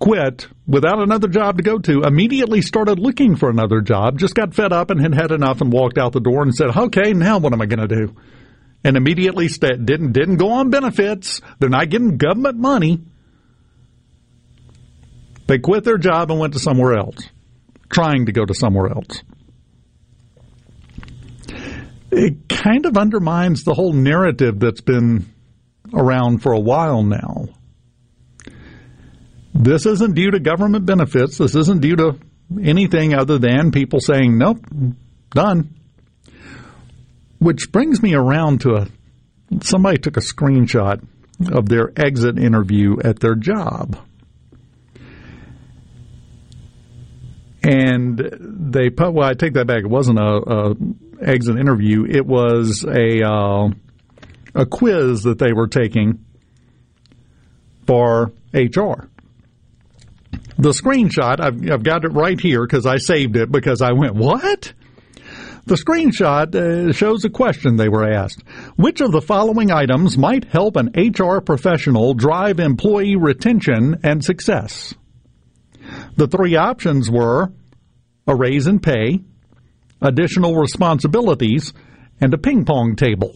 [0.03, 4.53] quit without another job to go to, immediately started looking for another job, just got
[4.53, 7.37] fed up and had had enough and walked out the door and said, okay, now
[7.37, 8.13] what am I going to do?
[8.83, 11.39] And immediately st- didn't, didn't go on benefits.
[11.57, 12.99] They're not getting government money.
[15.47, 17.29] They quit their job and went to somewhere else,
[17.89, 19.23] trying to go to somewhere else.
[22.11, 25.33] It kind of undermines the whole narrative that's been
[25.93, 27.47] around for a while now.
[29.53, 31.37] This isn't due to government benefits.
[31.37, 32.19] This isn't due to
[32.61, 34.65] anything other than people saying, nope,
[35.31, 35.75] done.
[37.39, 38.87] Which brings me around to a
[39.61, 41.05] somebody took a screenshot
[41.51, 43.97] of their exit interview at their job.
[47.63, 49.13] and they put.
[49.13, 49.83] Well, I take that back.
[49.83, 50.75] It wasn't a, a
[51.21, 52.05] exit interview.
[52.05, 53.69] It was a uh,
[54.53, 56.25] a quiz that they were taking
[57.87, 59.09] for HR.
[60.57, 64.15] The screenshot, I've, I've got it right here because I saved it because I went,
[64.15, 64.73] what?
[65.65, 68.43] The screenshot uh, shows a question they were asked.
[68.75, 74.93] Which of the following items might help an HR professional drive employee retention and success?
[76.17, 77.51] The three options were
[78.27, 79.21] a raise in pay,
[80.01, 81.73] additional responsibilities,
[82.19, 83.35] and a ping pong table.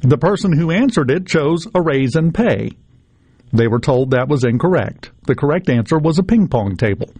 [0.00, 2.70] The person who answered it chose a raise in pay.
[3.56, 5.10] They were told that was incorrect.
[5.26, 7.10] The correct answer was a ping pong table.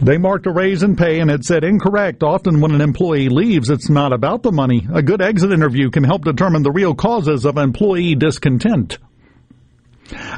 [0.00, 2.22] They marked a raise in pay and it said incorrect.
[2.22, 4.86] Often when an employee leaves, it's not about the money.
[4.94, 8.98] A good exit interview can help determine the real causes of employee discontent.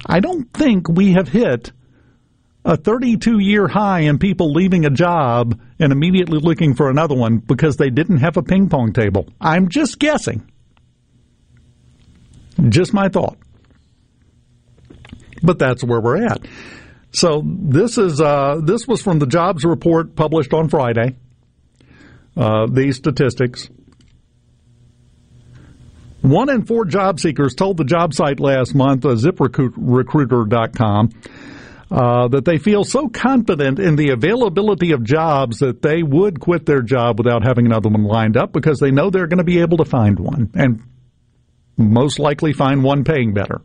[0.07, 1.73] I don't think we have hit
[2.65, 7.39] a 32 year high in people leaving a job and immediately looking for another one
[7.39, 9.29] because they didn't have a ping pong table.
[9.41, 10.51] I'm just guessing.
[12.69, 13.39] Just my thought.
[15.43, 16.47] But that's where we're at.
[17.13, 21.17] So this is uh, this was from the jobs report published on Friday.
[22.37, 23.69] Uh, these statistics.
[26.21, 31.11] One in four job seekers told the job site last month, uh, ZipRecruiter.com,
[31.91, 36.67] uh, that they feel so confident in the availability of jobs that they would quit
[36.67, 39.61] their job without having another one lined up because they know they're going to be
[39.61, 40.83] able to find one and
[41.79, 43.63] most likely find one paying better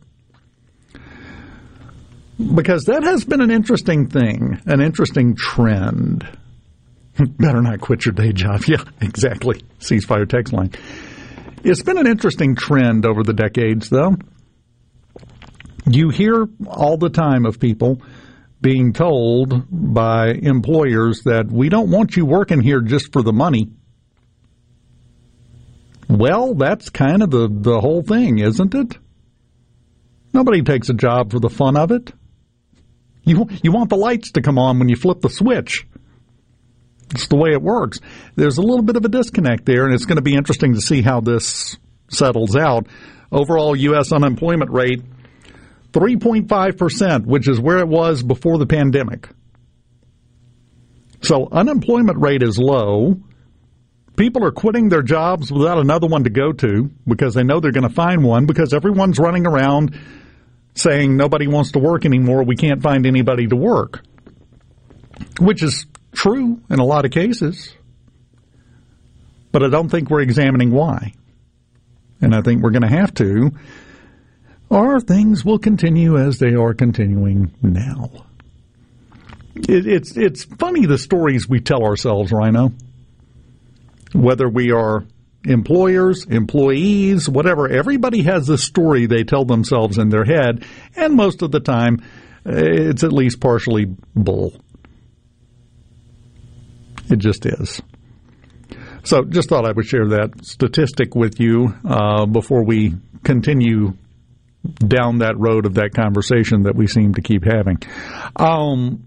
[2.54, 6.26] because that has been an interesting thing, an interesting trend.
[7.38, 8.62] Better not quit your day job.
[8.68, 9.62] Yeah, exactly.
[9.78, 10.72] Ceasefire text line.
[11.62, 14.16] It's been an interesting trend over the decades, though.
[15.86, 18.02] You hear all the time of people
[18.60, 23.70] being told by employers that we don't want you working here just for the money.
[26.08, 28.98] Well, that's kind of the, the whole thing, isn't it?
[30.32, 32.12] Nobody takes a job for the fun of it.
[33.24, 35.86] You you want the lights to come on when you flip the switch.
[37.12, 38.00] It's the way it works.
[38.34, 40.80] There's a little bit of a disconnect there, and it's going to be interesting to
[40.80, 41.78] see how this
[42.08, 42.86] settles out.
[43.30, 44.12] Overall, U.S.
[44.12, 45.02] unemployment rate
[45.92, 49.28] 3.5%, which is where it was before the pandemic.
[51.22, 53.20] So unemployment rate is low.
[54.16, 57.72] People are quitting their jobs without another one to go to because they know they're
[57.72, 59.98] going to find one because everyone's running around
[60.74, 64.02] saying nobody wants to work anymore, we can't find anybody to work.
[65.40, 67.74] Which is true in a lot of cases.
[69.52, 71.12] But I don't think we're examining why.
[72.20, 73.52] And I think we're going to have to,
[74.68, 78.10] or things will continue as they are continuing now.
[79.54, 82.72] It, it's it's funny the stories we tell ourselves, Rhino.
[84.14, 85.04] Whether we are
[85.44, 87.68] employers, employees, whatever.
[87.68, 90.64] Everybody has a story they tell themselves in their head,
[90.96, 92.02] and most of the time,
[92.44, 94.54] it's at least partially bull.
[97.10, 97.82] It just is.
[99.04, 103.92] So, just thought I would share that statistic with you uh, before we continue
[104.78, 107.78] down that road of that conversation that we seem to keep having.
[108.36, 109.04] Um,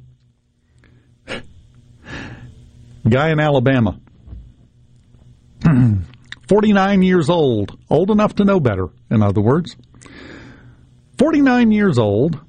[3.10, 4.00] guy in Alabama.
[6.48, 9.76] 49 years old, old enough to know better, in other words.
[11.18, 12.40] 49 years old.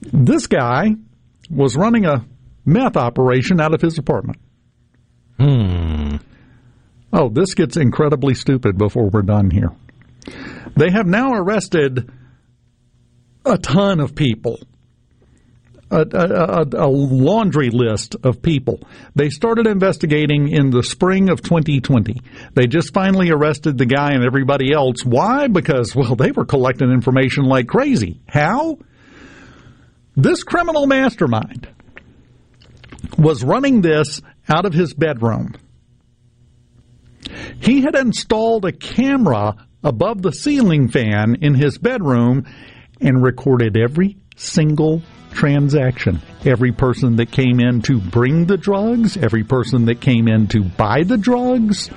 [0.00, 0.94] This guy
[1.50, 2.24] was running a
[2.64, 4.38] meth operation out of his apartment.
[5.38, 6.16] Hmm.
[7.12, 9.70] Oh, this gets incredibly stupid before we're done here.
[10.76, 12.10] They have now arrested
[13.44, 14.58] a ton of people
[15.94, 18.80] a, a, a, laundry list of people.
[19.14, 22.20] They started investigating in the spring of 2020.
[22.54, 25.04] They just finally arrested the guy and everybody else.
[25.04, 25.46] Why?
[25.46, 28.20] Because, well, they were collecting information like crazy.
[28.26, 28.78] How?
[30.16, 31.68] This criminal mastermind
[33.18, 35.54] was running this out of his bedroom.
[37.60, 42.46] He had installed a camera above the ceiling fan in his bedroom
[43.00, 45.02] and recorded every single
[45.34, 46.22] transaction.
[46.44, 50.62] Every person that came in to bring the drugs, every person that came in to
[50.62, 51.90] buy the drugs.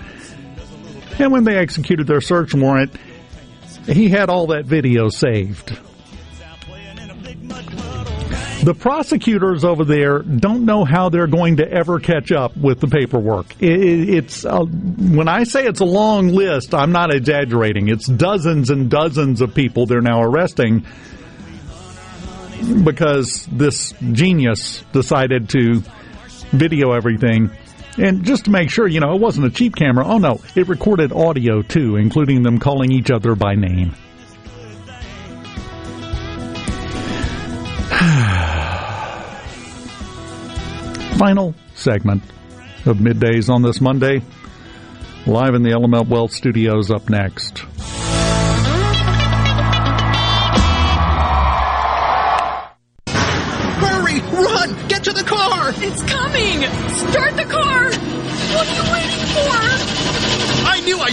[1.20, 2.96] And when they executed their search warrant,
[3.86, 5.78] he had all that video saved.
[8.64, 12.88] The prosecutors over there don't know how they're going to ever catch up with the
[12.88, 13.46] paperwork.
[13.60, 17.88] it's when I say it's a long list, I'm not exaggerating.
[17.88, 20.86] It's dozens and dozens of people they're now arresting
[22.84, 25.82] because this genius decided to
[26.52, 27.52] video everything.
[27.98, 30.06] And just to make sure, you know, it wasn't a cheap camera.
[30.06, 33.92] Oh no, it recorded audio too, including them calling each other by name.
[41.18, 42.22] Final segment
[42.86, 44.22] of middays on this Monday.
[45.26, 47.66] Live in the Element Wealth studios up next.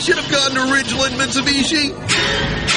[0.04, 2.73] Should have gone to Ridgeland Mitsubishi.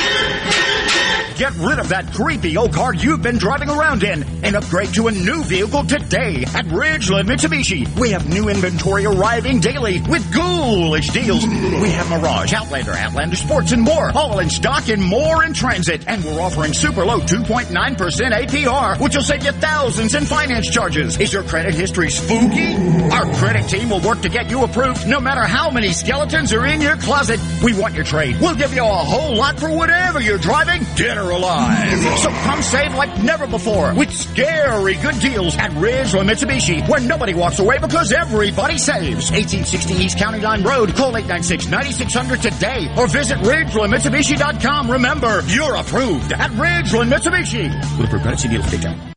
[1.37, 5.05] Get rid of that creepy old car you've been driving around in and upgrade to
[5.05, 7.87] a new vehicle today at Ridgeland Mitsubishi.
[7.99, 11.45] We have new inventory arriving daily with ghoulish deals.
[11.45, 16.07] We have Mirage, Outlander, Outlander Sports, and more, all in stock and more in transit.
[16.07, 21.19] And we're offering super low 2.9% APR, which will save you thousands in finance charges.
[21.19, 22.73] Is your credit history spooky?
[23.11, 26.65] Our credit team will work to get you approved no matter how many skeletons are
[26.65, 27.39] in your closet.
[27.63, 28.37] We want your trade.
[28.41, 31.99] We'll give you a whole lot for whatever you're driving, dead or alive.
[32.19, 37.33] So come save like never before with scary good deals at Ridgeland Mitsubishi, where nobody
[37.33, 39.31] walks away because everybody saves.
[39.31, 40.95] 1860 East County Line Road.
[40.95, 44.91] Call 896-9600 today or visit RidgelandMitsubishi.com.
[44.91, 47.67] Remember, you're approved at Ridgeland Mitsubishi.
[47.97, 49.16] With approved credit, see deal for detail.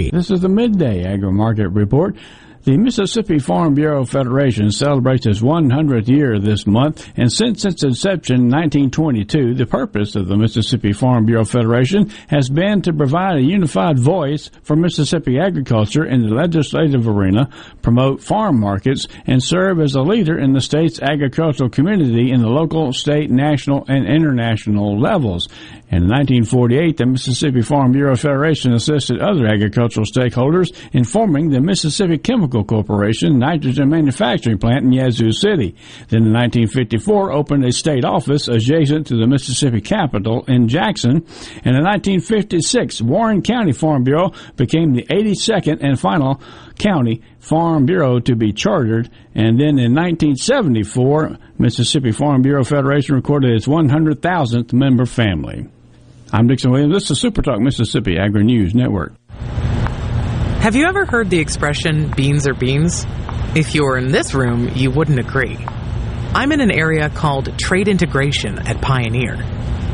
[0.09, 2.15] This is the Midday Agri Market Report.
[2.63, 8.35] The Mississippi Farm Bureau Federation celebrates its 100th year this month, and since its inception
[8.35, 13.41] in 1922, the purpose of the Mississippi Farm Bureau Federation has been to provide a
[13.41, 17.49] unified voice for Mississippi agriculture in the legislative arena,
[17.81, 22.47] promote farm markets, and serve as a leader in the state's agricultural community in the
[22.47, 25.47] local, state, national, and international levels.
[25.89, 32.19] In 1948, the Mississippi Farm Bureau Federation assisted other agricultural stakeholders in forming the Mississippi
[32.19, 35.75] Chemical Corporation nitrogen manufacturing plant in Yazoo City.
[36.09, 41.25] Then in 1954, opened a state office adjacent to the Mississippi Capitol in Jackson.
[41.63, 46.41] And in 1956, Warren County Farm Bureau became the 82nd and final
[46.77, 49.09] county farm bureau to be chartered.
[49.35, 55.67] And then in 1974, Mississippi Farm Bureau Federation recorded its 100,000th member family.
[56.33, 56.93] I'm Dixon Williams.
[56.93, 59.13] This is Super Talk Mississippi Agri News Network.
[60.61, 63.03] Have you ever heard the expression beans are beans?
[63.55, 65.57] If you were in this room, you wouldn't agree.
[66.35, 69.37] I'm in an area called trait integration at Pioneer.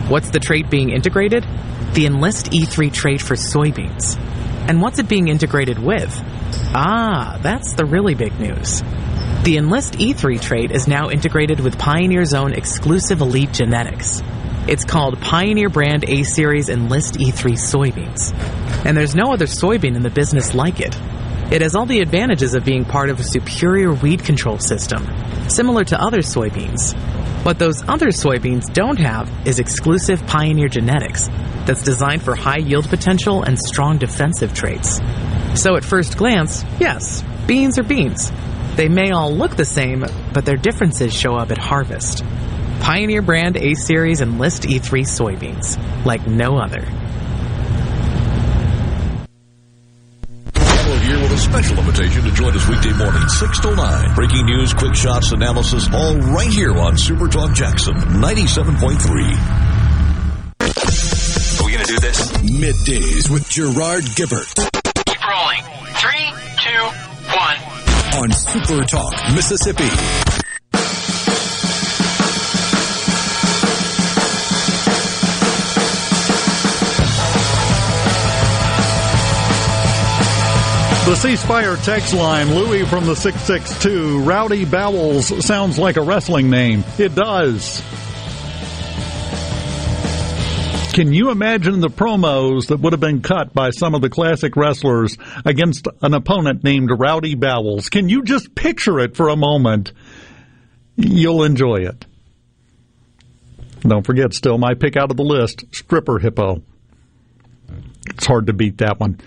[0.09, 1.45] What's the trait being integrated?
[1.93, 4.17] The Enlist E3 trait for soybeans.
[4.67, 6.13] And what's it being integrated with?
[6.75, 8.81] Ah, that's the really big news.
[9.45, 14.21] The Enlist E3 trait is now integrated with Pioneer's own exclusive elite genetics.
[14.67, 18.33] It's called Pioneer Brand A Series Enlist E3 soybeans.
[18.85, 20.93] And there's no other soybean in the business like it.
[21.49, 25.07] It has all the advantages of being part of a superior weed control system,
[25.47, 26.93] similar to other soybeans.
[27.45, 31.29] What those other soybeans don't have is exclusive Pioneer genetics
[31.65, 34.99] that's designed for high yield potential and strong defensive traits.
[35.55, 38.33] So at first glance, yes, beans are beans.
[38.75, 42.25] They may all look the same, but their differences show up at harvest.
[42.81, 46.85] Pioneer brand A Series Enlist E3 soybeans, like no other.
[51.07, 54.15] here with a special invitation to join us weekday morning, 6 to 9.
[54.15, 58.81] Breaking news, quick shots, analysis, all right here on Super Talk Jackson 97.3.
[61.59, 62.31] Are we going to do this?
[62.41, 64.53] Middays with Gerard Gibert.
[65.05, 65.63] Keep rolling.
[65.95, 66.83] Three, two,
[67.33, 67.57] one.
[68.21, 70.46] On Super Talk, Mississippi.
[81.07, 84.23] The ceasefire text line, Louis from the 662.
[84.23, 86.83] Rowdy Bowels sounds like a wrestling name.
[86.97, 87.81] It does.
[90.91, 94.57] Can you imagine the promos that would have been cut by some of the classic
[94.57, 97.87] wrestlers against an opponent named Rowdy Bowels?
[97.87, 99.93] Can you just picture it for a moment?
[100.97, 102.05] You'll enjoy it.
[103.79, 106.61] Don't forget, still my pick out of the list, Stripper Hippo.
[108.07, 109.21] It's hard to beat that one.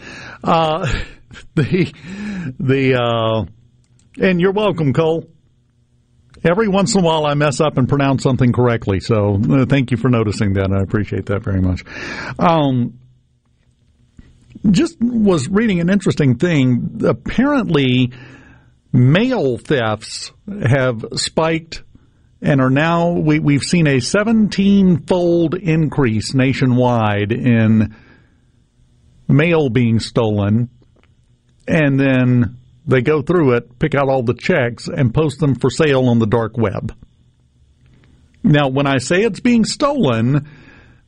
[0.44, 0.86] Uh,
[1.54, 1.92] the
[2.58, 3.44] the uh,
[4.20, 5.28] and you're welcome, Cole.
[6.42, 9.00] Every once in a while, I mess up and pronounce something correctly.
[9.00, 10.72] So uh, thank you for noticing that.
[10.72, 11.84] I appreciate that very much.
[12.38, 12.98] Um,
[14.70, 17.02] just was reading an interesting thing.
[17.06, 18.12] Apparently,
[18.92, 20.32] mail thefts
[20.62, 21.82] have spiked
[22.42, 27.94] and are now we, we've seen a 17 fold increase nationwide in
[29.28, 30.70] mail being stolen
[31.70, 35.70] and then they go through it, pick out all the checks, and post them for
[35.70, 36.94] sale on the dark web.
[38.42, 40.48] Now, when I say it's being stolen,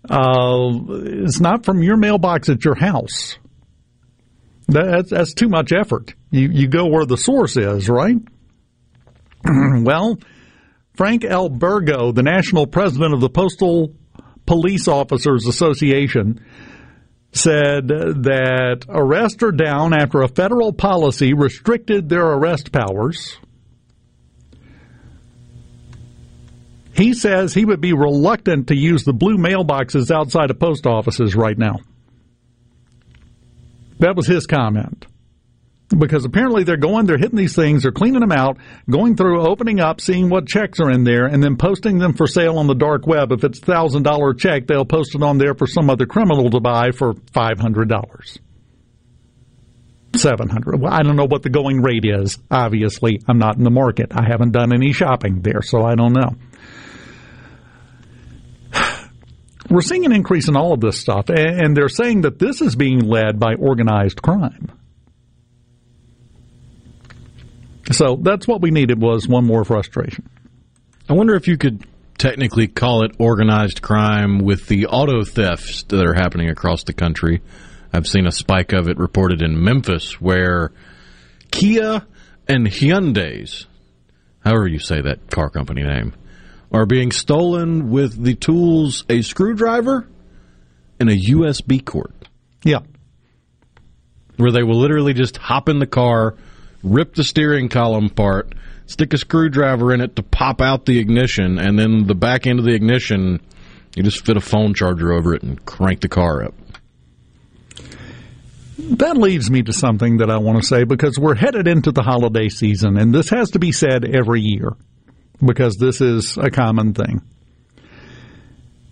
[0.08, 3.38] uh, it's not from your mailbox at your house.
[4.68, 6.14] That's, that's too much effort.
[6.30, 8.16] You, you go where the source is, right?
[9.44, 10.18] well,
[10.94, 13.94] Frank Albergo, the national president of the Postal
[14.46, 16.44] Police Officers Association,
[17.32, 23.38] said that arrests are down after a federal policy restricted their arrest powers.
[26.94, 31.34] He says he would be reluctant to use the blue mailboxes outside of post offices
[31.34, 31.76] right now.
[33.98, 35.06] That was his comment
[35.98, 38.58] because apparently they're going, they're hitting these things, they're cleaning them out,
[38.90, 42.26] going through, opening up, seeing what checks are in there, and then posting them for
[42.26, 43.32] sale on the dark web.
[43.32, 46.50] If it's a thousand dollar check, they'll post it on there for some other criminal
[46.50, 48.38] to buy for five hundred dollars.
[50.14, 50.80] Seven hundred.
[50.80, 52.38] Well, I don't know what the going rate is.
[52.50, 54.12] Obviously, I'm not in the market.
[54.12, 56.36] I haven't done any shopping there, so I don't know.
[59.70, 62.76] We're seeing an increase in all of this stuff, and they're saying that this is
[62.76, 64.70] being led by organized crime.
[67.90, 70.28] So that's what we needed was one more frustration.
[71.08, 71.84] I wonder if you could
[72.16, 77.42] technically call it organized crime with the auto thefts that are happening across the country.
[77.92, 80.72] I've seen a spike of it reported in Memphis where
[81.50, 82.06] Kia
[82.48, 83.66] and Hyundai's,
[84.44, 86.14] however you say that car company name,
[86.70, 90.08] are being stolen with the tools a screwdriver
[90.98, 92.14] and a USB cord.
[92.64, 92.80] Yeah.
[94.36, 96.36] Where they will literally just hop in the car,
[96.82, 98.54] rip the steering column apart,
[98.86, 102.58] stick a screwdriver in it to pop out the ignition, and then the back end
[102.58, 103.40] of the ignition,
[103.94, 106.54] you just fit a phone charger over it and crank the car up.
[108.78, 112.02] That leads me to something that I want to say because we're headed into the
[112.02, 114.72] holiday season, and this has to be said every year
[115.44, 117.22] because this is a common thing.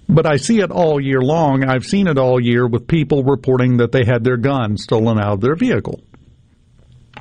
[0.08, 1.64] But I see it all year long.
[1.64, 5.34] I've seen it all year with people reporting that they had their gun stolen out
[5.34, 6.00] of their vehicle.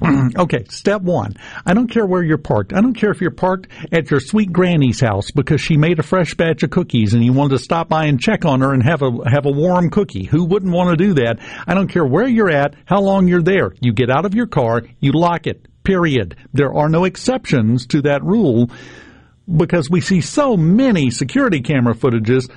[0.38, 1.36] okay, step one.
[1.66, 2.74] I don't care where you're parked.
[2.74, 6.04] I don't care if you're parked at your sweet granny's house because she made a
[6.04, 8.84] fresh batch of cookies and you wanted to stop by and check on her and
[8.84, 10.26] have a have a warm cookie.
[10.26, 11.40] Who wouldn't want to do that?
[11.68, 13.74] I don't care where you're at, how long you're there.
[13.82, 15.66] You get out of your car, you lock it.
[15.84, 16.36] Period.
[16.54, 18.70] There are no exceptions to that rule
[19.58, 22.50] because we see so many security camera footages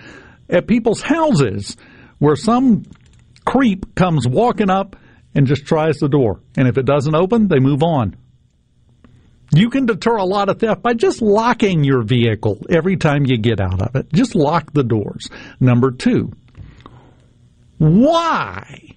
[0.51, 1.77] at people's houses
[2.19, 2.85] where some
[3.45, 4.97] creep comes walking up
[5.35, 6.41] and just tries the door.
[6.57, 8.17] And if it doesn't open, they move on.
[9.55, 13.37] You can deter a lot of theft by just locking your vehicle every time you
[13.37, 14.13] get out of it.
[14.13, 15.29] Just lock the doors.
[15.61, 16.33] Number two,
[17.77, 18.97] why?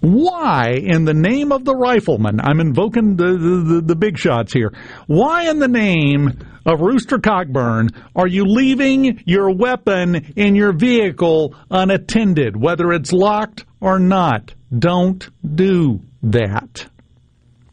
[0.00, 4.72] Why, in the name of the rifleman, I'm invoking the, the, the, big shots here,
[5.08, 11.56] why in the name of Rooster Cogburn are you leaving your weapon in your vehicle
[11.68, 14.54] unattended, whether it's locked or not?
[14.76, 16.86] Don't do that.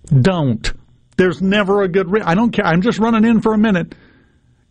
[0.05, 0.71] Don't.
[1.17, 2.11] There's never a good.
[2.11, 2.65] Re- I don't care.
[2.65, 3.95] I'm just running in for a minute.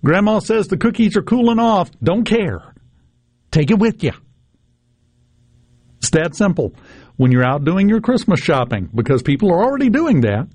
[0.04, 1.90] Grandma says the cookies are cooling off.
[2.02, 2.74] Don't care.
[3.50, 4.12] Take it with you.
[5.98, 6.74] It's that simple
[7.16, 10.48] when you're out doing your Christmas shopping because people are already doing that.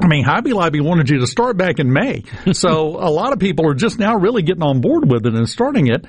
[0.00, 2.24] I mean, Hobby Lobby wanted you to start back in May.
[2.52, 5.48] So a lot of people are just now really getting on board with it and
[5.48, 6.04] starting it.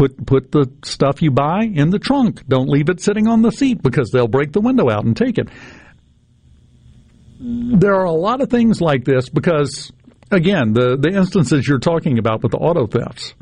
[0.00, 2.48] Put put the stuff you buy in the trunk.
[2.48, 5.36] Don't leave it sitting on the seat because they'll break the window out and take
[5.36, 5.50] it.
[7.38, 9.92] There are a lot of things like this because
[10.30, 13.34] again, the the instances you're talking about with the auto thefts.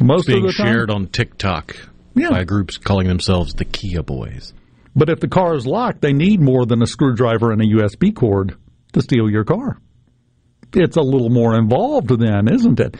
[0.00, 1.76] Most being of the time, shared on TikTok
[2.14, 2.30] yeah.
[2.30, 4.54] by groups calling themselves the Kia Boys.
[4.96, 8.16] But if the car is locked, they need more than a screwdriver and a USB
[8.16, 8.56] cord
[8.94, 9.76] to steal your car.
[10.72, 12.96] It's a little more involved then, isn't it?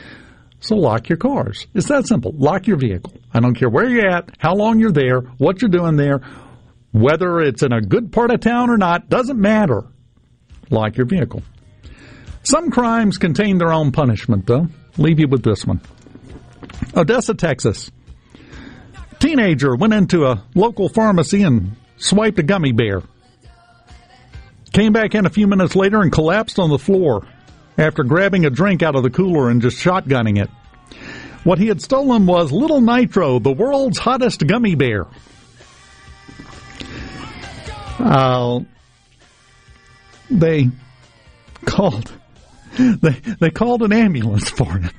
[0.61, 1.67] So lock your cars.
[1.75, 2.33] It's that simple.
[2.37, 3.15] Lock your vehicle.
[3.33, 6.21] I don't care where you're at, how long you're there, what you're doing there,
[6.93, 9.85] whether it's in a good part of town or not, doesn't matter.
[10.69, 11.43] Lock your vehicle.
[12.43, 14.69] Some crimes contain their own punishment, though.
[14.99, 15.81] Leave you with this one.
[16.97, 17.91] Odessa, Texas.
[19.19, 23.03] Teenager went into a local pharmacy and swiped a gummy bear.
[24.73, 27.27] Came back in a few minutes later and collapsed on the floor
[27.81, 30.51] after grabbing a drink out of the cooler and just shotgunning it.
[31.45, 35.07] What he had stolen was Little Nitro, the world's hottest gummy bear.
[37.99, 38.61] Uh,
[40.31, 40.69] they
[41.65, 42.13] called
[42.77, 44.91] they they called an ambulance for him.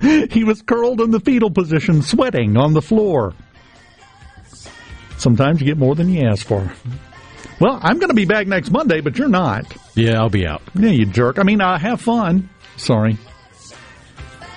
[0.30, 3.32] he was curled in the fetal position, sweating on the floor.
[5.18, 6.72] Sometimes you get more than you ask for.
[7.60, 9.64] Well, I'm going to be back next Monday, but you're not.
[9.94, 10.62] Yeah, I'll be out.
[10.74, 11.38] Yeah, you jerk.
[11.38, 12.48] I mean, uh, have fun.
[12.76, 13.16] Sorry.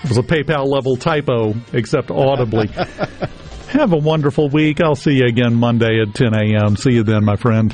[0.04, 2.68] It was a PayPal level typo, except audibly.
[3.70, 4.80] have a wonderful week.
[4.82, 6.76] I'll see you again Monday at 10 a.m.
[6.76, 7.74] See you then, my friend.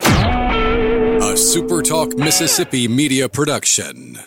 [0.00, 4.18] A SuperTalk Mississippi media production.